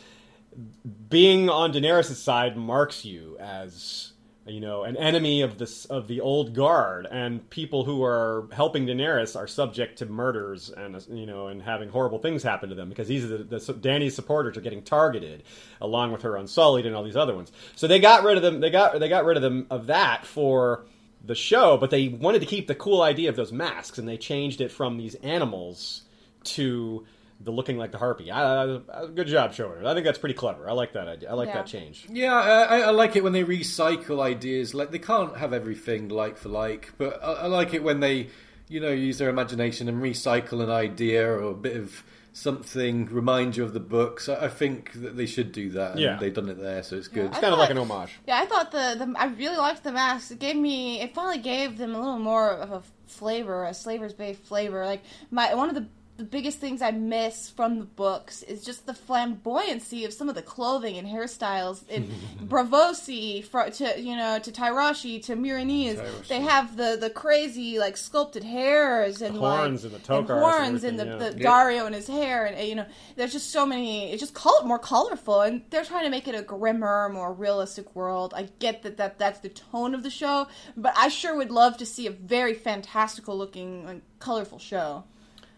[1.09, 4.10] being on Daenerys' side marks you as
[4.51, 8.87] you know an enemy of this of the old guard, and people who are helping
[8.87, 12.89] Daenerys are subject to murders and you know and having horrible things happen to them
[12.89, 15.43] because these are the, the Danny's supporters are getting targeted
[15.81, 17.53] along with her Unsullied and all these other ones.
[17.77, 18.61] So they got rid of them.
[18.61, 20.85] They got they got rid of them of that for
[21.25, 24.17] the show, but they wanted to keep the cool idea of those masks, and they
[24.17, 26.03] changed it from these animals
[26.43, 27.07] to
[27.43, 28.31] the looking like the harpy.
[28.31, 29.87] I, I, I- good job, showrunner.
[29.87, 30.69] I think that's pretty clever.
[30.69, 31.31] I like that idea.
[31.31, 31.55] I like Yeah.
[31.55, 32.07] that change.
[32.11, 34.75] Yeah, I, I like it when they recycle ideas.
[34.75, 38.29] Like they can't have everything like for like, but I, I like it when they,
[38.69, 43.57] you know, use their imagination and recycle an idea or a bit of something remind
[43.57, 44.29] you of the books.
[44.29, 45.93] I, I think that they should do that.
[45.93, 46.17] And Yeah.
[46.17, 47.27] they've done it there, so it's good.
[47.27, 48.13] It's I kind of like an homage.
[48.27, 50.31] Yeah, I thought the, the I really liked the mask.
[50.31, 54.13] It gave me it finally gave them a little more of a flavor, a Slaver's
[54.15, 54.85] Bay flavor.
[54.85, 55.87] Like my one of the
[56.21, 60.35] the biggest things I miss from the books is just the flamboyancy of some of
[60.35, 61.89] the clothing and hairstyles.
[61.89, 62.13] In
[62.45, 66.29] Braavosi, fro- to you know, to Tyroshi, to Meereenese, Tyroshi.
[66.29, 70.29] they have the the crazy like sculpted hairs and horns like, and the tokars and
[70.29, 71.51] horns and the, everything, the yeah.
[71.51, 74.79] Daario and his hair and you know there's just so many it's just col- more
[74.79, 78.99] colorful and they're trying to make it a grimmer more realistic world I get that,
[78.99, 82.11] that that's the tone of the show but I sure would love to see a
[82.11, 85.05] very fantastical looking like, colorful show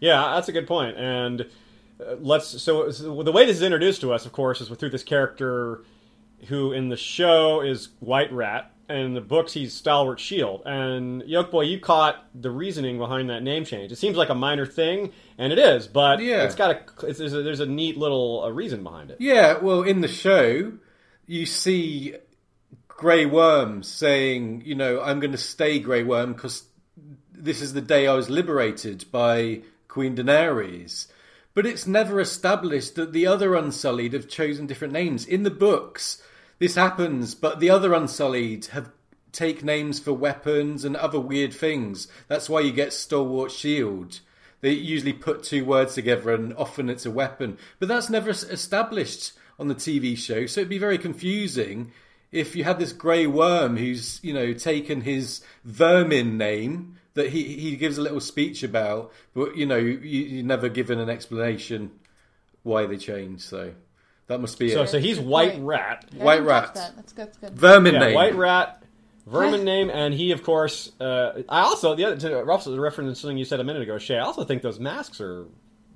[0.03, 0.97] Yeah, that's a good point.
[0.97, 1.41] And
[1.99, 4.89] uh, let's so, so the way this is introduced to us, of course, is through
[4.89, 5.83] this character
[6.47, 10.61] who in the show is White Rat, and in the books he's Stalwart Shield.
[10.65, 13.93] And Yolkboy, you caught the reasoning behind that name change.
[13.93, 16.43] It seems like a minor thing, and it is, but Yeah.
[16.43, 19.17] it's got a it's, there's, a there's a neat little uh, reason behind it.
[19.21, 20.73] Yeah, well, in the show,
[21.25, 22.15] you see
[22.89, 26.63] Grey Worm saying, you know, I'm going to stay Grey Worm because
[27.31, 29.61] this is the day I was liberated by
[29.93, 31.05] Queen Daenerys.
[31.53, 35.23] But it's never established that the other Unsullied have chosen different names.
[35.23, 36.19] In the books,
[36.57, 38.89] this happens, but the other Unsullied have
[39.31, 42.07] take names for weapons and other weird things.
[42.27, 44.19] That's why you get Stalwart Shield.
[44.61, 47.59] They usually put two words together and often it's a weapon.
[47.77, 51.91] But that's never established on the TV show, so it'd be very confusing
[52.31, 57.43] if you had this grey worm who's, you know, taken his vermin name that he,
[57.43, 61.91] he gives a little speech about, but, you know, you, you're never given an explanation
[62.63, 63.73] why they changed, so
[64.27, 64.87] That must be So, it.
[64.89, 65.63] so he's White point.
[65.65, 66.05] Rat.
[66.11, 66.73] Yeah, I White rat.
[66.75, 66.95] That.
[66.95, 67.27] That's good.
[67.27, 67.53] That's good.
[67.53, 68.15] Vermin Yeah, name.
[68.15, 68.79] White Rat.
[69.27, 70.91] Vermin name, and he, of course.
[70.99, 74.17] Uh, I also the other to also reference something you said a minute ago, Shay.
[74.17, 75.45] I also think those masks are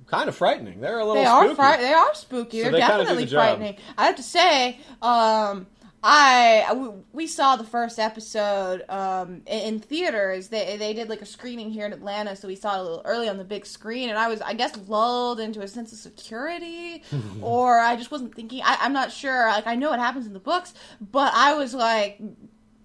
[0.06, 0.80] kind of frightening.
[0.80, 1.54] They're a little They are spooky.
[1.56, 2.56] fri- They are spooky.
[2.58, 3.76] So They're they kinda definitely frightening.
[3.98, 5.66] I have to say, um,
[6.02, 6.72] I
[7.12, 10.48] we- saw the first episode um, in, theaters.
[10.48, 13.02] They they did like a screening here in Atlanta, so we saw it a little
[13.04, 15.98] early on the big screen, and I was I guess lulled into a sense of
[15.98, 17.02] security,
[17.42, 18.62] or I just wasn't thinking.
[18.64, 19.48] I, I'm not sure.
[19.48, 22.20] Like I know what happens in the books, but I was like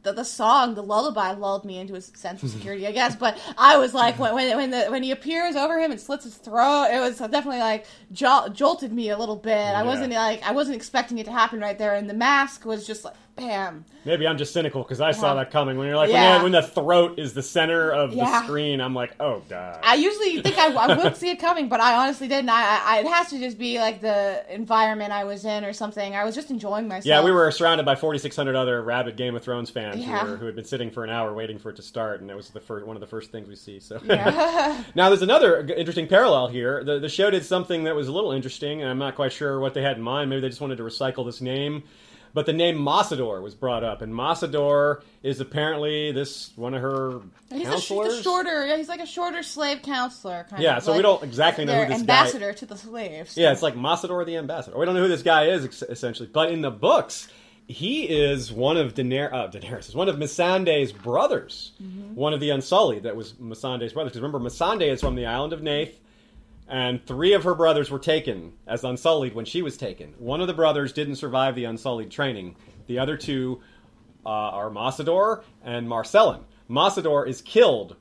[0.03, 3.15] the, the song, the lullaby, lulled me into a sense of security, I guess.
[3.15, 6.25] But I was like, when when when, the, when he appears over him and slits
[6.25, 9.51] his throat, it was definitely like jol- jolted me a little bit.
[9.57, 12.85] I wasn't like I wasn't expecting it to happen right there, and the mask was
[12.85, 13.85] just like bam.
[14.05, 15.35] Maybe I'm just cynical because I saw uh-huh.
[15.35, 15.77] that coming.
[15.77, 16.41] When you're like, Yeah.
[16.43, 19.79] when, the, when the throat is the center of the screen, I'm like, oh god.
[19.83, 22.49] I usually think I, I would see it coming, but I honestly didn't.
[22.49, 26.15] I, I it has to just be like the environment I was in or something.
[26.15, 27.05] I was just enjoying myself.
[27.05, 30.19] yeah, we were surrounded by 4,600 other rabid Game of Thrones fans Yeah.
[30.19, 32.29] who, were, who had been sitting for an hour waiting for it to start, and
[32.29, 33.79] it was the first, one of the first things we see.
[33.79, 34.83] So Yeah.
[34.95, 36.83] now there's another interesting parallel here.
[36.83, 39.59] The, the show did something that was a little interesting, and I'm not quite sure
[39.59, 40.29] what they had in mind.
[40.29, 41.83] Maybe they just wanted to recycle this name.
[42.35, 47.21] But the name Massador was brought up, and Massador is apparently this one of her
[47.51, 48.13] He's counselors.
[48.15, 48.65] a shorter.
[48.65, 50.45] Yeah, he's like a shorter slave counselor.
[50.49, 52.57] Kind Yeah, of, so we don't exactly know who this ambassador guy.
[52.57, 53.37] to the slaves.
[53.37, 54.77] Yeah, it's like Massador the ambassador.
[54.77, 57.27] We don't know who this guy is ex- essentially, but in the books,
[57.67, 62.15] he is one of Daener- uh, Daenerys, is one of Missandei's brothers, Mm-hmm.
[62.15, 64.11] one of the Unsullied that was Missandei's brothers.
[64.13, 65.93] Because remember, Missandei is from the island of Naath,
[66.67, 70.13] and three of her brothers were taken as Unsullied when she was taken.
[70.17, 72.55] One of the brothers didn't survive the Unsullied training.
[72.87, 73.61] The other two
[74.25, 76.43] uh, are Massador and Marselen.
[76.69, 77.97] Massador is killed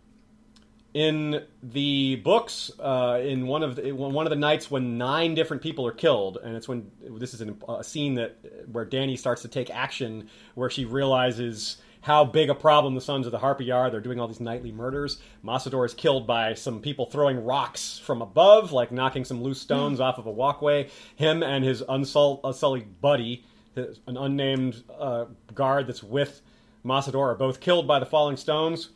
[0.94, 5.62] in the books uh, in one of the, one of the nights when nine different
[5.62, 8.36] people are killed and it's when this is an, a scene that
[8.70, 13.26] where Danny starts to take action where she realizes how big a problem the Sons
[13.26, 13.88] of the Harpy are.
[13.90, 15.18] They're doing all these nightly murders.
[15.44, 20.00] Masador is killed by some people throwing rocks from above, like knocking some loose stones
[20.00, 20.90] off of a walkway.
[21.16, 23.44] Him and his unsul- unsullied buddy,
[23.74, 26.42] his, an unnamed uh, guard that's with
[26.84, 28.90] Masador, are both killed by the falling stones.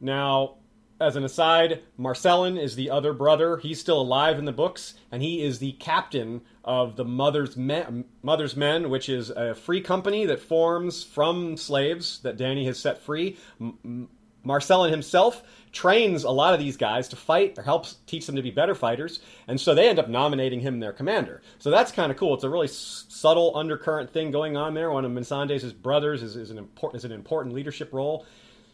[0.00, 0.56] Now,
[1.00, 3.58] as an aside, Marselen is the other brother.
[3.58, 8.06] He's still alive in the books, and he is the captain of the Mother's Men,
[8.22, 12.98] Mother's Men, which is a free company that forms from slaves that Danny has set
[12.98, 13.36] free.
[13.60, 14.08] M-
[14.42, 15.42] Marselen himself
[15.72, 18.74] trains a lot of these guys to fight or helps teach them to be better
[18.74, 19.18] fighters,
[19.48, 21.42] and so they end up nominating him their commander.
[21.58, 22.32] So that's kind of cool.
[22.32, 24.90] It's a really s- subtle undercurrent thing going on there.
[24.90, 28.24] One of Missandei's brothers is, is, an is an important leadership role.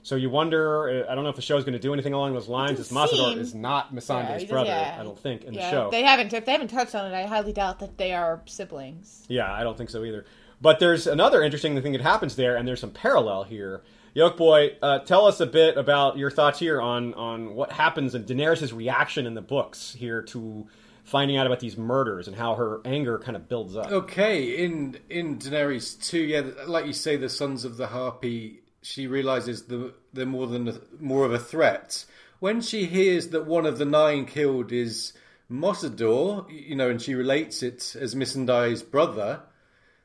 [0.04, 1.04] So you wonder.
[1.06, 2.80] uh, I don't know if the show's going to do anything along those lines.
[2.80, 4.68] As doesn't seem- is not Yeah, Missandei's he does- brother.
[4.70, 4.96] yeah.
[4.98, 5.90] I don't think in yeah, the show.
[5.90, 6.32] They haven't.
[6.32, 9.24] If they haven't touched on it, I highly doubt that they are siblings.
[9.28, 10.24] Yeah, I don't think so either.
[10.60, 13.82] But there's another interesting thing that happens there, and there's some parallel here.
[14.14, 18.26] Yolkboy, uh, tell us a bit about your thoughts here on on what happens and
[18.26, 20.66] Daenerys' reaction in the books here to
[21.04, 23.90] finding out about these murders and how her anger kind of builds up.
[23.90, 28.61] Okay, in in Daenerys two, yeah, like you say, the Sons of the Harpy.
[28.82, 32.04] She realizes the they're more than a, more of a threat
[32.42, 35.12] when she hears that one of the nine killed is
[35.48, 39.42] Mossador, you know, and she relates it as Missandei's brother.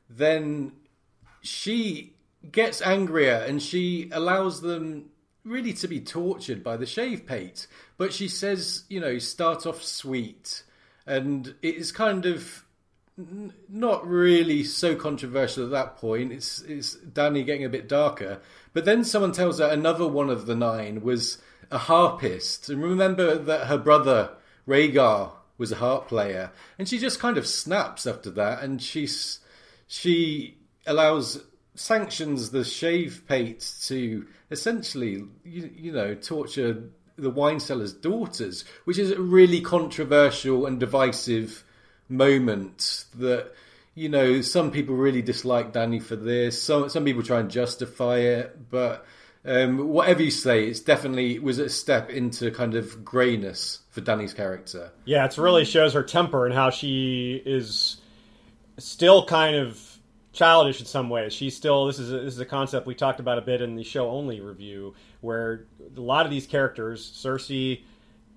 [0.08, 0.70] Then
[1.40, 2.14] she
[2.52, 5.10] gets angrier and she allows them
[5.44, 7.66] really to be tortured by the shave pate.
[7.96, 10.62] But she says, you know, start off sweet.
[11.08, 12.64] And it's kind of
[13.68, 16.32] not really so controversial at that point.
[16.32, 18.40] It's, it's Danny getting a bit darker.
[18.78, 22.68] But then someone tells her another one of the nine was a harpist.
[22.70, 24.30] And remember that her brother,
[24.68, 26.52] Rhaegar, was a harp player.
[26.78, 28.62] And she just kind of snaps after that.
[28.62, 29.40] And she's,
[29.88, 31.42] she allows
[31.74, 36.84] sanctions the shave pate to essentially you, you know torture
[37.16, 41.62] the wine seller's daughters which is a really controversial and divisive
[42.08, 43.52] moment that
[43.98, 48.18] you know some people really dislike Danny for this some some people try and justify
[48.18, 49.04] it but
[49.44, 54.34] um, whatever you say it's definitely was a step into kind of grayness for Danny's
[54.34, 57.98] character Yeah, it really shows her temper and how she is
[58.78, 59.98] still kind of
[60.32, 61.32] childish in some ways.
[61.32, 63.76] She's still this is a, this is a concept we talked about a bit in
[63.76, 67.82] the show only review, where a lot of these characters, Cersei,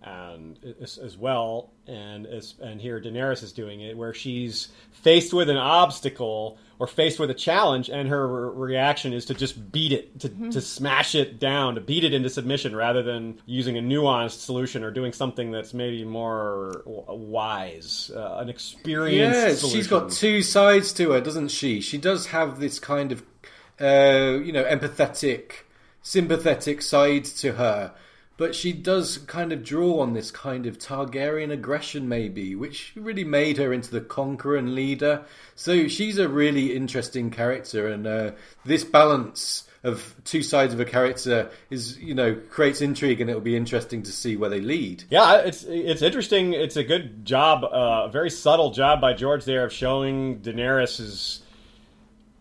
[0.03, 5.33] and as, as well, and as, and here Daenerys is doing it, where she's faced
[5.33, 9.71] with an obstacle or faced with a challenge, and her re- reaction is to just
[9.71, 10.49] beat it, to, Mm-hmm.
[10.49, 14.83] to smash it down, to beat it into submission, rather than using a nuanced solution
[14.83, 19.69] or doing something that's maybe more w- wise, uh, an experienced Yeah, solution.
[19.79, 21.81] she's got two sides to her, doesn't she?
[21.81, 23.21] She does have this kind of,
[23.79, 25.51] uh, you know, empathetic,
[26.01, 27.93] sympathetic side to her,
[28.41, 33.23] but she does kind of draw on this kind of Targaryen aggression, maybe, which really
[33.23, 35.23] made her into the conqueror and leader.
[35.53, 38.31] So she's a really interesting character, and uh,
[38.65, 43.43] this balance of two sides of a character is, you know, creates intrigue, and it'll
[43.43, 45.03] be interesting to see where they lead.
[45.11, 46.53] Yeah, it's it's interesting.
[46.53, 51.43] It's a good job, uh, a very subtle job by George there of showing Daenerys's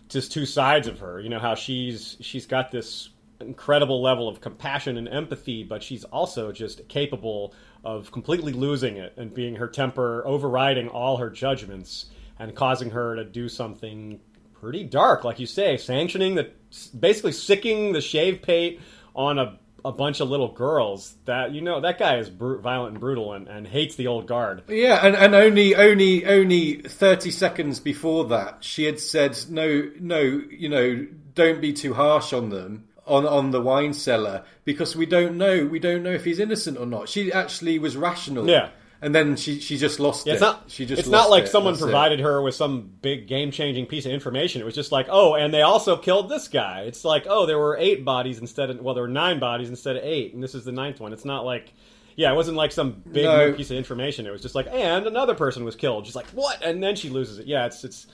[0.09, 1.21] just two sides of her.
[1.21, 3.11] You know how she's she's got this
[3.41, 9.15] incredible level of compassion and empathy, but she's also just capable of completely losing it
[9.17, 12.07] and being her temper overriding all her judgments
[12.39, 14.21] and causing her to do something
[14.53, 16.51] pretty dark, like you say, sanctioning the
[16.99, 18.81] basically sicking the shave pate
[19.15, 21.15] on a a bunch of little girls.
[21.25, 24.27] That you know that guy is bru- violent and brutal and, and hates the old
[24.27, 24.63] guard.
[24.69, 30.21] Yeah, and, and only only only thirty seconds before that, she had said, "No, no,
[30.21, 35.05] you know, don't be too harsh on them." On, on the wine cellar because we
[35.07, 37.09] don't know we don't know if he's innocent or not.
[37.09, 38.49] She actually was rational.
[38.49, 38.69] Yeah.
[39.03, 40.41] and then she she just lost Yeah, it.
[40.41, 40.65] not.
[40.69, 41.49] she just it's not like it.
[41.49, 41.87] someone That's it.
[41.87, 44.61] provided her with some big game changing piece of information.
[44.61, 46.83] It was just like, oh, and they also killed this guy.
[46.83, 49.97] It's like, oh, there were eight bodies instead of well, there were nine bodies instead
[49.97, 51.13] of eight, and this is the ninth one.
[51.13, 51.73] It's not like.
[52.17, 53.47] Yeah, it wasn't like some big No.
[53.51, 54.27] new piece of information.
[54.27, 56.05] It was just like, and another person was killed.
[56.05, 56.63] She's like, what?
[56.63, 57.47] And then she loses it.
[57.47, 58.07] Yeah, it's it's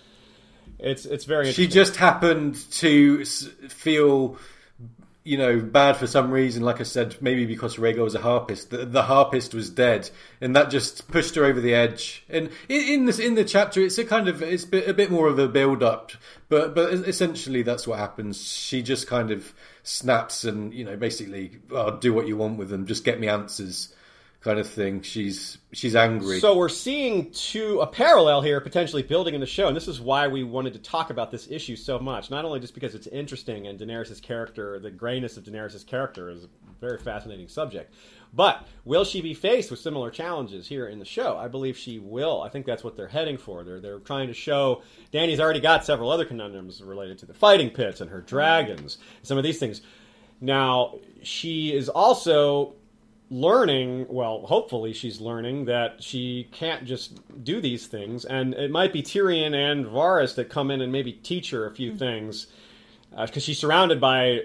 [0.79, 1.51] it's it's very.
[1.53, 4.37] She just happened to feel,
[5.27, 6.63] you know, bad for some reason.
[6.63, 8.71] Like I said, maybe because Rhaegar was a harpist.
[8.71, 10.09] The, the harpist was dead,
[10.41, 12.25] and that just pushed her over the edge.
[12.29, 14.95] And in, in this in the chapter, it's a kind of it's a bit, a
[14.95, 16.13] bit more of a build up,
[16.49, 18.41] but but essentially that's what happens.
[18.41, 19.53] She just kind of
[19.83, 22.87] snaps and you know basically, oh, do what you want with them.
[22.87, 23.93] Just get me answers,
[24.47, 25.03] kind of thing.
[25.03, 26.39] She's she's angry.
[26.39, 30.01] So we're seeing two a parallel here potentially building in the show, and this is
[30.01, 32.31] why we wanted to talk about this issue so much.
[32.31, 36.45] Not only just because it's interesting and Daenerys' character, the grayness of Daenerys' character is
[36.45, 36.49] a
[36.81, 37.93] very fascinating subject,
[38.33, 41.37] but will she be faced with similar challenges here in the show?
[41.37, 42.41] I believe she will.
[42.41, 43.65] I think that's what they're heading for.
[43.65, 47.71] They're they're trying to show Dany's already got several other conundrums related to the fighting
[47.71, 49.81] pits and her dragons, some of these things.
[50.41, 52.75] Now she is also
[53.29, 58.93] learning well hopefully she's learning that she can't just do these things and it might
[58.93, 61.99] be tyrion and varys that come in and maybe teach her a few Mm-hmm.
[61.99, 62.47] things
[63.21, 64.43] because she's surrounded by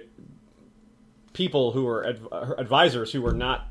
[1.33, 3.67] people who are adv- her advisors who are not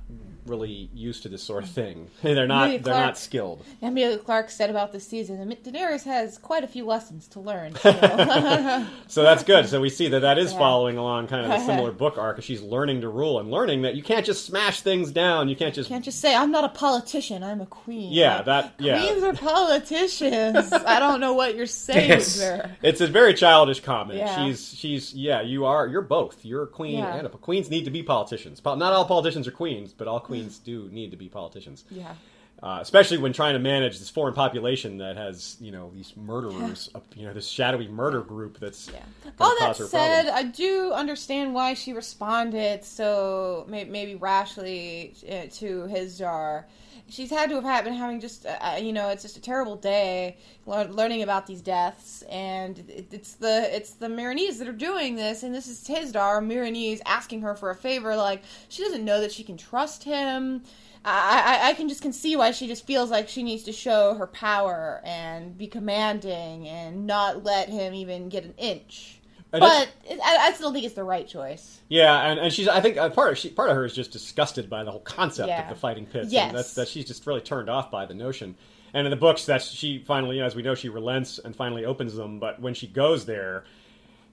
[0.51, 3.07] really used to this sort of thing they're not Emilia they're Clarke.
[3.07, 7.41] not skilled Emilia Clarke said about this season, Daenerys has quite a few lessons to
[7.41, 7.75] learn.
[7.77, 7.93] So.
[9.09, 10.59] so that's good so we see that that is Yeah.
[10.59, 13.95] following along kind of a similar book arc she's learning to rule and learning that
[13.95, 16.69] you can't just smash things down you can't just Can't just say I'm not a
[16.69, 17.43] politician.
[17.43, 18.13] I'm a queen.
[18.13, 19.01] Yeah, Like, that- yeah.
[19.01, 20.73] Queens are politicians.
[20.73, 22.39] I don't know what you're saying Yes.
[22.39, 22.77] there.
[22.83, 24.19] It's a very childish comment.
[24.19, 24.45] Yeah.
[24.47, 26.45] She's she's yeah, you are you're both.
[26.45, 27.15] You're a queen Yeah.
[27.17, 28.61] and a queens need to be politicians.
[28.65, 31.85] Not all politicians are queens, but all queens do need to be politicians.
[31.91, 32.15] Yeah.
[32.63, 36.91] Uh, especially when trying to manage this foreign population that has you know these murderers,
[36.95, 39.01] up you know this shadowy murder group that's Yeah.
[39.41, 40.29] All that said.
[40.29, 46.65] I do understand why she responded so maybe rashly uh, to Hizdahr.
[47.11, 49.77] She's had to have had- been having just, uh, you know, it's just a terrible
[49.77, 54.73] day lear- learning about these deaths, and it, it's the it's the Meereenese that are
[54.73, 58.17] doing this, and this is Hizdahr Meereenese asking her for a favor.
[58.17, 60.63] Like she doesn't know that she can trust him.
[61.05, 63.73] I, I, I can just can see why she just feels like she needs to
[63.73, 69.20] show her power and be commanding and not let him even get an inch.
[69.53, 71.81] And but it, I, I still think it's the right choice.
[71.89, 74.13] Yeah, and, and she's I think uh, part of she, part of her is just
[74.13, 75.63] disgusted by the whole concept Yeah.
[75.65, 76.31] of the fighting pits.
[76.33, 76.49] Yes.
[76.51, 78.55] and that's that she's just really turned off by the notion.
[78.95, 82.15] And in the books, that she finally, as we know, she relents and finally opens
[82.15, 82.39] them.
[82.41, 83.65] But when she goes there,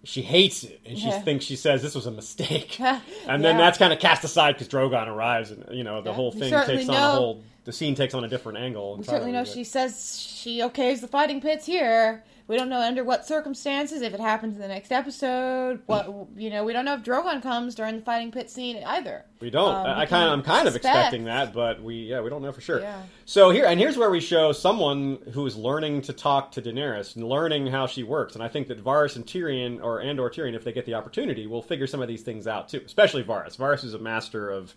[0.03, 1.20] she hates it, and she Yeah.
[1.22, 2.80] thinks she says this was a mistake.
[2.80, 3.38] and Yeah.
[3.38, 6.15] then that's kind of cast aside because Drogon arrives, and you know the Yeah.
[6.15, 7.43] whole thing takes on a whole.
[7.65, 8.95] The scene takes on a different angle.
[8.97, 12.24] We certainly know she says she okays the fighting pits here.
[12.48, 15.82] We don't know under what circumstances, if it happens in the next episode.
[15.86, 19.26] What you know, we don't know if Drogon comes during the fighting pit scene either.
[19.41, 19.76] We don't.
[19.76, 22.41] Um, I, I kind of, I'm kind of expecting that, but we, yeah, we don't
[22.41, 22.80] know for sure.
[22.80, 23.02] Yeah.
[23.26, 27.18] So here, and here's where we show someone who is learning to talk to Daenerys
[27.18, 28.34] and learning how she works.
[28.34, 30.93] And I think that Varys and Tyrion, or and or Tyrion, if they get the
[30.93, 32.82] opportunity, will figure some of these things out too.
[32.86, 33.58] Especially Varys.
[33.58, 34.74] Varys is a master of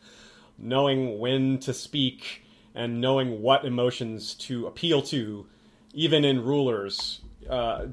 [0.58, 2.42] knowing when to speak
[2.74, 5.46] and knowing what emotions to appeal to,
[5.94, 7.86] even in rulers uh,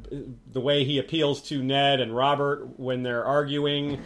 [0.52, 4.04] the way he appeals to Ned and Robert when they're arguing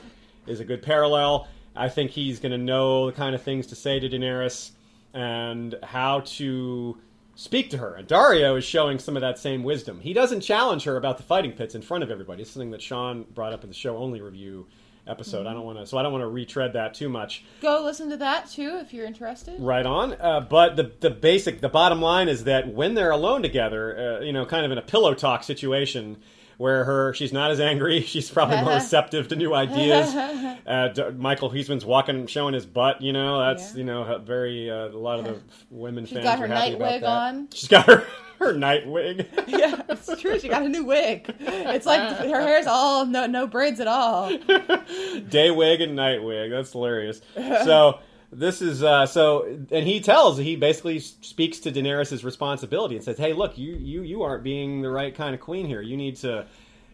[0.48, 1.48] is a good parallel.
[1.76, 4.72] I think he's going to know the kind of things to say to Daenerys
[5.14, 6.98] and how to
[7.36, 7.96] speak to her.
[7.96, 10.00] And Daario is showing some of that same wisdom.
[10.00, 12.42] He doesn't challenge her about the fighting pits in front of everybody.
[12.42, 14.68] It's something that Sean brought up in the show only review
[15.08, 15.48] episode.
[15.48, 17.44] I don't want to, so I don't want to retread that too much.
[17.62, 19.60] Go listen to that too if you're interested.
[19.60, 20.14] Right on.
[20.14, 24.24] Uh, but the the basic, the bottom line is that when they're alone together, uh,
[24.24, 26.18] you know, kind of in a pillow talk situation.
[26.58, 28.02] Where her, she's not as angry.
[28.06, 30.14] She's probably more receptive to new ideas.
[30.68, 33.02] Uh, D- Michiel Huisman's walking, showing his butt.
[33.02, 33.78] You know, that's Yeah.
[33.80, 34.70] you know very.
[34.70, 35.40] Uh, a lot of the
[35.72, 37.08] women She's fans got are her happy night about wig that.
[37.08, 37.48] on.
[37.52, 38.06] She's got her
[38.42, 39.28] her night wig.
[39.48, 40.40] yeah, it's true.
[40.40, 41.34] She got a new wig.
[41.40, 44.36] It's like her hair's all no no braids at all.
[45.30, 46.52] day wig and night wig.
[46.52, 47.22] That's hilarious.
[47.36, 48.00] So
[48.32, 53.18] this is uh, so, and he tells he basically speaks to Daenerys' responsibility and says,
[53.18, 55.82] "Hey, look, you you you aren't being the right kind of queen here.
[55.82, 56.46] You need to."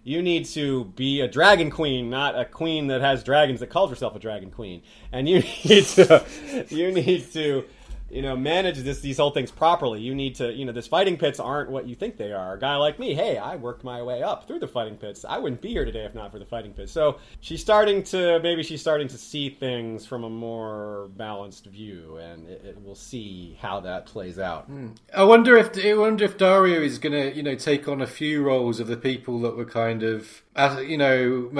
[0.04, 3.90] You need to be a dragon queen, not a queen that has dragons that calls
[3.90, 4.82] herself a dragon queen.
[5.12, 6.26] And you need to,
[6.70, 7.66] you need to,
[8.10, 10.00] you know, manage this these whole things properly.
[10.00, 12.54] You need to, you know, this fighting pits aren't what you think they are.
[12.54, 15.26] A guy like me, hey, I worked my way up through the fighting pits.
[15.26, 16.92] I wouldn't be here today if not for the fighting pits.
[16.92, 22.18] So she's starting to maybe she's starting to see things from a more balanced view,
[22.18, 24.70] and it, it, we'll see how that plays out.
[25.14, 28.08] I wonder if I wonder if Daario is going to, you know, take on a
[28.08, 30.44] few roles of the people that were kind of,
[30.80, 31.52] you know,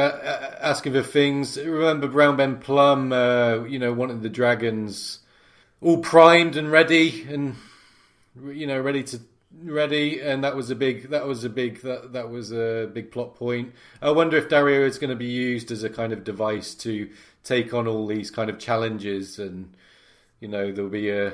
[0.62, 1.58] asking for things.
[1.58, 5.20] Remember Brown Ben Plumm, uh, you know, wanted the dragons
[5.82, 7.56] all primed and ready, and
[8.46, 9.20] you know, ready to
[9.64, 13.12] ready, and that was a big, that was a big, that that was a big
[13.12, 13.74] plot point.
[14.02, 17.10] I wonder if Daario is going to be used as a kind of device to
[17.44, 19.74] take on all these kind of challenges and.
[20.40, 21.34] You know, there'll be a, a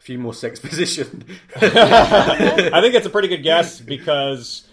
[0.00, 1.24] few more sex position.
[1.54, 4.66] I think it's a pretty good guess because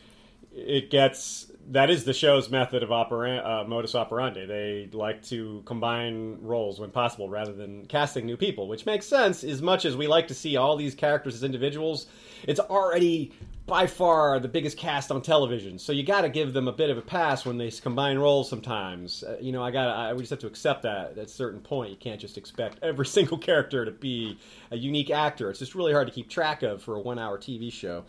[0.52, 4.46] it gets that is the show's method of opera, uh, modus operandi.
[4.46, 9.44] They like to combine roles when possible rather than casting new people, which makes sense.
[9.44, 12.08] As much as we like to see all these characters as individuals,
[12.44, 13.32] it's already
[13.68, 15.80] by far the biggest cast on television.
[15.80, 18.50] So you got to give them a bit of a pass when they combine roles.
[18.50, 20.16] Sometimes, uh, you know, I got to.
[20.16, 21.92] We just have to accept that at a certain point.
[21.92, 24.38] You can't just expect every single character to be
[24.72, 25.50] a unique actor.
[25.50, 28.04] It's just really hard to keep track of for a one-hour TV show.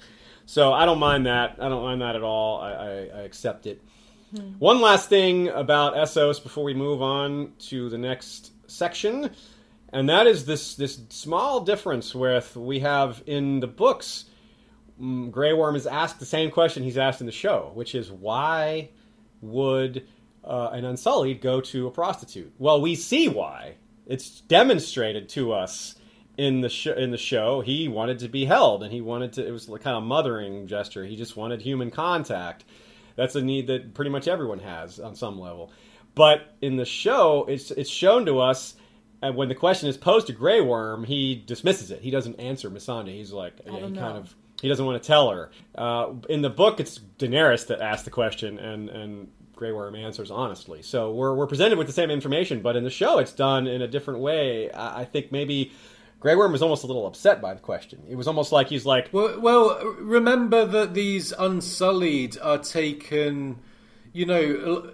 [0.53, 1.57] So I don't mind that.
[1.61, 2.61] I don't mind that at all.
[2.61, 3.83] I, I, I accept it.
[4.59, 9.31] One last thing about Essos before we move on to the next section,
[9.95, 14.27] and that is this this small difference with we have in the books.
[15.01, 18.13] mm, Grey Worm is asked the same question he's asked in the show, which is
[18.13, 18.91] why
[19.41, 20.07] would
[20.45, 22.53] uh, an Unsullied go to a prostitute?
[22.59, 23.77] Well, we see why.
[24.07, 25.95] It's demonstrated to us
[26.37, 27.61] in the sh- in the show.
[27.61, 29.47] He wanted to be held, and he wanted to.
[29.47, 31.05] It was like kind of mothering gesture.
[31.05, 32.65] He just wanted human contact.
[33.17, 35.71] That's a need that pretty much everyone has on some level.
[36.15, 38.75] But in the show, it's it's shown to us.
[39.21, 42.01] And when the question is posed to Grey Worm, he dismisses it.
[42.01, 43.15] He doesn't answer Missandei.
[43.15, 44.17] He's like, yeah, he kind know.
[44.17, 45.51] of he doesn't want to tell her.
[45.75, 50.31] Uh, in the book, it's Daenerys that asks the question, and and Grey Worm answers
[50.31, 50.83] honestly.
[50.83, 53.83] So we're we're presented with the same information, but in the show, it's done in
[53.83, 54.71] a different way.
[54.71, 55.73] I, I think maybe
[56.23, 58.01] Grey Worm was almost a little upset by the question.
[58.09, 63.59] It was almost like he's like, Well, well, remember that these Unsullied are taken,
[64.13, 64.93] you know,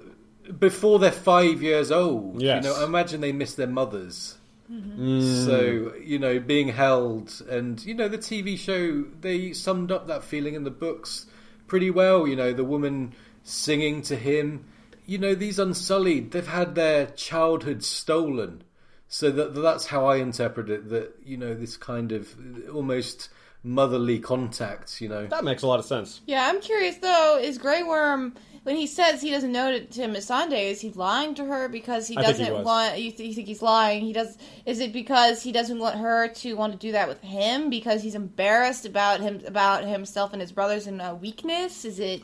[0.59, 2.41] before they're five years old.
[2.41, 2.65] Yes.
[2.65, 4.39] You know, imagine they miss their mothers.
[4.73, 5.45] Mm-hmm.
[5.45, 10.25] So, you know, being held, and, you know, the TV show, they summed up that
[10.25, 11.27] feeling in the books
[11.67, 12.27] pretty well.
[12.27, 13.13] You know, the woman
[13.45, 14.65] singing to him.
[15.05, 18.63] You know, these Unsullied, they've had their childhood stolen.
[19.09, 20.91] So that that's how I interpret it.
[20.91, 22.35] That you know this kind of
[22.73, 23.31] almost
[23.63, 25.01] motherly contact.
[25.01, 26.21] You know, that makes a lot of sense.
[26.27, 27.39] Yeah, I'm curious though.
[27.41, 28.35] Is Grey Worm
[28.65, 32.07] when he says he doesn't know it to Missandei, is he lying to her because
[32.07, 32.67] he I think he doesn't was.
[32.67, 32.99] want?
[32.99, 34.03] You, th- you think he's lying?
[34.05, 34.37] He does.
[34.67, 38.03] Is it because he doesn't want her to want to do that with him because
[38.03, 41.87] he's embarrassed about him about himself and his brothers and uh, weakness?
[41.87, 42.21] Is it?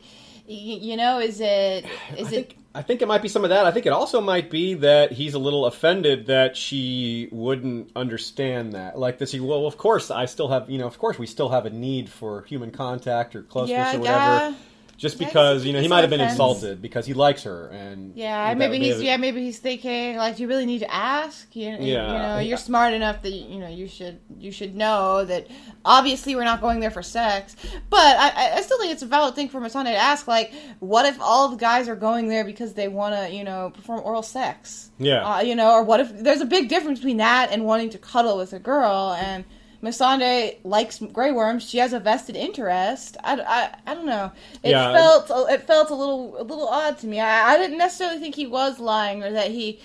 [0.46, 1.86] y- You know, is it?
[2.18, 2.54] Is I it?
[2.76, 3.66] I think it might be some of that.
[3.66, 8.72] I think it also might be that he's a little offended that she wouldn't understand
[8.72, 8.98] that.
[8.98, 11.50] Like this, he, well, of course, I still have, you know, of course, we still
[11.50, 14.18] have a need for human contact or closeness Yeah, or whatever.
[14.18, 14.54] yeah.
[15.04, 18.54] Just because you know he might have been insulted because he likes her and Yeah,
[18.54, 21.54] maybe he's yeah maybe he's thinking like, do you really need to ask?
[21.54, 25.24] You, Yeah, you know, you're smart enough that you know you should you should know
[25.26, 25.46] that
[25.84, 27.54] obviously we're not going there for sex.
[27.90, 30.26] But I, I- still think it's a valid thing for Missandei to ask.
[30.26, 33.70] Like, what if all the guys are going there because they want to you know
[33.74, 34.90] perform oral sex?
[34.98, 35.20] Yeah.
[35.22, 37.98] uh, you know, or what if there's a big difference between that and wanting to
[37.98, 39.44] cuddle with a girl and.
[39.84, 41.68] Missandei likes Grey Worms.
[41.68, 43.16] She has a vested interest.
[43.22, 44.32] I, I, I don't know.
[44.62, 44.92] It Yeah.
[44.94, 47.20] felt it felt a little a little odd to me.
[47.20, 49.80] I, I didn't necessarily think he was lying, or that he,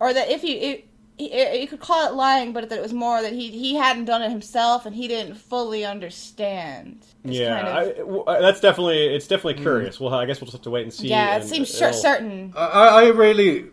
[0.00, 0.56] or that if you.
[0.56, 1.28] It, you
[1.60, 4.20] you could call it lying, but that it was more that he he hadn't done
[4.20, 7.04] it himself and he didn't fully understand.
[7.24, 10.00] It's Yeah, kind of- I, w- uh, that's definitely it's definitely curious.
[10.00, 11.06] Well, I guess we'll just have to wait and see.
[11.06, 12.52] yeah, it and seems cer- it'll- certain.
[12.56, 12.66] I,
[13.04, 13.66] I really,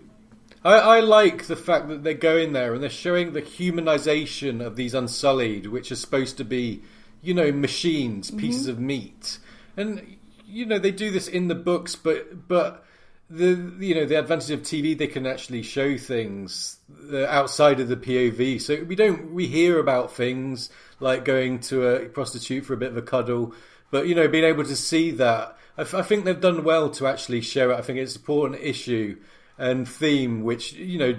[0.63, 4.63] I, I like the fact that they go in there and they're showing the humanization
[4.65, 6.83] of these Unsullied, which are supposed to be,
[7.21, 9.39] you know, machines, pieces of meat,
[9.75, 12.85] and you know they do this in the books, but but
[13.29, 16.77] the you know the advantage of TV, they can actually show things
[17.11, 18.61] uh, outside of the POV.
[18.61, 20.69] So we don't we hear about things
[20.99, 23.55] like going to a prostitute for a bit of a cuddle,
[23.89, 26.89] but you know being able to see that, I, f- I think they've done well
[26.91, 27.77] to actually show it.
[27.77, 29.17] I think it's an important issue
[29.61, 31.15] and theme which you know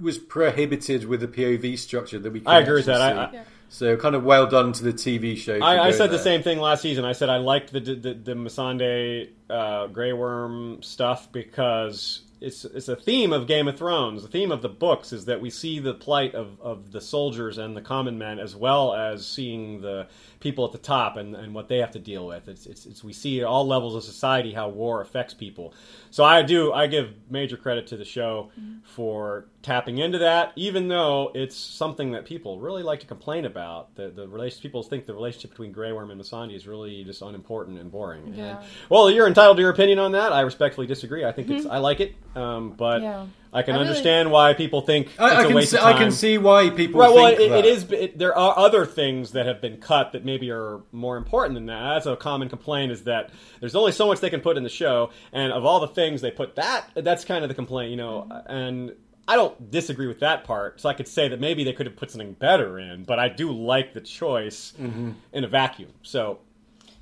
[0.00, 2.40] was prohibited with the POV structure that we.
[2.40, 3.00] Can I agree with that.
[3.00, 5.54] I- I- so kind of well done to the TV show.
[5.54, 7.04] I, I doing said the same thing last season.
[7.04, 12.88] I said I liked the the, the Missandei uh, Grey Worm stuff because it's it's
[12.88, 14.22] a theme of Game of Thrones.
[14.22, 17.58] The theme of the books is that we see the plight of, of the soldiers
[17.58, 20.08] and the common men, as well as seeing the
[20.40, 22.48] people at the top and, and what they have to deal with.
[22.48, 25.74] It's, it's, it's we see at all levels of society how war affects people.
[26.10, 28.50] So I do I give major credit to the show
[28.82, 33.94] for tapping into that, even though it's something that people really like to complain about.
[33.94, 37.22] The the relation people think the relationship between Grey Worm and Missandei is really just
[37.22, 38.34] unimportant and boring.
[38.34, 38.58] Yeah.
[38.58, 40.32] And, well, you're entitled to your opinion on that.
[40.32, 41.24] I respectfully disagree.
[41.24, 43.26] I think it's I like it, um, but Yeah.
[43.52, 46.70] I can I really- understand why people think I, can see, I can see why
[46.70, 47.90] people Right, well, it, it is.
[47.90, 51.66] It, there are other things that have been cut that maybe are more important than
[51.66, 51.94] that.
[51.94, 54.68] That's a common complaint is that there's only so much they can put in the
[54.68, 57.96] show, and of all the things they put that, that's kind of the complaint, you
[57.96, 58.28] know.
[58.46, 58.92] And
[59.26, 60.80] I don't disagree with that part.
[60.80, 63.28] So I could say that maybe they could have put something better in, but I
[63.28, 65.12] do like the choice mm-hmm.
[65.32, 65.92] in a vacuum.
[66.02, 66.40] So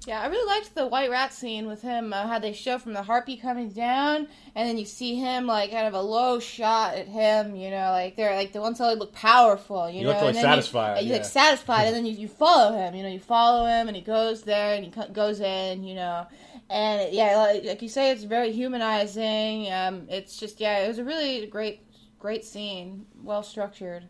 [0.09, 2.15] Yeah, I really liked the white rat scene with him.
[2.15, 5.71] Uh, how they show from the harpy coming down, and then you see him like
[5.71, 7.55] kind of a low shot at him.
[7.55, 9.91] You know, like they're like the ones that look powerful.
[9.91, 11.17] You You know, look really and then satisfied, You, you yeah.
[11.19, 12.95] look satisfied, and then you, you follow him.
[12.95, 15.85] You know, you follow him, and he goes there, and he co- goes in.
[15.85, 16.27] You know,
[16.71, 19.71] and yeah, like, like you say, it's very humanizing.
[19.71, 21.83] Um, it's just yeah, it was a really great,
[22.19, 24.05] great scene, well structured.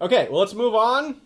[0.00, 1.20] okay, well let's move on.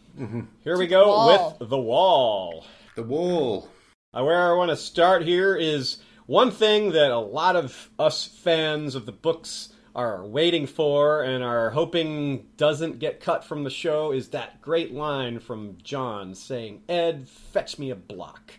[0.65, 1.57] Here we go wall.
[1.59, 2.67] with the wall.
[2.95, 3.71] the wall.
[4.17, 8.27] Uh, where I want to start here is one thing that a lot of us
[8.27, 13.71] fans of the books are waiting for and are hoping doesn't get cut from the
[13.71, 18.53] show is that great line from Jon saying, Ed, fetch me a block.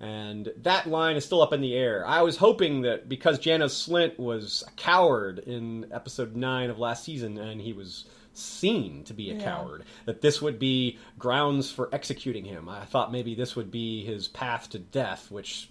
[0.00, 2.04] And that line is still up in the air.
[2.06, 7.04] I was hoping that because Janos Slynt was a coward in episode 9 of last
[7.04, 9.42] season and he was seen to be a Yeah.
[9.44, 12.68] coward, that this would be grounds for executing him.
[12.68, 15.68] I thought maybe this would be his path to death, which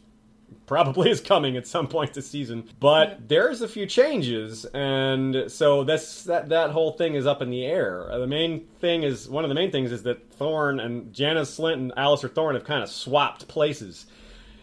[0.66, 2.64] probably is coming at some point this season.
[2.80, 7.50] But there's a few changes, and so that's that that whole thing is up in
[7.50, 8.12] the air.
[8.12, 11.56] Uh, The main thing is one of the main things is that Thorne and Janos
[11.56, 14.06] Slynt and Alliser Thorne have kind of swapped places.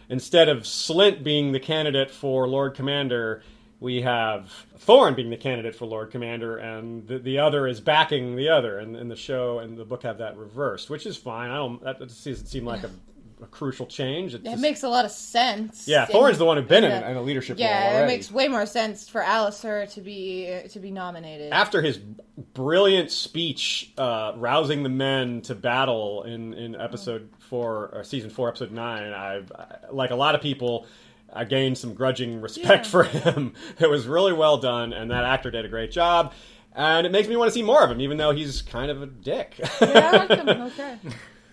[0.09, 3.41] Instead of Slynt being the candidate for Lord Commander,
[3.79, 4.49] we have
[4.79, 8.79] Thorne being the candidate for Lord Commander, and the, the other is backing the other.
[8.79, 11.51] And, and the show and the book have that reversed, which is fine.
[11.51, 11.83] I don't.
[11.83, 12.89] That doesn't seem like a,
[13.43, 14.33] a crucial change.
[14.33, 15.87] It It just- makes a lot of sense.
[15.87, 17.09] yeah, Thorne's the one who's been in, Yeah.
[17.11, 20.79] in a leadership role Yeah, it makes way more sense for Alliser to be to
[20.79, 21.53] be nominated.
[21.53, 21.99] After his
[22.53, 28.49] brilliant speech uh, rousing the men to battle in, in episode four, or season four,
[28.49, 29.43] episode nine, I-
[29.91, 30.87] like a lot of people.
[31.33, 32.91] I gained some grudging respect Yeah.
[32.91, 33.53] for him.
[33.79, 36.33] It was really well done, and that actor did a great job.
[36.73, 39.01] And it makes me want to see more of him, even though he's kind of
[39.01, 39.55] a dick.
[39.81, 40.61] yeah, I like him.
[40.61, 40.97] Okay.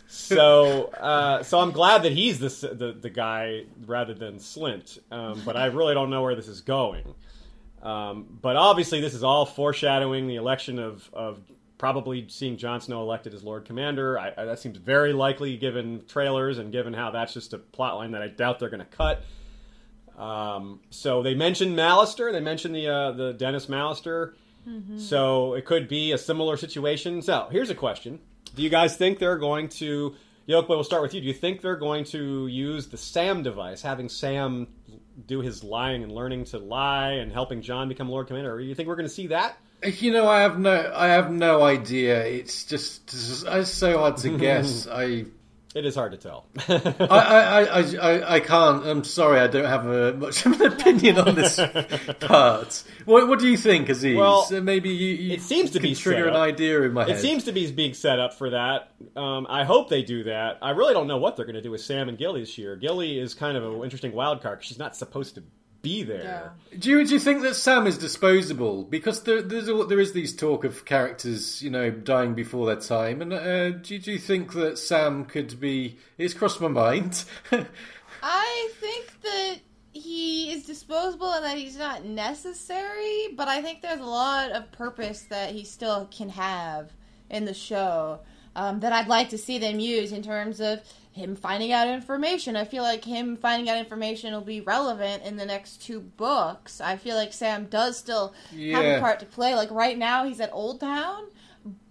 [0.07, 4.99] so uh, so I'm glad that he's the, the the guy rather than Slynt.
[5.11, 7.15] Um, but I really don't know where this is going.
[7.83, 11.41] Um, but obviously, this is all foreshadowing the election of of
[11.79, 14.19] probably seeing Jon Snow elected as Lord Commander.
[14.19, 17.97] I, I, that seems very likely given trailers and given how that's just a plot
[17.97, 19.23] line that I doubt they're going to cut.
[20.19, 22.33] Um, so they mentioned Mallister.
[22.33, 24.35] They mentioned the uh, the Dennis Mallister.
[24.97, 27.21] So it could be a similar situation.
[27.21, 28.21] So here's a question:
[28.55, 30.15] Do you guys think they're going to?
[30.49, 31.21] Yolkboy, we'll start with you.
[31.23, 34.69] Do you think they're going to use the Sam device, having Sam
[35.27, 38.55] do his lying and learning to lie and helping Jon become Lord Commander?
[38.55, 39.57] Or do you think we're going to see that?
[39.83, 42.25] You know, I have no, I have no idea.
[42.27, 44.87] It's just, it's, just- it's so hard to guess.
[44.87, 45.25] I,
[45.75, 46.47] It is hard to tell.
[46.69, 48.87] I, I, I, I, I can't.
[48.87, 51.57] I'm sorry, I don't have a, much of an opinion on this
[52.21, 52.85] part.
[53.05, 54.17] What, what do you think, Aziz?
[54.17, 57.17] Well, maybe you, you it seems to can be trigger an idea in my head.
[57.17, 58.93] It seems to be being set up for that.
[59.17, 60.59] Um, I hope they do that.
[60.63, 62.77] I really don't know what they're going to do with Sam and Gilly this year.
[62.77, 65.43] Gilly is kind of an interesting wild card she's not supposed to
[65.85, 66.53] be there.
[66.77, 68.83] Do you, do you think that Sam is disposable?
[68.83, 72.81] Because there, there's all, there is these talk of characters, you know, dying before their
[72.81, 75.99] time, and uh, do, you- do you think that Sam could be?
[76.19, 77.25] It's crossed my mind.
[78.23, 79.57] I think that
[79.93, 84.73] he is disposable and that he's not necessary, but I think there's a lot of
[84.73, 86.91] purpose that he still can have
[87.31, 88.21] in the show
[88.57, 90.81] um, that I'd like to see them use in terms of
[91.15, 92.57] him finding out information.
[92.57, 96.81] I feel like him finding out information will be relevant in the next two books.
[96.81, 98.35] I feel like Sam does still
[98.75, 99.55] have a part to play.
[99.55, 101.27] Like right now, he's at Oldtown.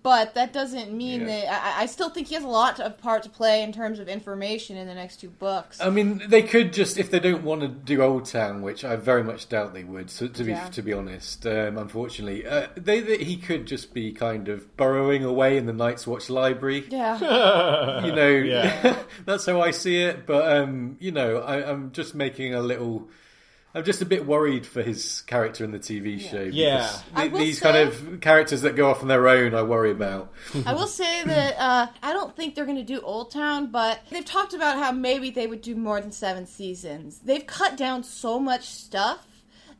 [0.03, 1.27] But that doesn't mean Yeah.
[1.27, 3.99] that I, I still think he has a lot of part to play in terms
[3.99, 5.79] of information in the next two books.
[5.81, 9.23] I mean, they could just if they don't want to do Oldtown, which I very
[9.23, 10.09] much doubt they would.
[10.09, 10.67] So, to be Yeah.
[10.67, 15.23] to be honest, um, unfortunately, uh, they, they he could just be kind of burrowing
[15.23, 16.85] away in the Night's Watch library.
[16.89, 18.03] yeah.
[18.05, 18.97] You know, Yeah.
[19.25, 20.25] that's how I see it.
[20.25, 23.07] But um, you know, I, I'm just making a little.
[23.75, 26.41] I'm just a bit worried for his character in the TV show.
[26.43, 26.77] Yeah.
[26.77, 29.63] because I th- these say- kind of characters that go off on their own, I
[29.63, 30.31] worry about.
[30.65, 34.23] I will say that uh, I don't think they're going to do Oldtown, but they've
[34.23, 37.19] talked about how maybe they would do more than seven seasons.
[37.23, 39.25] They've cut down so much stuff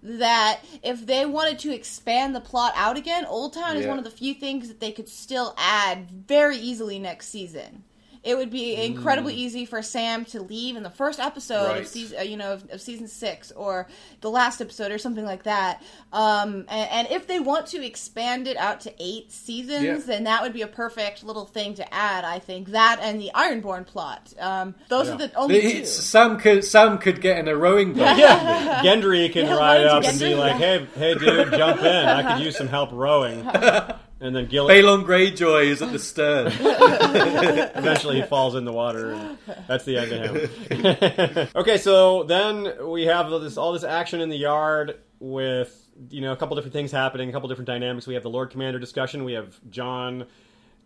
[0.02, 4.12] that if they wanted to expand the plot out again, Oldtown is one of the
[4.12, 7.84] few things that they could still add very easily next season.
[8.24, 11.82] It would be incredibly easy for Sam to leave in the first episode Right.
[11.82, 13.88] of season, uh, you know, of, of season six or
[14.22, 15.84] the last episode or something like that.
[16.14, 19.98] Um, and, and if they want to expand it out to eight seasons, Yeah.
[19.98, 22.24] then that would be a perfect little thing to add.
[22.24, 24.34] I think that and the Ironborn plot.
[24.40, 25.68] Um, those are the only two.
[25.68, 28.18] It's- Sam could Sam could get in a rowing boat.
[28.18, 30.78] Yeah, Gendry can Yeah, ride Lawrence up and be like, yeah.
[30.80, 31.86] "Hey, hey, dude, jump in!
[32.08, 33.46] I could use some help rowing."
[34.24, 36.48] And then Gilly Balon Greyjoy is at the stern.
[37.76, 39.38] eventually he falls in the water, and
[39.68, 41.48] that's the end of him.
[41.58, 46.32] okay, so then we have this all this action in the yard with you know
[46.32, 48.08] a couple different things happening, a couple different dynamics.
[48.08, 49.26] We have the Lord Commander discussion.
[49.26, 50.26] We have Jon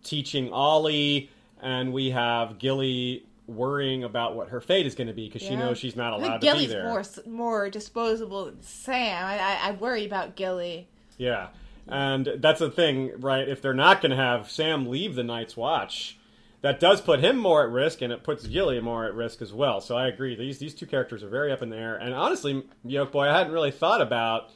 [0.04, 1.30] teaching Olly,
[1.62, 5.56] and we have Gilly worrying about what her fate is going to be because she
[5.56, 6.86] knows she's not I allowed think to be Gilly's there.
[6.86, 9.24] more more disposable than Sam.
[9.24, 10.88] I, I, I worry about Gilly.
[11.20, 11.50] Yeah.
[11.90, 13.48] And that's the thing, right?
[13.48, 16.18] If they're not going to have Sam leave the Night's Watch,
[16.62, 19.54] that does put him more at risk, and it puts Gilly more at risk as
[19.54, 19.80] well.
[19.80, 20.36] So I agree.
[20.36, 21.96] These these two characters are very up in the air.
[21.96, 24.50] And honestly, Yolkboy, I hadn't really thought about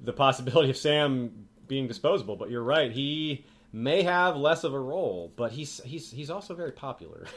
[0.00, 2.90] the possibility of Sam being disposable, but you're right.
[2.90, 7.26] He may have less of a role, but he's he's he's also very popular.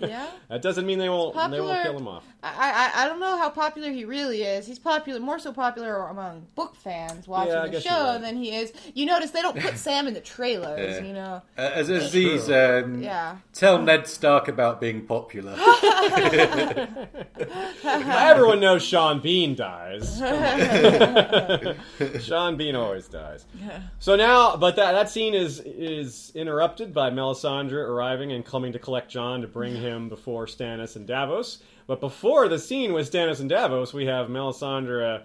[0.00, 0.28] Yeah.
[0.48, 2.24] That doesn't mean they won't they won't kill him off.
[2.42, 4.66] I, I I don't know how popular he really is.
[4.66, 8.20] He's popular, more so popular among book fans watching Yeah, the show right.
[8.20, 8.72] than he is.
[8.94, 10.96] You notice they don't put Sam in the trailers.
[11.00, 11.06] Yeah.
[11.06, 11.42] You know.
[11.56, 13.36] Uh, As Aziz, um, Yeah.
[13.52, 15.54] tell Ned Stark about being popular.
[17.84, 20.18] Everyone knows Sean Bean dies.
[22.20, 23.46] Sean Bean always dies.
[23.98, 28.78] So now, but that that scene is is interrupted by Melisandre arriving and coming to
[28.78, 31.62] collect Jon to bring him before Stannis and Davos.
[31.86, 35.22] But before the scene with Stannis and Davos, we have Melisandre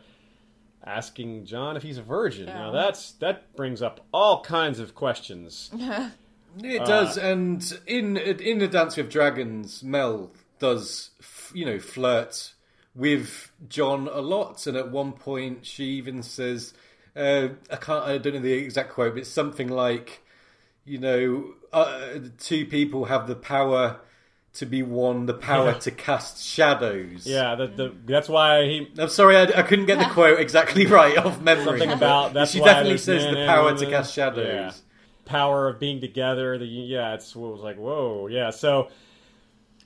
[0.85, 2.45] asking Jon if he's a virgin.
[2.45, 5.71] Now that's that brings up all kinds of questions.
[6.63, 11.79] It Uh, does, and in in the Dance with Dragons, Mel does f- you know
[11.79, 12.53] flirt
[12.95, 16.73] with Jon a lot, and at one point she even says,
[17.13, 20.21] uh, "I can't, I don't know the exact quote, but it's something like,
[20.85, 23.99] you know, uh, two people have the power
[24.53, 25.79] to be one, the power Yeah.
[25.79, 29.99] to cast shadows." Yeah, the, the, that's why he I'm sorry, I, I couldn't get
[29.99, 31.65] the quote exactly right off memory.
[31.65, 34.45] something about that's she why definitely says the and power to cast shadows.
[34.47, 34.71] Yeah.
[35.25, 36.57] Power of being together.
[36.57, 38.51] The yeah, it's what was like whoa, yeah.
[38.51, 38.89] So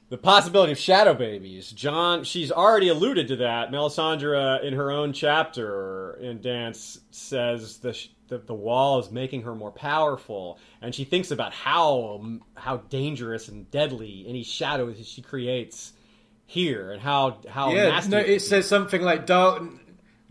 [0.10, 1.72] the possibility of shadow babies.
[1.72, 3.72] Jon, she's already alluded to that.
[3.72, 7.98] Melisandre, in her own chapter in Dance, says the.
[8.30, 12.22] Sh- The, the wall is making her more powerful, and she thinks about how
[12.56, 15.93] how dangerous and deadly any shadows she creates
[16.45, 19.64] here, and how how yeah, nasty no, would it says something like dark.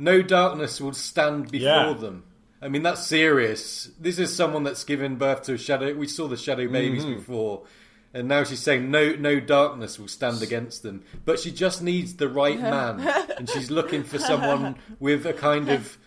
[0.00, 1.92] No darkness will stand before Yeah.
[1.94, 2.22] them.
[2.62, 3.90] I mean, that's serious.
[4.00, 5.92] This is someone that's given birth to a shadow.
[5.94, 7.14] We saw the shadow babies Mm-hmm.
[7.14, 7.62] before,
[8.14, 11.02] and now she's saying no, no darkness will stand against them.
[11.24, 13.00] But she just needs the right man,
[13.36, 15.98] and she's looking for someone with a kind of f-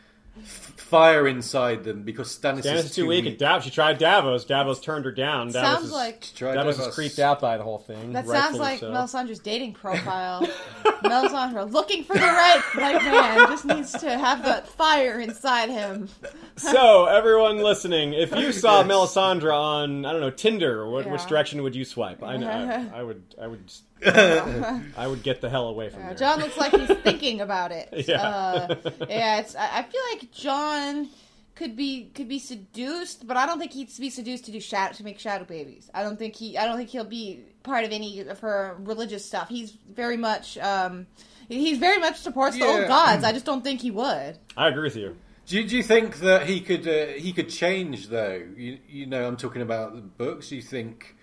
[0.44, 3.26] fire inside them because Stannis, Stannis is too weak.
[3.26, 4.46] And Dav- she tried Davos.
[4.46, 5.48] Davos turned her down.
[5.52, 6.90] Davos Sounds is, like Try Davos Davos.
[6.90, 8.14] is creeped out by the whole thing.
[8.14, 8.92] that sounds like so.
[8.92, 10.42] Melisandre's dating profile.
[11.04, 16.10] Melisandre looking for the right right man just needs to have that fire inside him.
[16.56, 21.64] so, everyone listening, if you saw Melisandre on I don't know Tinder, what, which direction
[21.64, 22.24] would you swipe?
[22.24, 22.50] I know.
[22.50, 23.24] I, I would.
[23.42, 23.72] I would.
[24.06, 26.16] I would get the hell away from Uh, there.
[26.16, 27.90] Jon looks like he's thinking about it.
[28.08, 28.22] Yeah.
[28.22, 28.76] uh,
[29.10, 29.40] yeah.
[29.40, 29.56] It's.
[29.56, 31.10] I, I feel like Jon
[31.56, 34.94] could be could be seduced, but I don't think he'd be seduced to do shadow
[34.96, 35.90] to make shadow babies.
[35.94, 36.58] I don't think he.
[36.58, 39.50] I don't think he'll be part of any of her religious stuff.
[39.50, 40.58] He's very much.
[40.58, 41.08] um
[41.50, 43.26] He's very much supports the old gods.
[43.26, 44.38] I just don't think he would.
[44.56, 45.18] I agree with you.
[45.48, 48.42] Do you, do you think that he could uh, he could change though?
[48.56, 50.48] You, you know, I'm talking about the books.
[50.48, 51.18] Do you think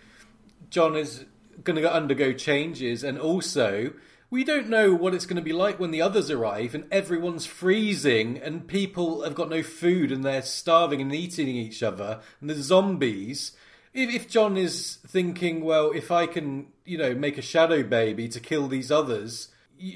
[0.69, 1.25] Jon is
[1.65, 3.93] going to undergo changes, and also
[4.31, 7.47] we don't know what it's going to be like when the others arrive and everyone's
[7.47, 12.51] freezing and people have got no food and they're starving and eating each other and
[12.51, 13.53] there's zombies.
[13.95, 18.29] If, if Jon is thinking, well, if I can, you know, make a shadow baby
[18.29, 19.49] to kill these others,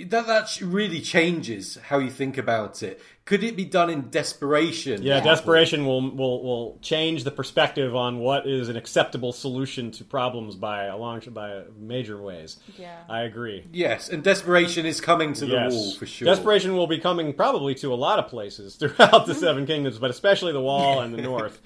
[0.07, 3.01] that that really changes how you think about it.
[3.25, 5.03] Could it be done in desperation?
[5.03, 10.05] Yeah, desperation will, will will change the perspective on what is an acceptable solution to
[10.05, 12.59] problems by a long by major ways.
[12.77, 12.97] Yeah.
[13.09, 13.65] I agree.
[13.73, 16.27] Yes, and desperation is coming to the yes, wall for sure.
[16.27, 20.11] desperation will be coming probably to a lot of places throughout the Seven Kingdoms, but
[20.11, 21.61] especially the Wall and the North,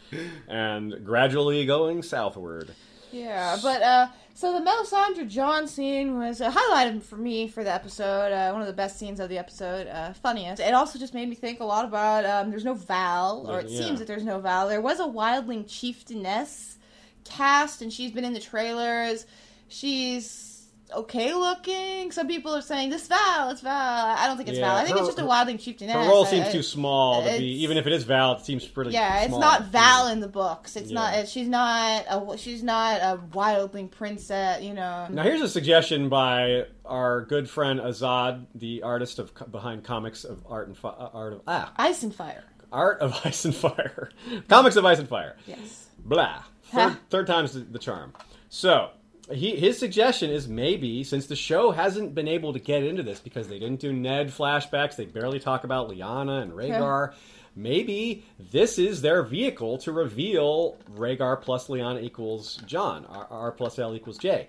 [0.48, 2.74] and gradually going southward.
[3.12, 7.72] Yeah, but uh, so the Melisandre Jon scene was a highlight for me for the
[7.72, 8.32] episode.
[8.32, 10.60] Uh, one of the best scenes of the episode, uh, funniest.
[10.60, 13.68] It also just made me think a lot about um, there's no Val, or it
[13.68, 13.80] Yeah.
[13.80, 14.68] seems that there's no Val.
[14.68, 16.76] There was a Wildling chieftainess
[17.24, 19.24] cast, and she's been in the trailers.
[19.68, 20.30] She's
[20.94, 22.12] okay looking.
[22.12, 23.72] Some people are saying this Val, it's Val.
[24.16, 24.76] I don't think it's Yeah, Val.
[24.76, 25.94] I think her- it's just a Wildling chieftainess.
[25.94, 28.64] Her role seems I- too small to be, even if it is Val, it seems
[28.66, 28.90] pretty.
[28.92, 29.40] yeah, it's small.
[29.40, 30.76] not Val in the books.
[30.76, 30.94] It's Yeah.
[31.20, 31.28] not.
[31.28, 32.04] She's not.
[32.08, 34.62] A, she's not a wildling princess.
[34.62, 35.06] You know.
[35.10, 40.44] Now here's a suggestion by our good friend Azad, the artist of behind comics of
[40.48, 42.44] art and fi- uh, art of ah Ice and fire.
[42.72, 44.10] art of ice and fire,
[44.48, 45.36] comics of ice and fire.
[45.46, 45.86] Yes.
[46.04, 46.42] Blah.
[46.72, 48.12] Third, third time's the, the charm.
[48.48, 48.90] So
[49.32, 53.20] he, his suggestion is maybe since the show hasn't been able to get into this
[53.20, 57.14] because they didn't do Ned flashbacks, they barely talk about Lyanna and Rhaegar.
[57.56, 63.78] Maybe this is their vehicle to reveal Rhaegar plus Lyanna equals Jon, R, R plus
[63.78, 64.48] L equals J.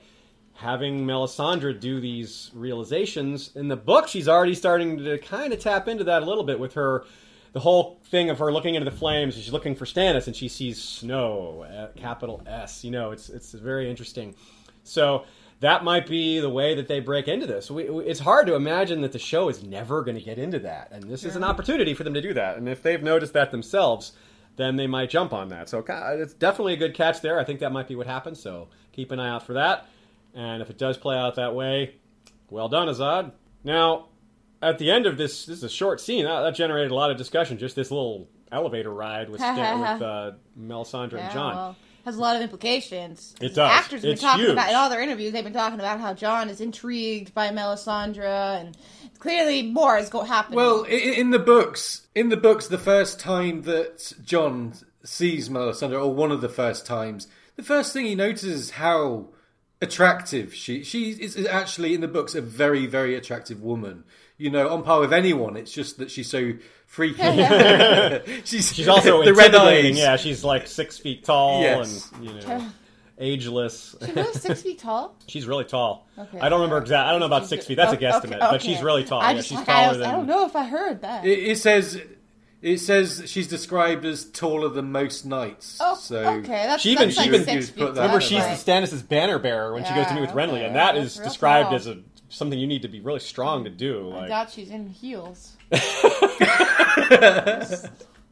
[0.56, 5.88] Having Melisandre do these realizations in the book, she's already starting to kind of tap
[5.88, 7.06] into that a little bit with her
[7.54, 10.36] the whole thing of her looking into the flames and she's looking for Stannis and
[10.36, 12.84] she sees snow, uh, capital S.
[12.84, 14.36] You know, it's it's very interesting.
[14.90, 15.26] So
[15.60, 17.72] that might be the way that they break into this.
[17.72, 20.60] We, we, it's hard to imagine that the show is never going to get into
[20.60, 22.58] that, and this is an opportunity for them to do that.
[22.58, 24.14] And if they've noticed that themselves,
[24.56, 25.70] then they might jump on that.
[25.70, 27.40] So it's definitely a good catch there.
[27.40, 28.40] I think that might be what happens.
[28.42, 29.88] So keep an eye out for that.
[30.34, 31.96] And if it does play out that way,
[32.50, 33.32] well done, Azad.
[33.64, 34.08] Now,
[34.62, 36.26] at the end of this, this is a short scene.
[36.26, 37.58] That, that generated a lot of discussion.
[37.58, 41.56] Just this little elevator ride with Stan, with uh, Melisandre Yeah, and Jon.
[41.56, 41.76] well,
[42.08, 43.36] has a lot of implications.
[43.42, 43.72] It The does.
[43.72, 44.54] Actors have It's been talking huge.
[44.54, 45.34] about in all their interviews.
[45.34, 48.78] They've been talking about how Jon is intrigued by Melisandre, and
[49.20, 50.56] clearly more is going to happen.
[50.56, 54.74] Well, i- i- in the books, in the books, the first time that Jon
[55.04, 59.28] sees Melisandre, or one of the first times, the first thing he notices is how
[59.82, 64.04] attractive she she is is actually in the books a very very attractive woman.
[64.38, 65.56] You know, on par with anyone.
[65.58, 66.54] It's just that she's so
[66.88, 67.22] freaky.
[68.46, 69.94] she's She's also the red intimidating.
[69.94, 70.00] eyes.
[70.00, 72.10] Yeah, she's like six feet tall Yes.
[72.14, 72.68] and you know
[73.20, 73.96] ageless.
[74.06, 75.16] She really six feet tall.
[75.28, 76.08] she's really tall.
[76.18, 76.40] Okay.
[76.40, 77.08] I don't remember exactly.
[77.08, 77.76] I don't know about six feet.
[77.76, 79.20] That's a guesstimate, okay, but she's really tall.
[79.22, 80.08] I yeah, just she's like, I, taller was- than.
[80.08, 81.26] I don't know if I heard that.
[81.26, 82.02] It, it says.
[82.60, 85.78] It says she's described as taller than most knights.
[85.80, 86.48] oh, so okay.
[86.66, 88.58] That's, She even- that's she like even- six You'd feet put that- Remember, she's right.
[88.58, 90.96] the Stannis' banner bearer when she goes to meet with Yeah, Renly, okay, and that
[90.96, 91.76] that's is described tall.
[91.76, 92.00] as a
[92.30, 94.12] something you need to be really strong to do.
[94.12, 95.58] I Like, doubt she's in heels.
[95.72, 97.70] I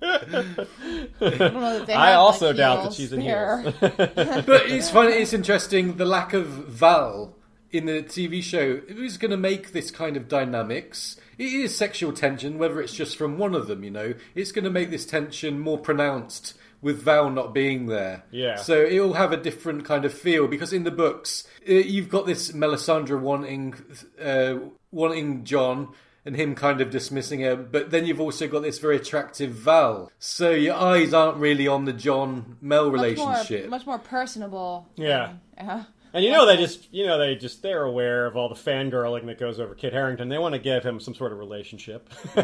[0.01, 3.61] don't know that they I also like, doubt that she's in there.
[3.61, 3.73] heels.
[3.79, 5.13] But it's funny.
[5.13, 7.33] It's interesting the lack of Val
[7.71, 8.81] in the TV show.
[8.87, 11.17] It was going to make this kind of dynamics.
[11.37, 13.83] It is sexual tension, whether it's just from one of them.
[13.83, 18.23] You know, it's going to make this tension more pronounced with Val not being there.
[18.31, 18.55] Yeah.
[18.55, 22.09] So it will have a different kind of feel because in the books uh, you've
[22.09, 23.75] got this Melisandre wanting
[24.21, 24.55] uh,
[24.91, 25.93] wanting Jon.
[26.27, 30.11] And him kind of dismissing her, but then you've also got this very attractive Val.
[30.17, 33.69] So your eyes aren't really on the Jon Mel much more, relationship.
[33.69, 34.87] much more personable.
[34.95, 35.33] Yeah.
[35.55, 35.83] than- uh,
[36.15, 39.25] And you know they just you know they just they're aware of all the fangirling
[39.25, 40.29] that goes over Kit Harington.
[40.29, 42.07] They want to give him some sort of relationship.
[42.35, 42.41] they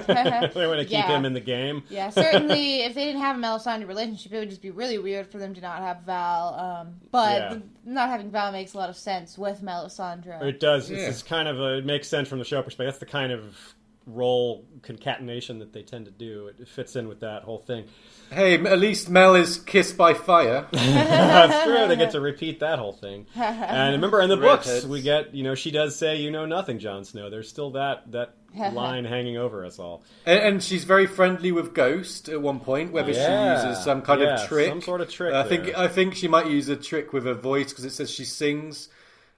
[0.68, 1.07] want to keep Yeah.
[1.18, 1.81] him in the game.
[1.89, 2.81] Yeah, certainly.
[2.81, 5.53] if they didn't have a Melisandre relationship, it would just be really weird for them
[5.53, 6.53] to not have Val.
[6.53, 7.57] Um, but Yeah.
[7.85, 10.43] not having Val makes a lot of sense with Melisandre.
[10.43, 10.89] It does.
[10.89, 11.07] It's Yeah.
[11.07, 12.88] this kind of a, it makes sense from the show perspective.
[12.88, 13.56] That's the kind of
[14.13, 16.47] role concatenation that they tend to do.
[16.47, 17.85] It, it fits in with that whole thing.
[18.31, 20.67] Hey, at least Mel is kissed by fire.
[20.71, 21.88] That's true.
[21.88, 23.25] They get to repeat that whole thing.
[23.35, 24.88] And remember, in the books, Redheads.
[24.88, 28.11] we get you know she does say, "You know nothing, Jon Snow." There's still that
[28.11, 28.35] that
[28.73, 30.03] line hanging over us all.
[30.25, 33.61] And, and she's very friendly with Ghost at one point, whether Yeah.
[33.61, 34.69] she uses some kind Yeah, of trick.
[34.69, 35.77] some sort of trick I think.
[35.77, 38.88] I think she might use a trick with her voice because it says she sings.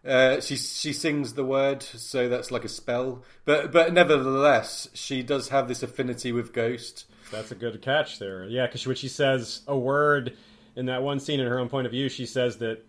[0.06, 3.24] Uh, she she sings the word, so that's like a spell.
[3.46, 7.06] But but nevertheless, she does have this affinity with Ghost.
[7.32, 8.44] That's a good catch there.
[8.46, 10.36] Yeah, because when she says a word
[10.76, 12.86] in that one scene in her own point of view, she says that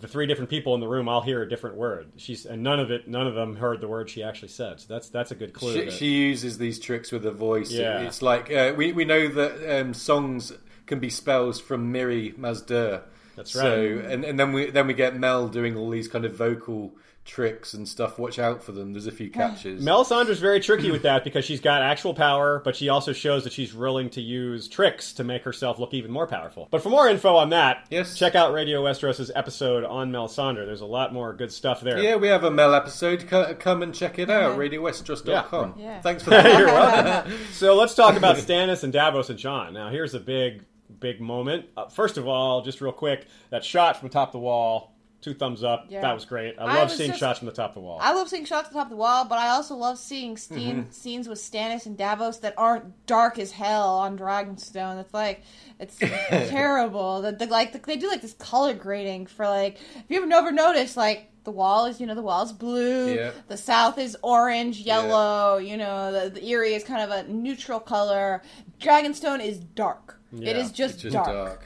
[0.00, 2.06] the three different people in the room all hear a different word.
[2.16, 4.80] She's and none of it, none of them heard the word she actually said.
[4.80, 5.74] So that's that's a good clue.
[5.74, 7.70] She, that- she uses these tricks with her voice.
[7.70, 8.00] Yeah.
[8.00, 10.52] It's like uh, we we know that um, songs
[10.86, 13.02] can be spells from Mirri Maz Duur.
[13.38, 13.62] That's right.
[13.62, 14.04] So right.
[14.04, 16.92] and, and then we then we get Mel doing all these kind of vocal
[17.24, 18.18] tricks and stuff.
[18.18, 18.94] Watch out for them.
[18.94, 19.84] There's a few catches.
[19.84, 23.52] Melisandre's very tricky with that because she's got actual power, but she also shows that
[23.52, 26.68] she's willing to use tricks to make herself look even more powerful.
[26.70, 28.16] But for more info on that, Yes.
[28.16, 30.64] check out Radio Westeros' episode on Melisandre.
[30.64, 31.98] There's a lot more good stuff there.
[31.98, 33.26] Yeah, we have a Mel episode.
[33.28, 34.58] Co- Come and check it out.
[34.58, 35.74] RadioWesteros.com.
[35.78, 36.00] Yeah.
[36.00, 36.46] Thanks for that.
[36.58, 37.32] You're welcome.
[37.52, 39.74] so let's talk about Stannis and Davos and John.
[39.74, 41.66] Now, here's a big, big moment.
[41.76, 44.94] Uh, first of all, just real quick, that shot from the top of the wall,
[45.20, 45.86] two thumbs up.
[45.88, 46.00] Yeah.
[46.00, 46.56] That was great.
[46.58, 47.98] I I love seeing just- shots from the top of the wall.
[48.00, 50.36] I love seeing shots at the top of the wall, but I also love seeing
[50.36, 50.90] scene, Mm-hmm.
[50.92, 55.00] scenes with Stannis and Davos that aren't dark as hell on Dragonstone.
[55.00, 55.42] It's like
[55.80, 55.96] it's
[56.50, 57.22] terrible.
[57.22, 59.74] That the, like they do like this color grading for like.
[59.96, 63.14] If you ever never noticed, like the wall is you know the wall is blue,
[63.14, 63.30] Yeah.
[63.48, 65.56] the south is orange, yellow.
[65.58, 68.42] You know the, the Eyrie is kind of a neutral color.
[68.80, 70.17] Dragonstone is dark.
[70.32, 71.26] It Yeah, is just, just dark.
[71.26, 71.64] dark.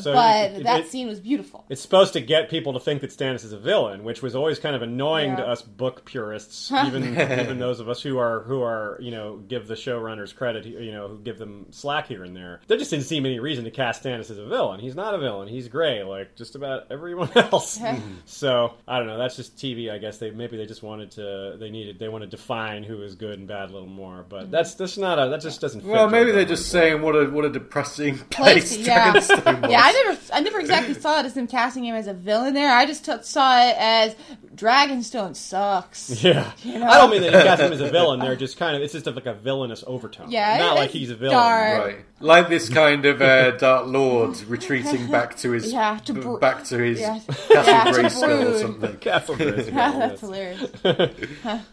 [0.00, 1.64] So but it- it- that it- scene was beautiful.
[1.68, 4.58] It's supposed to get people to think that Stannis is a villain, which was always
[4.58, 8.62] kind of annoying to us book purists, even even those of us who are who
[8.62, 12.36] are you know give the showrunners credit, you know, who give them slack here and
[12.36, 12.60] there.
[12.66, 14.80] There just didn't seem any reason to cast Stannis as a villain.
[14.80, 15.48] He's not a villain.
[15.48, 17.78] He's gray like just about everyone else.
[18.24, 19.18] so I don't know.
[19.18, 19.90] That's just TV.
[19.90, 23.02] I guess they maybe they just wanted to they needed they want to define who
[23.02, 24.24] is good and bad a little more.
[24.28, 24.50] But mm-hmm.
[24.50, 25.82] that's that's not a that just doesn't.
[25.82, 28.76] Fit Well, maybe they're just saying what a what a depressing place.
[28.76, 29.81] place Yeah, yeah.
[29.82, 32.54] I never, I never exactly saw it as them casting him as a villain.
[32.54, 34.16] There, I just t- saw it as
[34.54, 36.22] Dragonstone sucks.
[36.22, 36.86] Yeah, know?
[36.86, 38.20] I don't mean that he cast him as a villain.
[38.20, 40.30] They're just kind of it's just like a villainous overtone.
[40.30, 41.36] Yeah, not it- like he's a villain.
[41.36, 41.84] dark.
[41.84, 46.38] Right, like this kind of uh, Dark Lord retreating back to his Yeah, to bro-
[46.38, 47.18] back to his Yeah.
[47.18, 48.60] Castle Yeah, Grayskull or brood.
[48.60, 48.96] something.
[49.00, 50.70] Castle Grayskull, That's hilarious.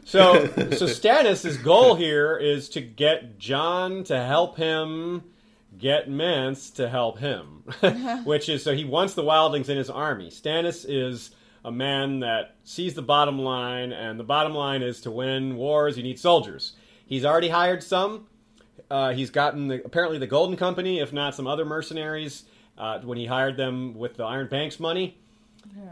[0.05, 5.23] So, so Stannis' goal here is to get Jon to help him
[5.79, 7.63] get Mance to help him,
[8.23, 10.29] which is so he wants the wildlings in his army.
[10.29, 11.31] Stannis is
[11.65, 15.97] a man that sees the bottom line, and the bottom line is to win wars,
[15.97, 16.73] you need soldiers.
[17.05, 18.27] He's already hired some.
[18.89, 22.43] Uh, he's gotten the, apparently the Golden Company, if not some other mercenaries,
[22.77, 25.17] uh, when he hired them with the Iron Banks money.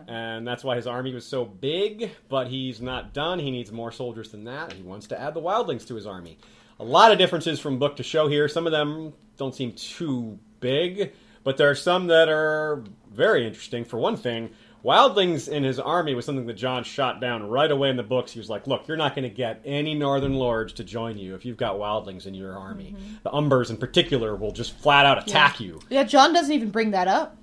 [0.08, 3.40] And that's why his army was so big, but he's not done.
[3.40, 4.74] He needs more soldiers than that.
[4.74, 6.38] He wants to add the wildlings to his army.
[6.80, 8.48] A lot of differences from book to show here.
[8.48, 11.14] Some of them don't seem too big,
[11.44, 13.84] but there are some that are very interesting.
[13.84, 14.52] For one thing,
[14.86, 18.32] wildlings in his army was something that Jon shot down right away in the books.
[18.32, 21.34] He was like, "Look, you're not going to get any northern lords to join you
[21.34, 22.96] if you've got wildlings in your army.
[22.96, 23.16] Mm-hmm.
[23.24, 26.92] The Umbers, in particular, will just flat out attack you." Yeah, Jon doesn't even bring
[26.92, 27.36] that up.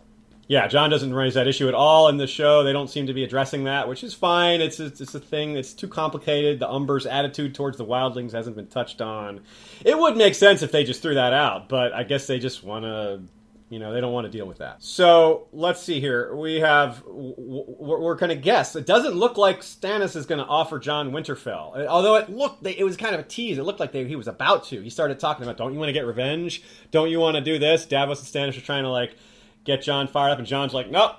[0.46, 2.62] Yeah, Jon doesn't raise that issue at all in the show.
[2.62, 4.60] They don't seem to be addressing that, which is fine.
[4.60, 5.56] It's a, it's a thing.
[5.56, 6.58] It's too complicated.
[6.58, 9.40] The Umber's attitude towards the Wildlings hasn't been touched on.
[9.84, 12.62] It would make sense if they just threw that out, but I guess they just
[12.62, 13.22] want to,
[13.70, 14.82] you know, they don't want to deal with that.
[14.82, 16.34] So let's see here.
[16.36, 18.76] We have we're, we're going to guess.
[18.76, 22.66] It doesn't look like Stannis is going to offer Jon Winterfell, Uh, although it looked
[22.66, 23.56] it was kind of a tease.
[23.56, 24.82] It looked like they, he was about to.
[24.82, 26.62] He started talking about, "Don't you want to get revenge?
[26.90, 29.16] Don't you want to do this?" Davos and Stannis are trying to like
[29.64, 31.16] get Jon fired up, and Jon's like, nope,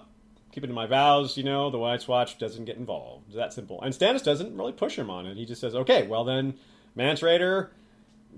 [0.52, 3.26] keep it to my vows, you know, the Night's Watch doesn't get involved.
[3.28, 3.82] It's that simple.
[3.82, 5.36] And Stannis doesn't really push him on it.
[5.36, 6.54] He just says, okay, well then,
[6.96, 7.70] Mance Rayder,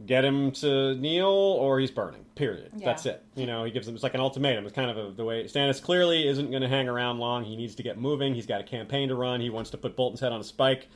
[0.06, 2.72] get him to kneel or he's burning, period.
[2.76, 2.86] Yeah.
[2.86, 3.24] That's it.
[3.36, 4.66] You know, he gives him, it's like an ultimatum.
[4.66, 7.44] It's kind of a, the way, Stannis clearly isn't going to hang around long.
[7.44, 8.34] He needs to get moving.
[8.34, 9.40] He's got a campaign to run.
[9.40, 10.88] He wants to put Bolton's head on a spike,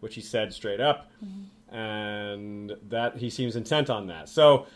[0.00, 1.10] which he said straight up.
[1.22, 1.74] Mm-hmm.
[1.74, 4.28] And that, he seems intent on that.
[4.28, 4.66] So,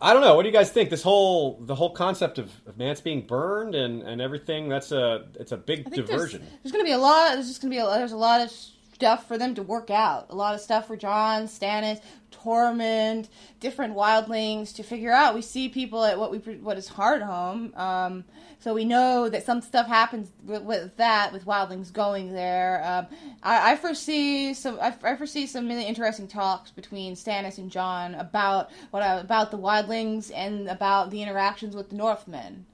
[0.00, 0.34] I don't know.
[0.34, 0.90] What do you guys think?
[0.90, 5.26] This whole the whole concept of, of Mance being burned and, and everything that's a
[5.34, 6.40] it's a big diversion.
[6.40, 7.34] There's, there's going to be a lot.
[7.34, 8.50] There's just going to be a, there's a lot of
[8.96, 10.26] stuff for them to work out.
[10.30, 12.00] A lot of stuff for Jon, Stannis,
[12.32, 13.28] Tormund,
[13.60, 15.34] different wildlings to figure out.
[15.34, 18.24] We see people at what we what is Hardhome, um,
[18.58, 22.82] so we know that some stuff happens with, with that with wildlings going there.
[22.84, 23.06] Um,
[23.42, 24.78] I, I, foresee some.
[24.80, 29.58] I, I, foresee some really interesting talks between Stannis and Jon about what about the
[29.58, 32.66] wildlings and about the interactions with the Northmen.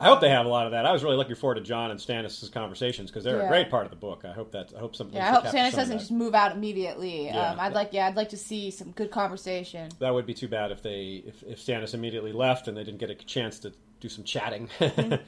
[0.00, 0.86] I hope they have a lot of that.
[0.86, 3.44] I was really looking forward to Jon and Stannis' conversations because they're Yeah.
[3.44, 4.24] a great part of the book.
[4.24, 5.14] I hope that I hope something.
[5.14, 7.26] Yeah, I hope Stannis doesn't just move out immediately.
[7.26, 7.50] Yeah.
[7.50, 9.90] Um, I'd like, yeah, I'd like to see some good conversation.
[9.98, 13.00] That would be too bad if they if, if Stannis immediately left and they didn't
[13.00, 14.68] get a chance to do some chatting.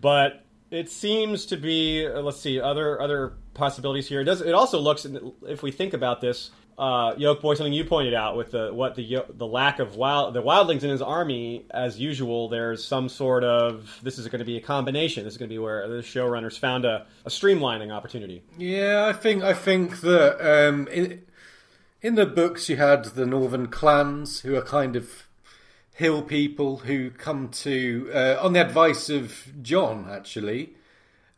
[0.00, 4.20] but it seems to be uh, let's see other other possibilities here.
[4.20, 5.06] It does it also looks
[5.46, 6.50] if we think about this.
[6.78, 10.42] Uh, Yolkboy, something you pointed out with the what the the lack of wild the
[10.42, 12.48] wildlings in his army as usual.
[12.48, 15.24] There's some sort of this is going to be a combination.
[15.24, 18.42] This is going to be where the showrunners found a, a streamlining opportunity.
[18.56, 21.22] Yeah, I think I think that um, in
[22.00, 25.21] in the books you had the northern clans who are kind of
[26.02, 30.74] hill people who come to uh, on the advice of Jon actually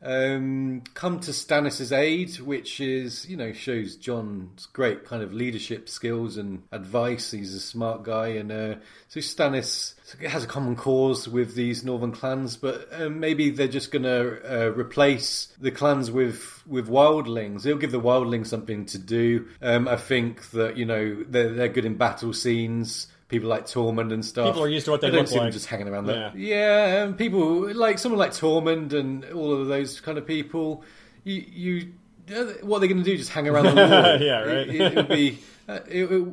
[0.04, 5.88] um, come to Stannis's aid, which is you know shows Jon's great kind of leadership
[5.88, 7.30] skills and advice.
[7.30, 8.74] He's a smart guy, and uh,
[9.08, 9.94] so Stannis
[10.26, 14.66] has a common cause with these northern clans, but um, maybe they're just going to
[14.66, 17.64] uh, replace the clans with with wildlings.
[17.64, 19.48] It'll give the wildlings something to do.
[19.62, 23.06] Um, I think that you know they're, they're good in battle scenes.
[23.35, 24.47] People like Tormund and stuff.
[24.47, 25.52] People are used to what they I don't look see them like.
[25.52, 26.32] just hanging around there.
[26.35, 26.56] Yeah.
[26.56, 30.82] Yeah, and people like someone like Tormund and all of those kind of people.
[31.24, 31.93] You, you
[32.35, 33.16] uh, what are they going to do?
[33.16, 34.19] Just hang around the wall?
[34.20, 34.69] Yeah, right.
[34.69, 35.39] It, it would be.
[35.69, 36.28] Uh, it, it-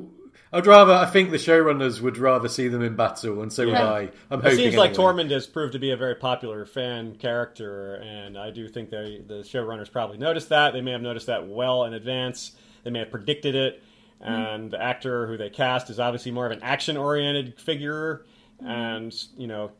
[0.53, 0.91] I'd rather.
[0.93, 4.09] I think the showrunners would rather see them in battle, and so would I.
[4.29, 4.57] I'm It hoping.
[4.57, 5.03] seems like anyway.
[5.13, 9.23] Tormund has proved to be a very popular fan character, and I do think they,
[9.25, 10.73] the showrunners probably noticed that.
[10.73, 12.51] They may have noticed that well in advance.
[12.83, 13.81] They may have predicted it.
[14.21, 14.33] Mm-hmm.
[14.33, 18.25] And the actor who they cast is obviously more of an action-oriented figure,
[18.63, 19.71] and you know,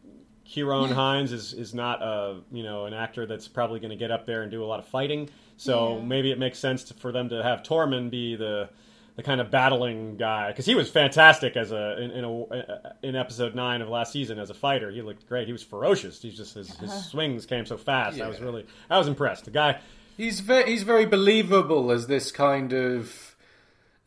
[0.47, 4.11] Ciarán Hinds is, is not a you know an actor that's probably going to get
[4.11, 5.29] up there and do a lot of fighting.
[5.57, 6.03] So Yeah.
[6.03, 8.69] maybe it makes sense to, for them to have Tormund be the
[9.15, 13.15] the kind of battling guy because he was fantastic as a in, in a in
[13.15, 14.89] episode nine of last season as a fighter.
[14.89, 15.45] He looked great.
[15.45, 16.21] He was ferocious.
[16.21, 17.01] He's just his, his uh-huh.
[17.01, 18.19] swings came so fast.
[18.19, 19.45] I was really I was impressed.
[19.45, 19.79] The guy.
[20.17, 23.30] He's very, he's very believable as this kind of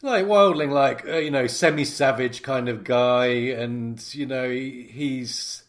[0.05, 5.63] like wildling, like uh, you know, semi-savage kind of guy, and you know, he- he's.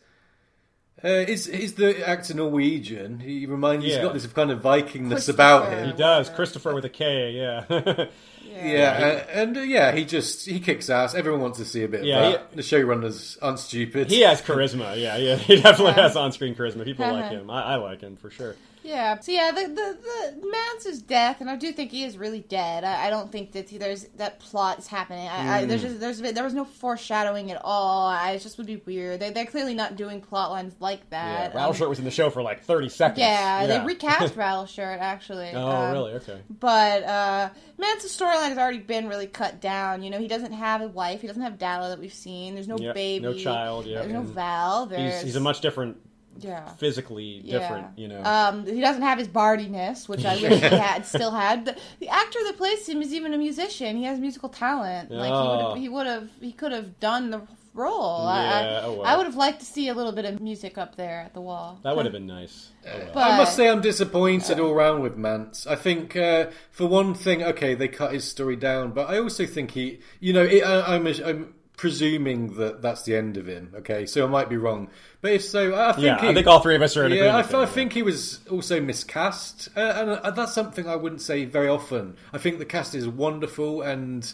[1.03, 3.20] Uh, is is the actor Norwegian?
[3.20, 3.86] He reminds.
[3.86, 3.95] yeah.
[3.95, 5.84] he's got this kind of Vikingness about him.
[5.86, 5.98] He him.
[5.98, 7.32] does Christopher with a K.
[7.32, 8.06] Yeah.
[8.57, 11.14] Yeah, and, and uh, yeah, he just he kicks ass.
[11.14, 12.53] Everyone wants to see a bit of Yeah, that.
[12.56, 14.10] The showrunners aren't stupid.
[14.10, 14.98] he has charisma.
[14.98, 15.36] Yeah, yeah.
[15.49, 16.03] He definitely Yeah.
[16.03, 16.86] has on-screen charisma.
[16.86, 17.34] People like Uh-huh.
[17.36, 17.49] him.
[17.49, 18.56] I, I like him for sure.
[18.86, 19.20] Yeah.
[19.20, 19.98] So yeah, the the,
[20.41, 22.84] the Mance's death, and I do think he is really dead.
[22.84, 25.28] I, I don't think that there's that plot is happening.
[25.28, 28.07] I, I, there's just there's there was no foreshadowing at all.
[28.07, 29.20] I it just would be weird.
[29.20, 31.56] They they're clearly not doing plot lines like Yeah, that.
[31.56, 33.20] Um, was in the show for like thirty seconds.
[33.20, 35.52] yeah, they recast Rattleshirt actually.
[35.53, 36.14] Oh, Um, really?
[36.14, 36.40] Okay.
[36.49, 40.03] But uh, Mance's storyline has already been really cut down.
[40.03, 41.22] You know, he doesn't have a wife.
[41.22, 42.53] He doesn't have Dalla that we've seen.
[42.53, 43.24] There's no Yep, baby.
[43.26, 44.02] no child, yep.
[44.02, 44.86] There's no Val.
[44.86, 45.98] There's He's he's a much different,
[46.40, 46.70] yeah.
[46.76, 47.98] physically different.
[47.98, 48.24] You know.
[48.24, 51.66] Um, he doesn't have his bardiness, which I wish he had still had.
[51.66, 53.98] The, the actor that plays him is even a musician.
[53.98, 55.12] He has musical talent.
[55.12, 55.76] Like Oh.
[55.76, 57.41] he would have, he could have done the
[57.74, 58.24] role.
[58.24, 59.06] Yeah, I, oh well.
[59.06, 61.41] I would have liked to see a little bit of music up there at the
[61.41, 61.80] wall.
[61.84, 62.70] that would have been nice.
[62.88, 63.10] Oh, well.
[63.14, 65.68] But- I must say I'm disappointed all round with Mance.
[65.68, 69.45] I think, uh, for one thing, okay, they cut his story down, but I also
[69.45, 73.73] think he, you know, it, I, I'm, I'm presuming that that's the end of him.
[73.76, 74.89] Okay, so I might be wrong,
[75.22, 77.11] but if so, I think yeah, he, I think all three of us are in
[77.11, 77.47] yeah, I, agreement.
[77.47, 81.22] th- I there, think he was also miscast, uh, and uh, that's something I wouldn't
[81.22, 82.15] say very often.
[82.34, 84.31] I think the cast is wonderful, and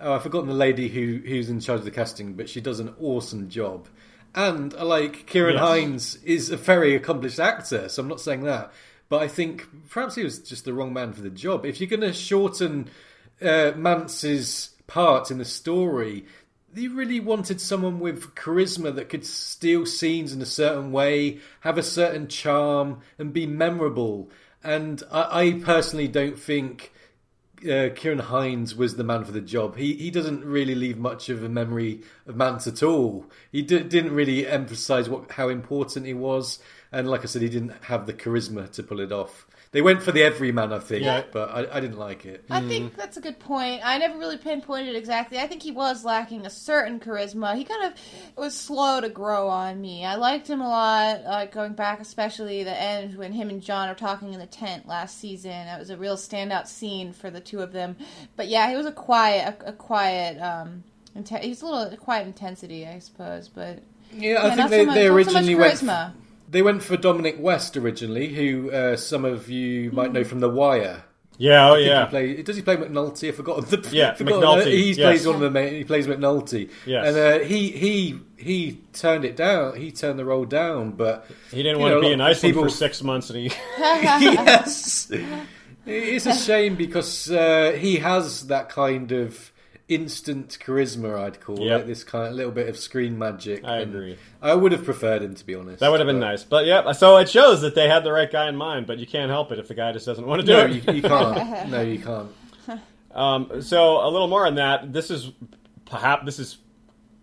[0.00, 2.80] oh, I've forgotten the lady who who's in charge of the casting, but she does
[2.80, 3.88] an awesome job.
[4.34, 5.60] And I like Ciarán Yes.
[5.60, 8.72] Hinds is a very accomplished actor, so I'm not saying that,
[9.08, 11.64] but I think perhaps he was just the wrong man for the job.
[11.64, 12.90] If you're going to shorten
[13.40, 16.26] uh, Mance's part in the story,
[16.78, 21.78] you really wanted someone with charisma that could steal scenes in a certain way, have
[21.78, 24.30] a certain charm, and be memorable.
[24.62, 26.92] And I, I personally don't think
[27.62, 29.76] uh, Ciarán Hinds was the man for the job.
[29.76, 33.26] He he doesn't really leave much of a memory of Mance at all.
[33.50, 36.60] He d- didn't really emphasize what how important he was.
[36.92, 39.46] and like I said, he didn't have the charisma to pull it off.
[39.70, 41.24] They went for the everyman, I think, Yeah.
[41.30, 42.42] but I, I didn't like it.
[42.48, 43.82] I think that's a good point.
[43.84, 45.38] I never really pinpointed it exactly.
[45.38, 47.54] I think he was lacking a certain charisma.
[47.54, 47.92] He kind of
[48.36, 50.06] was slow to grow on me.
[50.06, 53.90] I liked him a lot, uh, going back, especially the end when him and Jon
[53.90, 55.50] are talking in the tent last season.
[55.50, 57.96] That was a real standout scene for the two of them.
[58.36, 60.40] But yeah, he was a quiet, a, a quiet.
[60.40, 60.82] Um,
[61.14, 63.48] inte- he's a little quiet intensity, I suppose.
[63.48, 63.82] But
[64.14, 65.74] Yeah, yeah, I think not they, so much, they not so much originally went.
[65.74, 66.12] charisma.
[66.50, 70.48] They went for Dominic West originally, who uh, some of you might know from The
[70.48, 71.04] Wire.
[71.40, 72.04] Yeah, oh I think yeah.
[72.04, 73.28] He play, does he play McNulty?
[73.28, 74.96] I forgot the Yeah, forgotten- McNulty, He yes.
[74.96, 76.68] plays one of the main, he plays McNulty.
[76.84, 77.06] Yes.
[77.06, 79.76] and uh, he he he turned it down.
[79.76, 82.30] He turned the role down, but He didn't want know, to be a in lot
[82.32, 83.44] of Iceland for six months, and he
[83.78, 85.12] yes,
[85.86, 89.52] it's a shame because uh, he has that kind of
[89.88, 91.18] instant charisma.
[91.18, 91.80] I'd call Yep.
[91.82, 93.64] it this kind of little bit of screen magic.
[93.64, 94.18] I agree.
[94.42, 95.80] I would have preferred him to be honest.
[95.80, 96.44] that would have been but- nice.
[96.44, 98.86] But yeah, so it shows that they had the right guy in mind.
[98.86, 100.70] But you can't help it if the guy just doesn't want to do No, it.
[100.70, 101.70] you, you can't.
[101.70, 102.30] No, you can't.
[103.14, 104.92] Um, so a little more on that.
[104.92, 105.30] This is
[105.86, 106.58] perhaps this is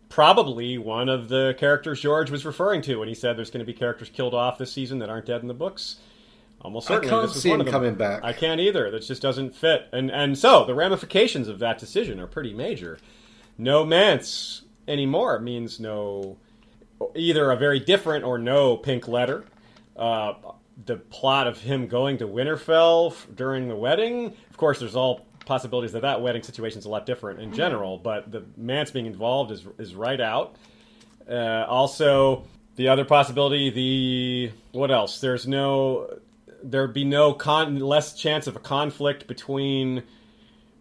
[0.09, 3.71] probably one of the characters George was referring to when he said there's going to
[3.71, 5.97] be characters killed off this season that aren't dead in the books.
[6.65, 7.73] Almost I certainly, can't this is see one him of them.
[7.73, 8.23] coming back.
[8.23, 8.89] I can't either.
[8.91, 9.87] That just doesn't fit.
[9.93, 12.97] And and so the ramifications of that decision are pretty major.
[13.57, 16.37] No Mance anymore means no
[17.15, 19.45] either a very different or no pink letter.
[19.95, 20.33] Uh,
[20.85, 24.33] the plot of him going to Winterfell during the wedding.
[24.49, 27.97] Of course, there's all possibilities that that wedding situation is a lot different in general,
[27.99, 30.55] but the Mance being involved is is right out.
[31.29, 32.43] Uh, also,
[32.75, 35.19] the other possibility, the what else?
[35.21, 36.19] There's no,
[36.71, 40.03] there'd be no con, less chance of a conflict between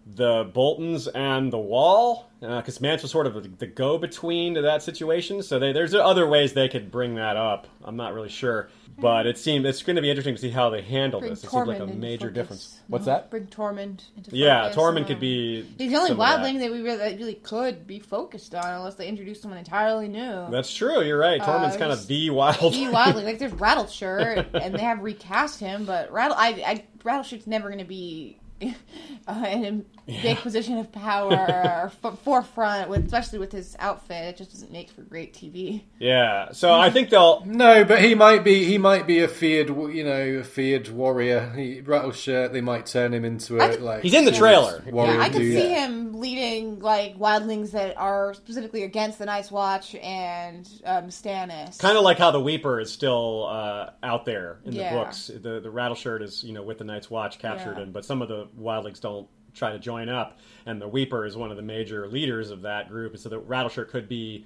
[0.07, 4.63] the Boltons and the Wall, uh, because Mance was sort of the, the go-between to
[4.63, 5.43] that situation.
[5.43, 7.67] So they, there's other ways they could bring that up.
[7.83, 8.69] I'm not really sure,
[8.99, 11.45] but it seemed it's going to be interesting to see how they handle bring this.
[11.45, 12.79] It seems like a major difference.
[12.89, 13.31] What's that?
[13.31, 14.77] Bring Tormund into Yeah, focus.
[14.77, 15.63] Tormund Um, could be.
[15.79, 16.41] He's the only of that.
[16.41, 20.09] wildling that we really, that really could be focused on, unless they introduce someone entirely
[20.09, 20.47] new.
[20.51, 21.03] That's true.
[21.03, 21.41] You're right.
[21.41, 22.75] Tormund's kind of the wild.
[22.75, 27.47] He wildling like there's Rattleshirt, and they have recast him, but Rattle, I, I Rattleshirt's
[27.47, 33.05] never going to be uh, in a big position of power or f- forefront, with
[33.07, 34.25] especially with his outfit.
[34.27, 35.83] It just doesn't make for great TV.
[35.99, 36.53] Yeah.
[36.53, 37.43] So I think they'll.
[37.47, 38.65] No, but he might be.
[38.65, 41.53] He might be a feared, you know, a feared warrior.
[41.57, 42.53] He, Rattleshirt.
[42.53, 44.03] They might turn him into I a could- like.
[44.03, 44.83] He's in the trailer.
[44.91, 45.55] warrior Yeah, I could dude.
[45.61, 51.79] see him leading like wildlings that are specifically against the Night's Watch and um, Stannis.
[51.79, 54.93] Kind of like how the Weeper is still uh, out there in Yeah.
[54.95, 55.27] the books.
[55.29, 57.83] The the Rattleshirt is you know with the Night's Watch captured, Yeah.
[57.85, 61.37] and but some of the wildlings don't try to join up, and the Weeper is
[61.37, 64.45] one of the major leaders of that group, and so the Rattleshirt could be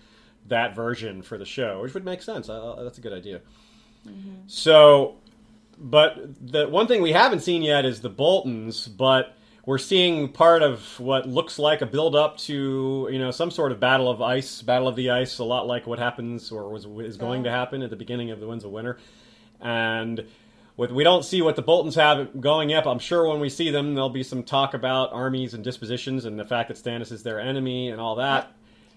[0.49, 2.49] that version for the show, which would make sense.
[2.49, 3.41] Uh, that's a good idea.
[4.47, 5.17] So,
[5.79, 9.37] but the one thing we haven't seen yet is the Boltons, but
[9.67, 13.73] we're seeing part of what looks like a build up to you know some sort
[13.73, 16.87] of battle of ice, battle of the ice, a lot like what happens or was
[17.07, 18.99] is going to happen at the beginning of the Winds of Winter,
[19.61, 20.25] and.
[20.79, 22.87] With, we don't see what the Boltons have going up.
[22.87, 26.39] I'm sure when we see them, there'll be some talk about armies and dispositions and
[26.39, 28.53] the fact that Stannis is their enemy and all that.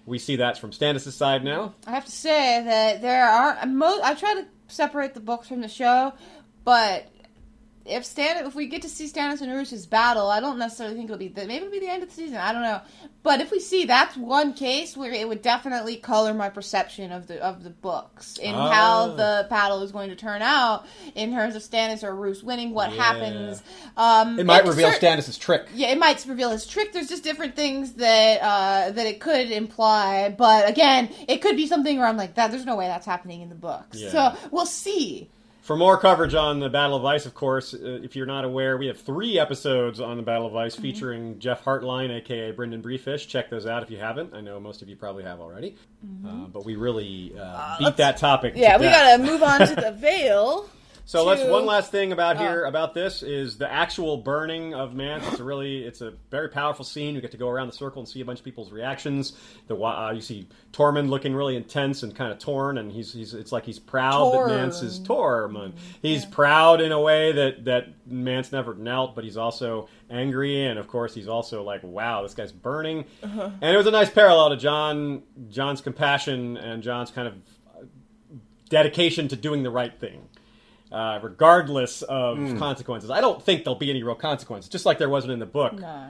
[0.06, 1.74] We see that from Stannis' side now.
[1.84, 5.60] I have to say that there are mo- I try to separate the books from
[5.60, 6.12] the show,
[6.62, 7.08] but
[7.84, 11.06] if Stan if we get to see Stannis and Roose's battle, I don't necessarily think
[11.06, 12.36] it'll be the, maybe it'll be the end of the season.
[12.36, 12.80] I don't know,
[13.22, 17.26] but if we see that's one case where it would definitely color my perception of
[17.26, 18.70] the of the books and Ah.
[18.72, 22.72] how the battle is going to turn out in terms of Stannis or Roos winning.
[22.72, 23.02] What Yeah.
[23.02, 23.62] happens?
[23.96, 25.66] Um, It might reveal cer- Stannis' trick.
[25.74, 26.92] yeah, it might reveal his trick.
[26.92, 31.66] There's just different things that uh, that it could imply, but again, it could be
[31.66, 32.50] something where I'm like, that.
[32.50, 33.98] There's no way that's happening in the books.
[33.98, 34.10] Yeah.
[34.10, 35.28] So we'll see.
[35.62, 38.76] For more coverage on the Battle of Ice, of course, uh, if you're not aware,
[38.76, 40.82] we have three episodes on the Battle of Ice Mm-hmm.
[40.82, 43.28] featuring Jeff Hartline, aka Brendan Briefish.
[43.28, 44.34] Check those out if you haven't.
[44.34, 45.76] I know most of you probably have already,
[46.26, 48.54] uh, but we really uh, beat that topic.
[48.54, 48.64] to Mm-hmm.
[48.64, 50.68] Yeah, we gotta move on to the Vale.
[51.04, 52.68] So let's one last thing about here uh.
[52.68, 55.26] about this is the actual burning of Mance.
[55.28, 57.14] It's a really it's a very powerful scene.
[57.14, 59.32] You get to go around the circle and see a bunch of people's reactions.
[59.66, 63.34] The uh, you see Tormund looking really intense and kind of torn, and he's he's
[63.34, 65.72] it's like he's proud that Mance is Tormund.
[66.00, 70.78] He's proud in a way that that Mance never knelt, but he's also angry, and
[70.78, 73.04] of course he's also like, wow, this guy's burning.
[73.22, 73.50] Uh-huh.
[73.60, 77.34] And it was a nice parallel to Jon Jon's compassion and Jon's kind of
[77.76, 77.84] uh,
[78.68, 80.28] dedication to doing the right thing.
[80.92, 83.10] Uh, regardless of consequences.
[83.10, 85.72] I don't think there'll be any real consequences, just like there wasn't in the book.
[85.78, 86.08] No.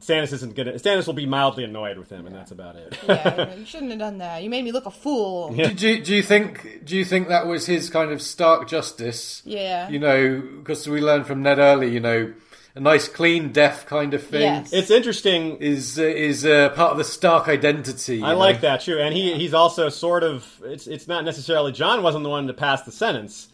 [0.00, 0.74] Stannis isn't gonna.
[0.74, 2.96] Stannis will be mildly annoyed with him, and that's about it.
[3.08, 4.42] Yeah, you shouldn't have done that.
[4.42, 5.52] You made me look a fool.
[5.54, 5.68] Yeah.
[5.68, 6.84] Do, do, do you think?
[6.84, 9.42] Do you think that was his kind of stark justice?
[9.44, 9.88] Yeah.
[9.88, 11.90] You know, because we learned from Ned early.
[11.92, 12.34] You know,
[12.74, 14.72] a nice clean death kind of thing Yes.
[14.72, 15.56] It's interesting.
[15.56, 18.22] is uh, is uh, part of the Stark identity.
[18.22, 18.38] I know?
[18.38, 20.46] like that too, and he he's also sort of.
[20.64, 23.48] It's it's not necessarily Jon wasn't the one to pass the sentence,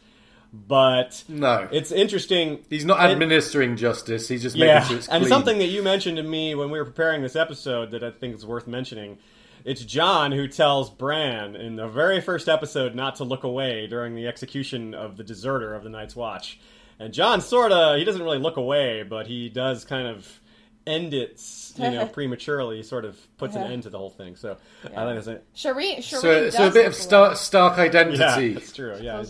[0.53, 2.65] but No, it's interesting.
[2.71, 4.29] he's not it- administering justice.
[4.29, 6.79] He's just Yeah, making sure it's and something that you mentioned to me when we
[6.79, 9.19] were preparing this episode that I think is worth mentioning.
[9.65, 14.15] It's Jon who tells Bran in the very first episode not to look away during
[14.15, 16.61] the execution of the deserter of the Night's Watch.
[17.01, 20.41] And Jon sort of he doesn't really look away, but he does kind of
[20.87, 21.43] end it,
[21.77, 22.77] you know, prematurely.
[22.77, 24.37] He sort of puts an end to the whole thing.
[24.37, 25.45] So I think that's it.
[25.57, 28.55] Shireen, Shireen so, does so a bit look of Stark, Stark Yeah, identity.
[28.55, 28.97] that's true.
[29.01, 29.21] Yeah,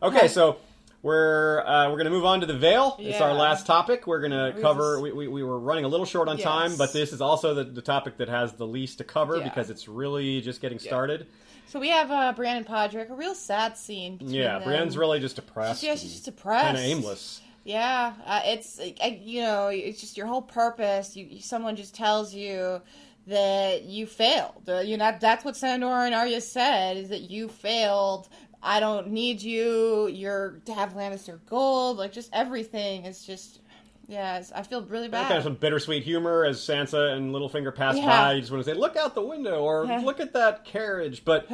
[0.00, 0.20] Close it's their being- eyes.
[0.20, 0.56] Okay, so
[1.02, 2.96] we're uh, we're gonna move on to the Vale.
[2.98, 4.06] It's our last topic.
[4.06, 4.94] We're gonna We cover.
[4.94, 6.44] just- We, we, we were running a little short on Yes.
[6.44, 9.44] time, but this is also the, the topic that has the least to cover Yeah.
[9.44, 11.26] because it's really just getting started.
[11.68, 14.18] So we have uh, Brienne and Podrick, a real sad scene.
[14.20, 14.68] Yeah, them.
[14.68, 15.82] Brienne's really just depressed.
[15.82, 16.64] Yeah, she's just depressed.
[16.64, 17.40] Kind of aimless.
[17.64, 21.16] Yeah, uh, it's I, you know, it's just your whole purpose.
[21.16, 22.80] You, you someone just tells you
[23.26, 24.68] that you failed.
[24.68, 28.28] Uh, you know, that's what Sandor and Arya said is that you failed.
[28.62, 30.08] I don't need you.
[30.08, 31.98] You're to have Lannister gold.
[31.98, 33.60] Like just everything is just.
[34.08, 35.26] Yeah, I feel really bad.
[35.26, 38.06] Kind of some bittersweet humor as Sansa and Littlefinger pass Yeah.
[38.06, 38.32] by.
[38.34, 41.48] You just want to say, "Look out the window," or "Look at that carriage." But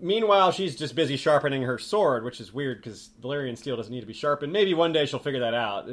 [0.00, 4.00] meanwhile, she's just busy sharpening her sword, which is weird because Valyrian steel doesn't need
[4.00, 4.50] to be sharpened.
[4.52, 5.88] Maybe one day she'll figure that out.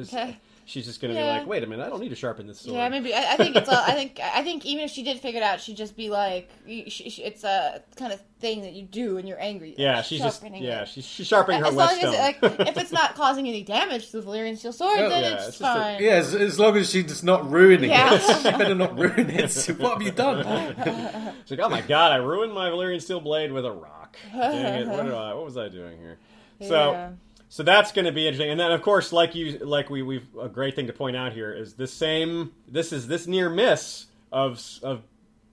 [0.65, 0.71] It's- Huh.
[0.71, 1.33] she's just going to Yeah.
[1.33, 3.13] be like, "Wait a minute, I don't need to sharpen this sword." Yeah, maybe.
[3.13, 3.69] I, I think it's.
[3.69, 4.19] A, I think.
[4.21, 7.21] I think even if she did figure it out, she'd just be like, she, she,
[7.23, 10.41] "It's a kind of thing that you do when you're angry." Yeah, like she's just
[10.41, 10.87] sharpening yeah, it.
[10.89, 12.13] she's, she's sharpening her as long whetstone.
[12.15, 12.37] as like
[12.69, 15.47] if it's not causing any damage to the Valyrian steel sword, Oh, then yeah, it's,
[15.49, 16.01] it's just a- fine.
[16.03, 18.13] Yeah, as, as long as she's not ruining Yeah.
[18.15, 18.21] it.
[18.37, 19.53] she better not ruin it.
[19.79, 21.35] what have you done?
[21.45, 24.17] She's like, "Oh my god, I ruined my Valyrian steel blade with a rock.
[24.33, 24.87] Dang it!
[24.87, 26.17] What, I, what was I doing here?"
[26.61, 27.09] So, Yeah.
[27.49, 28.49] So that's going to be interesting.
[28.49, 31.33] And then, of course, like you, like we, we've a great thing to point out
[31.33, 32.53] here is this same.
[32.67, 35.03] This is this near miss of of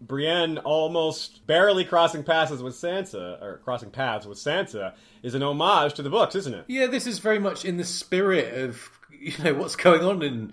[0.01, 5.95] Brienne almost barely crossing passes with Sansa or crossing paths with Sansa is an homage
[5.95, 6.65] to the books, isn't it?
[6.67, 10.53] Yeah, this is very much in the spirit of you know what's going on in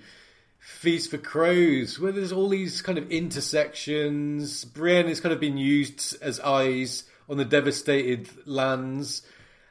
[0.59, 4.65] Feast for Crows, where there's all these kind of intersections.
[4.65, 9.23] Brienne has kind of been used as eyes on the devastated lands,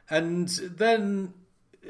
[0.09, 1.33] and then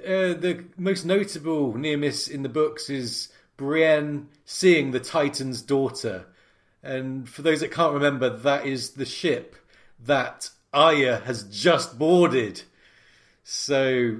[0.05, 6.25] uh, the most notable near miss in the books is Brienne seeing the Titan's daughter.
[6.81, 9.55] And for those that can't remember, that is the ship
[10.05, 12.61] that Arya has just boarded.
[13.43, 14.17] So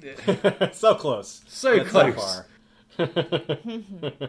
[0.72, 1.42] so close.
[1.48, 2.42] So Yet close.
[2.96, 3.08] far.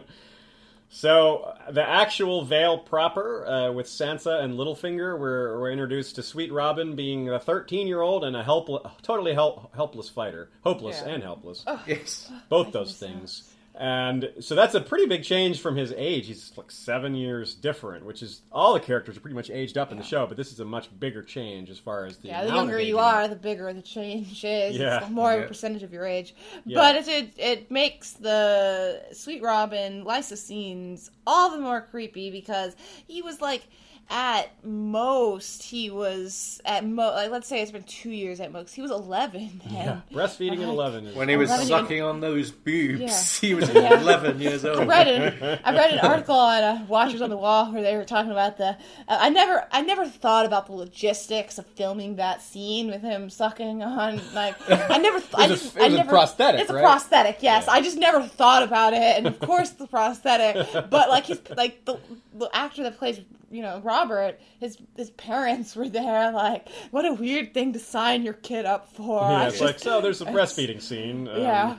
[0.92, 6.52] so the actual Vale proper uh, with Sansa and Littlefinger, we're, we're introduced to Sweet
[6.52, 11.12] Robin being a 13 year old and a helpless, totally help, helpless fighter, hopeless Yeah.
[11.14, 13.50] and helpless, yes, both those things.
[13.80, 16.26] And so that's a pretty big change from his age.
[16.26, 19.90] He's like seven years different, which is all the characters are pretty much aged up
[19.90, 22.42] in the show, but this is a much bigger change as far as the Yeah,
[22.42, 24.76] the amount of younger you are, the bigger the change is.
[24.76, 24.98] Yeah.
[24.98, 26.34] It's the more of a percentage of your age.
[26.66, 26.76] Yeah.
[26.76, 32.76] But it, it it makes the Sweet Robin Lysa scenes all the more creepy because
[33.06, 33.66] he was like
[34.12, 38.74] at most he was at mo like let's say it's been two years at most
[38.74, 42.50] he was 11 then Yeah, breastfeeding at 11 when he was Eleven- sucking on those
[42.50, 43.22] boobs, Yeah.
[43.48, 44.00] he was Yeah.
[44.00, 44.88] 11 years I old.
[44.88, 48.04] read an I read an article on uh, Watchers on the Wall where they were
[48.04, 48.70] talking about the.
[49.08, 53.30] Uh, I never I never thought about the logistics of filming that scene with him
[53.30, 56.60] sucking on like I never I was a- just it was I a never, prosthetic,
[56.62, 57.64] It's a prosthetic, yes.
[57.66, 57.72] Yeah.
[57.74, 60.66] I just never thought about it, and of course the prosthetic.
[60.90, 61.96] But like he's like the,
[62.34, 63.20] the actor that plays
[63.50, 66.30] you know Robert, his his parents were there.
[66.32, 69.20] Like what a weird thing to sign your kid up for.
[69.22, 70.00] Yeah, it's just- like so.
[70.00, 71.28] There's a breastfeeding scene.
[71.28, 71.76] Um, Yeah.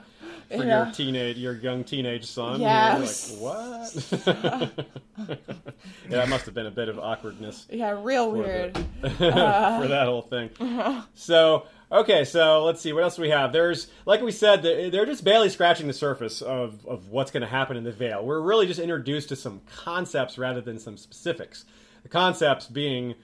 [0.55, 0.85] For Yeah.
[0.85, 2.59] your teenage, your young teenage son.
[2.59, 3.09] You're like
[3.39, 4.71] what?
[5.17, 5.37] yeah,
[6.09, 8.73] that must have been a bit of awkwardness yeah, real weird.
[9.01, 10.49] the- for uh, that whole thing.
[10.59, 11.01] Uh-huh.
[11.15, 13.51] So okay, so let's see what else we have.
[13.53, 17.47] There's like we said, they're just barely scratching the surface of of what's going to
[17.47, 18.25] happen in the Vale.
[18.25, 21.65] We're really just introduced to some concepts rather than some specifics.
[22.03, 23.15] The concepts being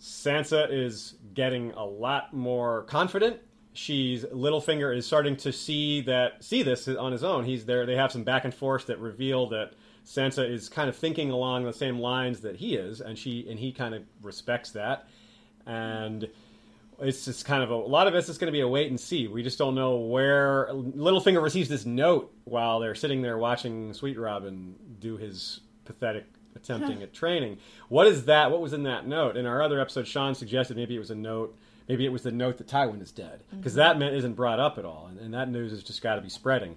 [0.00, 3.40] Sansa is getting a lot more confident.
[3.72, 7.44] She's Littlefinger is starting to see that see this on his own.
[7.44, 7.86] He's there.
[7.86, 9.74] They have some back and forth that reveal that
[10.04, 13.58] Sansa is kind of thinking along the same lines that he is, and she and
[13.58, 15.06] he kind of respects that.
[15.66, 16.28] And
[17.00, 18.90] it's just kind of a, a lot of this is going to be a wait
[18.90, 19.28] and see.
[19.28, 24.18] We just don't know where Littlefinger receives this note while they're sitting there watching Sweet
[24.18, 26.24] Robin do his pathetic
[26.56, 27.58] attempting at training.
[27.88, 28.50] What is that?
[28.50, 29.36] What was in that note?
[29.36, 31.56] In our other episode, Sean suggested maybe it was a note.
[31.88, 34.76] Maybe it was the note that Tywin is dead because that meant isn't brought up
[34.78, 36.76] at all, and, and that news has just got to be spreading.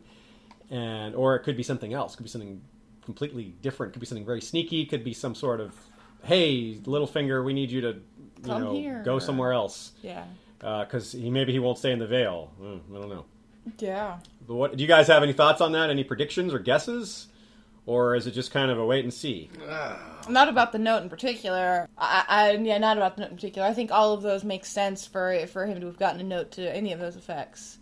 [0.69, 2.13] And or it could be something else.
[2.13, 2.61] It could be something
[3.03, 3.91] completely different.
[3.91, 4.81] It could be something very sneaky.
[4.83, 5.75] It could be some sort of
[6.23, 8.01] hey, Littlefinger, we need you to you
[8.43, 9.01] Come know here.
[9.03, 10.23] go somewhere else Yeah.
[10.59, 12.51] because he maybe he won't stay in the Vale.
[12.59, 13.25] Hmm, I don't know.
[13.79, 14.17] Yeah.
[14.47, 15.89] But what do you guys have any thoughts on that?
[15.89, 17.27] Any predictions or guesses,
[17.85, 19.49] or is it just kind of a wait and see?
[20.29, 21.87] Not about the note in particular.
[21.97, 23.67] I, I yeah, not about the note in particular.
[23.67, 26.51] I think all of those make sense for for him to have gotten a note
[26.51, 27.79] to any of those effects.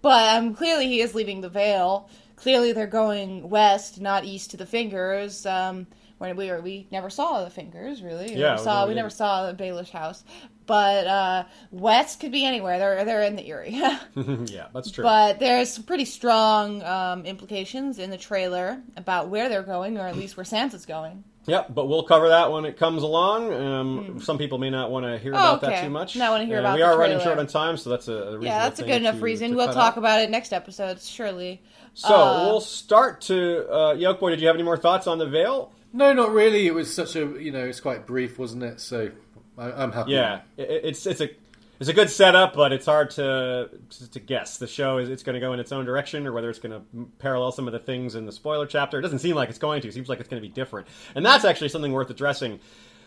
[0.00, 2.08] But um, clearly he is leaving the Vale.
[2.36, 5.46] Clearly they're going west, not east to the Fingers.
[5.46, 5.86] Um,
[6.18, 8.26] when we were, we never saw the Fingers really.
[8.26, 10.22] We Yeah, never saw we never saw the Baelish house.
[10.66, 12.78] But uh, west could be anywhere.
[12.78, 13.70] They're they're in the Eyrie.
[14.46, 15.02] yeah, that's true.
[15.04, 20.06] But there's some pretty strong um, implications in the trailer about where they're going, or
[20.06, 21.24] at least where Sansa's going.
[21.46, 23.52] Yep, but we'll cover that when it comes along.
[23.52, 25.70] Um, Some people may not want to hear about that.
[25.70, 25.82] Oh, okay.
[25.82, 26.14] too much.
[26.14, 28.12] Not wanna hear And about We the are running short on time, so that's a,
[28.12, 29.50] a reasonable Yeah, that's a good enough to- reason.
[29.50, 29.98] to We'll talk out.
[29.98, 31.60] about it next episode, surely.
[31.94, 34.30] So Uh, we'll start to uh, Yolkboy.
[34.30, 35.72] Did you have any more thoughts on the Vale?
[35.92, 36.68] No, not really.
[36.68, 38.80] It was such a you know, it's quite brief, wasn't it?
[38.80, 39.10] So
[39.58, 40.12] I, I'm happy.
[40.12, 41.30] Yeah, it, it's it's a
[41.80, 43.70] it's a good setup, but it's hard to
[44.12, 44.58] to guess.
[44.58, 46.80] The show is it's going to go in its own direction, or whether it's going
[46.80, 48.98] to parallel some of the things in the spoiler chapter.
[48.98, 49.88] It doesn't seem like it's going to.
[49.88, 52.60] It seems like it's going to be different, and that's actually something worth addressing.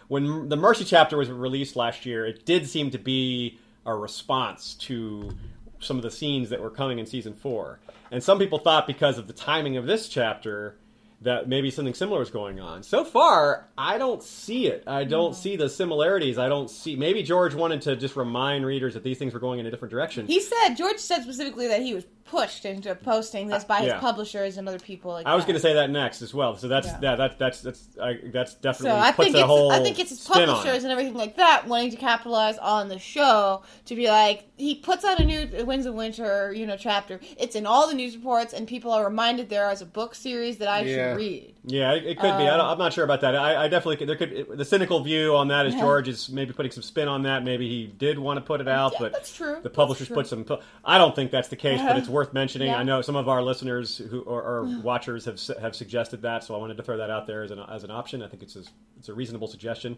[0.08, 4.74] When the Mercy chapter was released last year, it did seem to be a response
[4.74, 5.32] to
[5.80, 7.80] some of the scenes that were coming in season four,
[8.12, 10.76] and some people thought because of the timing of this chapter
[11.22, 12.84] that maybe something similar is going on.
[12.84, 14.84] So far, I don't see it.
[14.86, 15.42] I don't hmm.
[15.42, 16.38] see the similarities.
[16.38, 16.96] I don't see.
[16.96, 19.92] Maybe George wanted to just remind readers that these things were going in a different
[19.92, 20.28] direction.
[20.28, 24.00] he said George said specifically that he was pushed into posting this by his Yeah.
[24.00, 25.12] publishers and other people.
[25.12, 26.58] Like I was going to say that next as well.
[26.58, 26.98] So that's Yeah.
[27.02, 29.80] that, that that's that's I, that's So definitely I puts think a it's whole I
[29.84, 30.84] think it's his publishers it.
[30.84, 35.04] and everything like that wanting to capitalize on the show to be like he puts
[35.06, 37.20] out a new Winds of Winter you know chapter.
[37.38, 40.58] It's in all the news reports and people are reminded there is a book series
[40.58, 41.12] that I Yeah.
[41.12, 41.52] should read.
[41.68, 42.44] Yeah, it, it could be.
[42.48, 43.36] I Um, don't, I'm not sure about that.
[43.36, 44.56] I, I definitely could, there could.
[44.58, 47.44] The cynical view on that is George is maybe putting some spin on that.
[47.44, 49.58] Maybe he did want to put it out, Yeah, but that's true.
[49.64, 50.16] the publishers true.
[50.18, 50.46] put some.
[50.84, 51.98] I don't think that's the case, but Uh-huh.
[52.00, 52.70] it's worth mentioning.
[52.70, 52.78] Yeah.
[52.78, 56.56] I know some of our listeners who or, or watchers have have suggested that, so
[56.56, 58.24] I wanted to throw that out there as an as an option.
[58.24, 58.64] I think it's a,
[58.98, 59.98] it's a reasonable suggestion.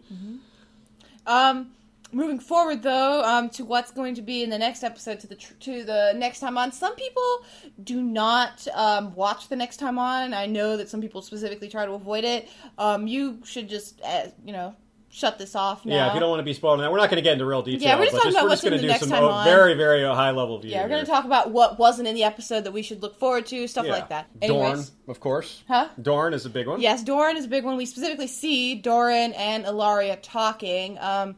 [1.26, 1.72] Um,
[2.12, 5.36] moving forward though, um, to what's going to be in the next episode to the
[5.36, 6.72] tr- to the next time on.
[6.72, 7.46] Some people
[7.84, 10.34] do not um, watch the next time on.
[10.34, 12.50] I know that some people specifically try to avoid it.
[12.78, 14.76] Um, you should just uh, you know
[15.18, 15.96] shut this off now.
[15.96, 17.34] Yeah, if you don't want to be spoiled on that, we're not going to get
[17.34, 17.88] into real detail.
[17.88, 19.10] Yeah, we're just but talking about we're what's just in gonna the do next some
[19.10, 19.46] time oh, on.
[19.46, 20.72] very very high level view.
[20.72, 23.18] Yeah, we're going to talk about what wasn't in the episode that we should look
[23.18, 23.92] forward to, stuff Yeah.
[23.94, 24.28] like that.
[24.40, 25.64] Dorne, of course.
[25.68, 25.90] huh?
[26.02, 26.80] Dorne is a big one.
[26.80, 27.78] Yes, Dorne is a big one.
[27.78, 30.98] We specifically see Doran and Ellaria talking.
[31.00, 31.36] Um,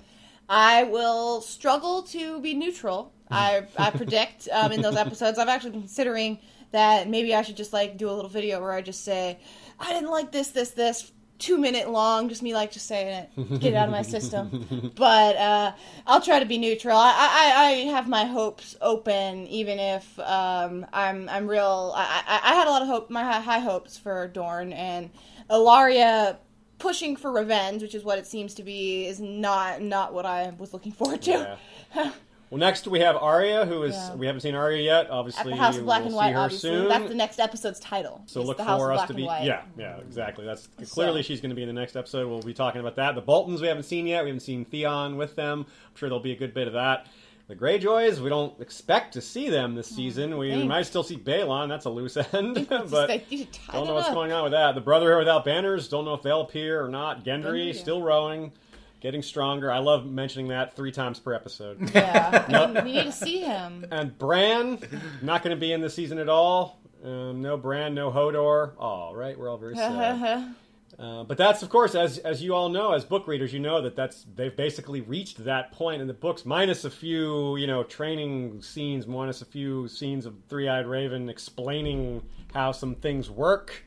[0.49, 3.13] I will struggle to be neutral.
[3.31, 5.39] I I predict um, in those episodes.
[5.39, 6.39] I've actually been considering
[6.71, 9.39] that maybe I should just like do a little video where I just say
[9.79, 11.11] I didn't like this, this, this.
[11.39, 14.91] Two minute long, just me like just saying it, get it out of my system.
[14.95, 15.71] But uh,
[16.05, 16.97] I'll try to be neutral.
[16.97, 21.93] I, I, I have my hopes open, even if um, I'm I'm real.
[21.95, 25.09] I, I, I had a lot of hope, my high, high hopes for Dorne and
[25.49, 26.37] Ellaria
[26.79, 30.53] pushing for revenge, which is what it seems to be, is not not what I
[30.57, 31.57] was looking forward to.
[31.95, 32.11] Yeah.
[32.49, 34.15] Well, next we have Arya, who is Yeah.
[34.15, 35.05] we haven't seen Arya yet.
[35.05, 36.87] At Obviously, the House of Black we'll and White, see her obviously, soon.
[36.87, 38.23] that's the next episode's title.
[38.25, 39.43] so look the House for of us Black to and be White.
[39.45, 40.45] yeah, yeah, exactly.
[40.45, 42.27] That's clearly So- she's going to be in the next episode.
[42.27, 43.13] We'll be talking about that.
[43.15, 44.23] The Boltons we haven't seen yet.
[44.23, 45.59] We haven't seen Theon with them.
[45.67, 47.05] I'm sure there'll be a good bit of that.
[47.49, 50.37] The Greyjoys, we don't expect to see them this mm, season.
[50.37, 51.67] We, might still see Balon.
[51.67, 54.13] That's a loose end, but like, you should tie don't know what's up.
[54.13, 54.75] going on with that.
[54.75, 55.87] The Brotherhood without banners.
[55.87, 57.23] Don't know if they'll appear or not.
[57.25, 57.79] Gendry Gendry, yeah.
[57.81, 58.51] still rowing,
[58.99, 59.71] getting stronger.
[59.71, 61.89] I love mentioning that three times per episode.
[61.93, 63.85] Yeah, we, we need to see him.
[63.91, 64.79] And Bran,
[65.21, 66.79] not going to be in this season at all.
[67.03, 68.71] Um, no Bran, no Hodor.
[68.77, 70.55] All right, we're all very sad.
[70.97, 73.81] Uh, but that's, of course, as as you all know, as book readers, you know
[73.81, 77.83] that that's they've basically reached that point in the books, minus a few, you know,
[77.83, 82.21] training scenes, minus a few scenes of Three Eyed Raven explaining
[82.53, 83.85] how some things work.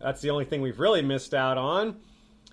[0.00, 1.96] That's the only thing we've really missed out on.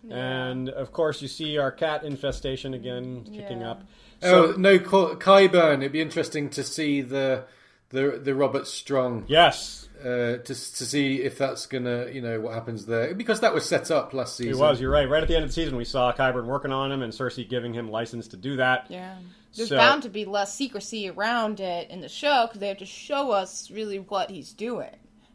[0.10, 3.72] And of course, you see our cat infestation again kicking Yeah.
[3.72, 3.84] up.
[4.22, 5.78] Oh no, Qyburn.
[5.80, 7.46] It'd be interesting to see the
[7.90, 10.06] the the Robert Strong yes, uh,
[10.38, 13.90] to to see if that's gonna you know what happens there because that was set
[13.92, 14.60] up last He season.
[14.62, 14.80] was.
[14.82, 15.10] You're right.
[15.10, 17.48] Right at the end of the season, we saw Qyburn working on him, and Cersei
[17.48, 18.88] giving him license to do that.
[18.90, 19.16] Yeah.
[19.56, 22.78] There's So- bound to be less secrecy around it in the show because they have
[22.78, 24.92] to show us really what he's doing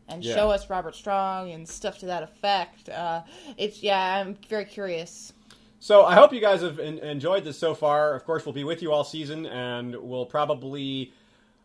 [0.09, 0.35] and Yeah.
[0.35, 2.89] show us Robert Strong and stuff to that effect.
[2.89, 3.23] Uh,
[3.57, 5.33] it's yeah, I'm very curious.
[5.81, 8.15] So I hope you guys have en- enjoyed this so far.
[8.15, 11.13] Of course, we'll be with you all season, and we'll probably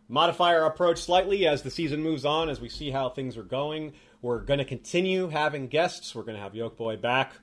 [0.09, 3.43] modify our approach slightly as the season moves on, as we see how things are
[3.43, 3.93] going.
[4.21, 6.13] We're going to continue having guests.
[6.13, 7.33] We're going to have Yolkboy back,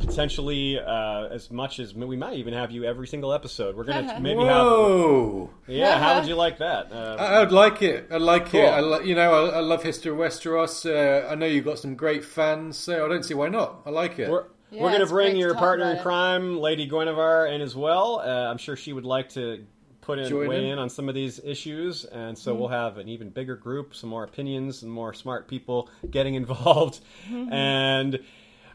[0.00, 3.76] potentially uh, as much as we might even have you every single episode.
[3.76, 4.48] We're going to maybe have.
[4.66, 5.50] Whoa!
[5.66, 6.92] Yeah, how would you like that?
[6.92, 8.08] Uh, I- I'd like it.
[8.10, 8.60] I like Cool.
[8.60, 8.66] it.
[8.68, 10.86] I li- you know, I, I love History of Westeros.
[10.86, 13.82] Uh, I know you've got some great fans, so I don't see why not.
[13.86, 14.30] I like it.
[14.30, 18.20] We're, Yeah, we're going to bring your partner in crime, Lady Guinevere, in as well.
[18.20, 19.64] Uh, I'm sure she would like to
[20.00, 20.72] put in Join weigh in.
[20.72, 22.42] in on some of these issues, and Mm-hmm.
[22.42, 26.34] so we'll have an even bigger group, some more opinions, and more smart people getting
[26.42, 27.00] involved.
[27.30, 27.52] Mm-hmm.
[27.52, 28.18] And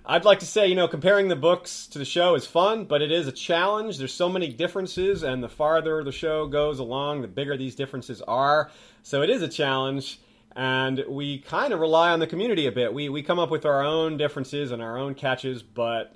[0.09, 3.01] I'd like to say, you know, comparing the books to the show is fun, but
[3.01, 3.97] it is a challenge.
[3.97, 8.21] There's so many differences, and the farther the show goes along, the bigger these differences
[8.21, 8.71] are.
[9.03, 10.21] So it is a challenge,
[10.55, 12.93] and we kind of rely on the community a bit.
[12.93, 16.15] We we come up with our own differences and our own catches, but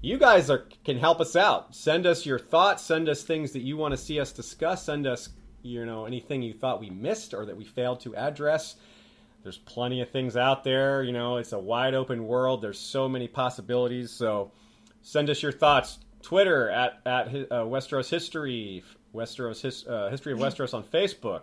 [0.00, 1.74] you guys are can help us out.
[1.74, 2.84] Send us your thoughts.
[2.84, 4.84] Send us things that you want to see us discuss.
[4.84, 5.30] Send us,
[5.62, 8.76] you know, anything you thought we missed or that we failed to address.
[9.46, 11.04] There's plenty of things out there.
[11.04, 12.60] You know, it's a wide open world.
[12.60, 14.10] There's so many possibilities.
[14.10, 14.50] So
[15.02, 16.00] send us your thoughts.
[16.20, 18.82] Twitter at at uh, Westeros History,
[19.14, 21.42] Westeros His, uh, History of Westeros on Facebook.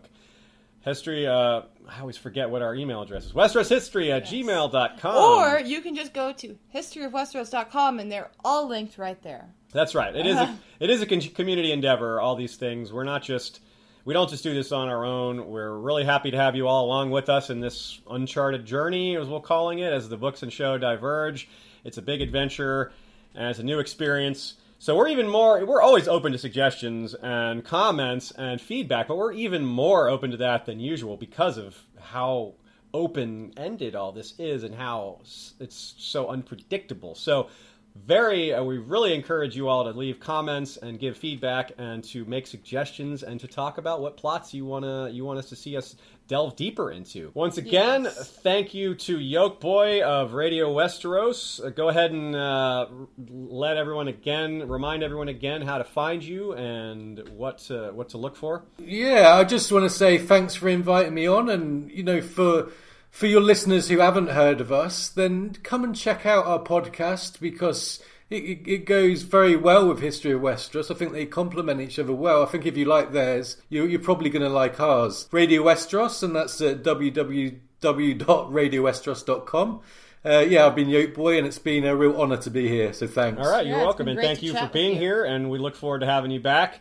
[0.82, 1.26] History.
[1.26, 3.32] Uh, I always forget what our email address is.
[3.32, 5.16] Westeros History at gmail.com.
[5.16, 9.56] Or you can just go to historyofwesteros.com and they're all linked right there.
[9.72, 10.14] That's right.
[10.14, 12.20] It is a it is a con- community endeavor.
[12.20, 12.92] All these things.
[12.92, 13.62] We're not just
[14.06, 15.48] we don't just do this on our own.
[15.48, 19.28] We're really happy to have you all along with us in this uncharted journey, as
[19.28, 21.48] we're calling it, as the books and show diverge.
[21.84, 22.92] It's a big adventure
[23.34, 24.56] and it's a new experience.
[24.80, 29.32] So we're even more we're always open to suggestions and comments and feedback, but we're
[29.32, 32.56] even more open to that than usual because of how
[32.94, 35.20] open ended all this is and how
[35.60, 37.16] it's so unpredictable.
[37.16, 37.48] So
[37.95, 42.26] very uh, we really encourage you all to leave comments and give feedback and to
[42.26, 45.56] make suggestions and to talk about what plots you want to you want us to
[45.56, 45.95] see us
[46.28, 47.32] delve deeper into.
[47.34, 48.30] Once again Yes.
[48.41, 51.64] thank you to Yolkboy of radio westeros.
[51.64, 52.88] Uh, go ahead and uh,
[53.28, 58.18] let everyone again remind everyone again how to find you and what to, what to
[58.18, 58.64] look for.
[58.80, 62.70] Yeah, I just want to say thanks for inviting me on, and you know, for
[63.14, 67.40] for your listeners who haven't heard of us, then come and check out our podcast
[67.40, 70.90] because it, it, it goes very well with History of Westeros.
[70.90, 72.41] I think they complement each other well.
[72.41, 75.30] I think if you like theirs, you, you're probably going to like ours.
[75.31, 79.81] Radio Westeros, and that's at www.radiowesteros.com.
[80.26, 82.94] Uh, yeah, I've been Yolkboy, and it's been a real honour to be here.
[82.94, 83.40] So thanks.
[83.40, 84.99] All right, you're it's welcome, and thank you for being you.
[84.99, 85.23] here.
[85.23, 86.80] And we look forward to having you back.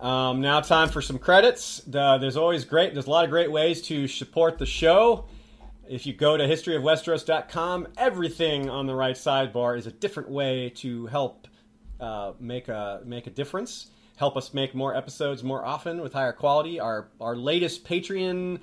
[0.00, 1.80] Um, now, time for some credits.
[1.94, 2.92] Uh, there's always great.
[2.92, 5.26] There's a lot of great ways to support the show.
[5.90, 11.06] If you go to historyofwesteros.com, everything on the right sidebar is a different way to
[11.06, 11.48] help
[11.98, 13.88] uh, make a make a difference.
[14.14, 16.78] Help us make more episodes more often with higher quality.
[16.78, 18.60] Our our latest Patreon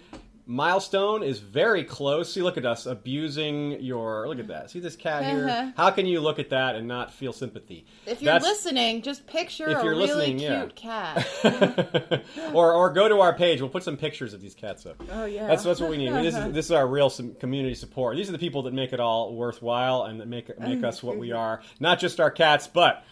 [0.47, 2.33] milestone is very close.
[2.33, 4.27] See, look at us abusing your.
[4.27, 4.71] Look at that.
[4.71, 5.35] See this cat Uh-huh.
[5.35, 5.73] here.
[5.77, 7.85] How can you look at that and not feel sympathy?
[8.05, 11.23] If you're That's- listening, just picture If a you're really listening, cute yeah.
[11.23, 12.23] cat.
[12.53, 13.59] or or go to our page.
[13.61, 15.01] We'll put some pictures of these cats up.
[15.11, 15.47] Oh, yeah.
[15.47, 16.13] That's that's what we need.
[16.13, 17.09] This is this is our real
[17.39, 18.15] community support.
[18.15, 21.17] These are the people that make it all worthwhile and that make make us what
[21.17, 21.61] we are.
[21.79, 23.03] Not just our cats, but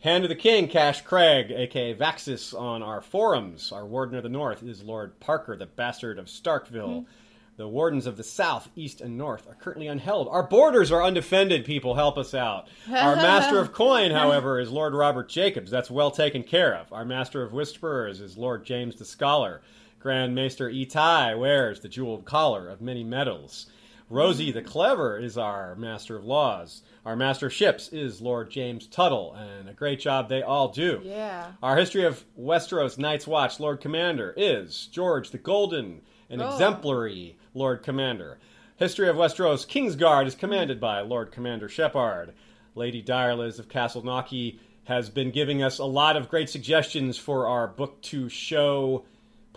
[0.00, 3.72] Hand of the King, Cash Craig, aka Vaxis, on our forums.
[3.72, 7.04] Our Warden of the North is Lord Parker, the bastard of Starkville.
[7.04, 7.10] Hmm.
[7.56, 10.30] The wardens of the south, east, and north are currently unheld.
[10.30, 11.94] Our borders are undefended, people.
[11.94, 12.68] Help us out.
[12.90, 15.70] Our master of coin, however, is Lord Robert Jacobs.
[15.70, 16.92] That's well taken care of.
[16.92, 19.62] Our master of whisperers is Lord James the Scholar.
[19.98, 23.66] Grand Maester Itai wears the jeweled collar of many metals.
[24.08, 26.82] Rosie the Clever is our Master of Laws.
[27.04, 31.00] Our Master of Ships is Lord James Tuttle, and a great job they all do.
[31.02, 31.52] Yeah.
[31.60, 36.48] Our History of Westeros Night's Watch Lord Commander is George the Golden, an Oh.
[36.52, 38.38] exemplary Lord Commander.
[38.76, 42.32] History of Westeros Kingsguard is commanded by Lord Commander Shepard.
[42.76, 47.48] Lady Direliz of Castle Naki has been giving us a lot of great suggestions for
[47.48, 49.04] our book to show oh,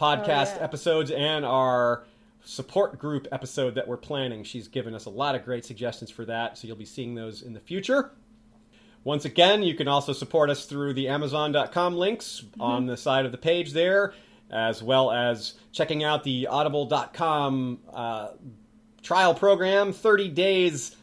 [0.01, 0.63] podcast Oh, yeah.
[0.63, 2.03] episodes and our
[2.43, 4.43] support group episode that we're planning.
[4.43, 7.41] She's given us a lot of great suggestions for that, so you'll be seeing those
[7.41, 8.11] in the future.
[9.03, 13.31] Once again, you can also support us through the Amazon.com links on the side of
[13.31, 14.13] the page there,
[14.51, 18.29] as well as checking out the Audible.com uh,
[19.01, 20.95] trial program 30 days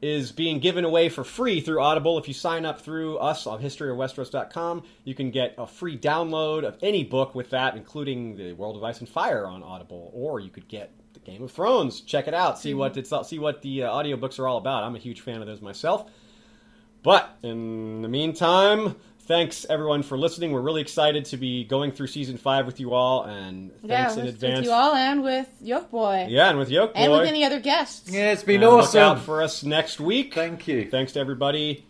[0.00, 2.18] is being given away for free through Audible.
[2.18, 6.78] If you sign up through us on historyofwesteros.com, you can get a free download of
[6.82, 10.50] any book with that, including The World of Ice and Fire on Audible, or you
[10.50, 12.00] could get The Game of Thrones.
[12.00, 12.58] Check it out.
[12.58, 14.84] See what it's see what the uh, audiobooks are all about.
[14.84, 16.08] I'm a huge fan of those myself.
[17.02, 18.96] But in the meantime,
[19.28, 20.52] thanks everyone for listening.
[20.52, 24.16] We're really excited to be going through season five with you all, and Yeah, thanks
[24.16, 24.56] in with, advance.
[24.60, 26.30] with you all and with Yolkboy.
[26.30, 28.10] Yeah, and with Yoke And with any other guests.
[28.10, 29.00] Yeah, it's been And look awesome.
[29.02, 30.34] out for us next week.
[30.34, 30.90] Thank you.
[30.90, 31.84] Thanks to everybody.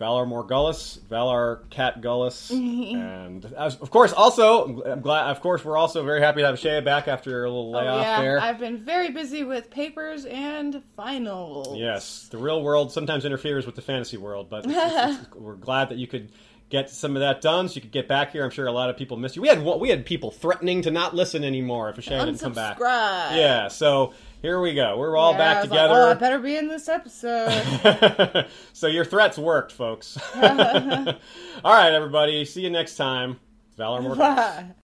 [0.00, 5.28] Valar Morghulis, Valar Cat Gullis, and as, of course, also I'm glad.
[5.30, 8.00] Of course, we're also very happy to have Shea back after a little Oh, layoff
[8.06, 8.40] yeah, there.
[8.40, 11.76] I've been very busy with papers and finals.
[11.76, 15.56] Yes, the real world sometimes interferes with the fantasy world, but it's- it's- it's- we're
[15.56, 16.30] glad that you could
[16.70, 18.42] get some of that done, so you could get back here.
[18.44, 19.42] I'm sure a lot of people missed you.
[19.42, 22.78] We had we had people threatening to not listen anymore if Shea didn't come back.
[22.80, 24.96] Yeah, so here we go.
[24.96, 26.00] We're all Yeah, back was like, together.
[26.02, 28.46] oh, I better be in this episode.
[28.72, 30.16] so your threats worked, folks.
[30.34, 30.42] All
[31.64, 32.44] right, everybody.
[32.46, 33.38] See you next time.
[33.76, 34.14] Valor.
[34.14, 34.70] Bye.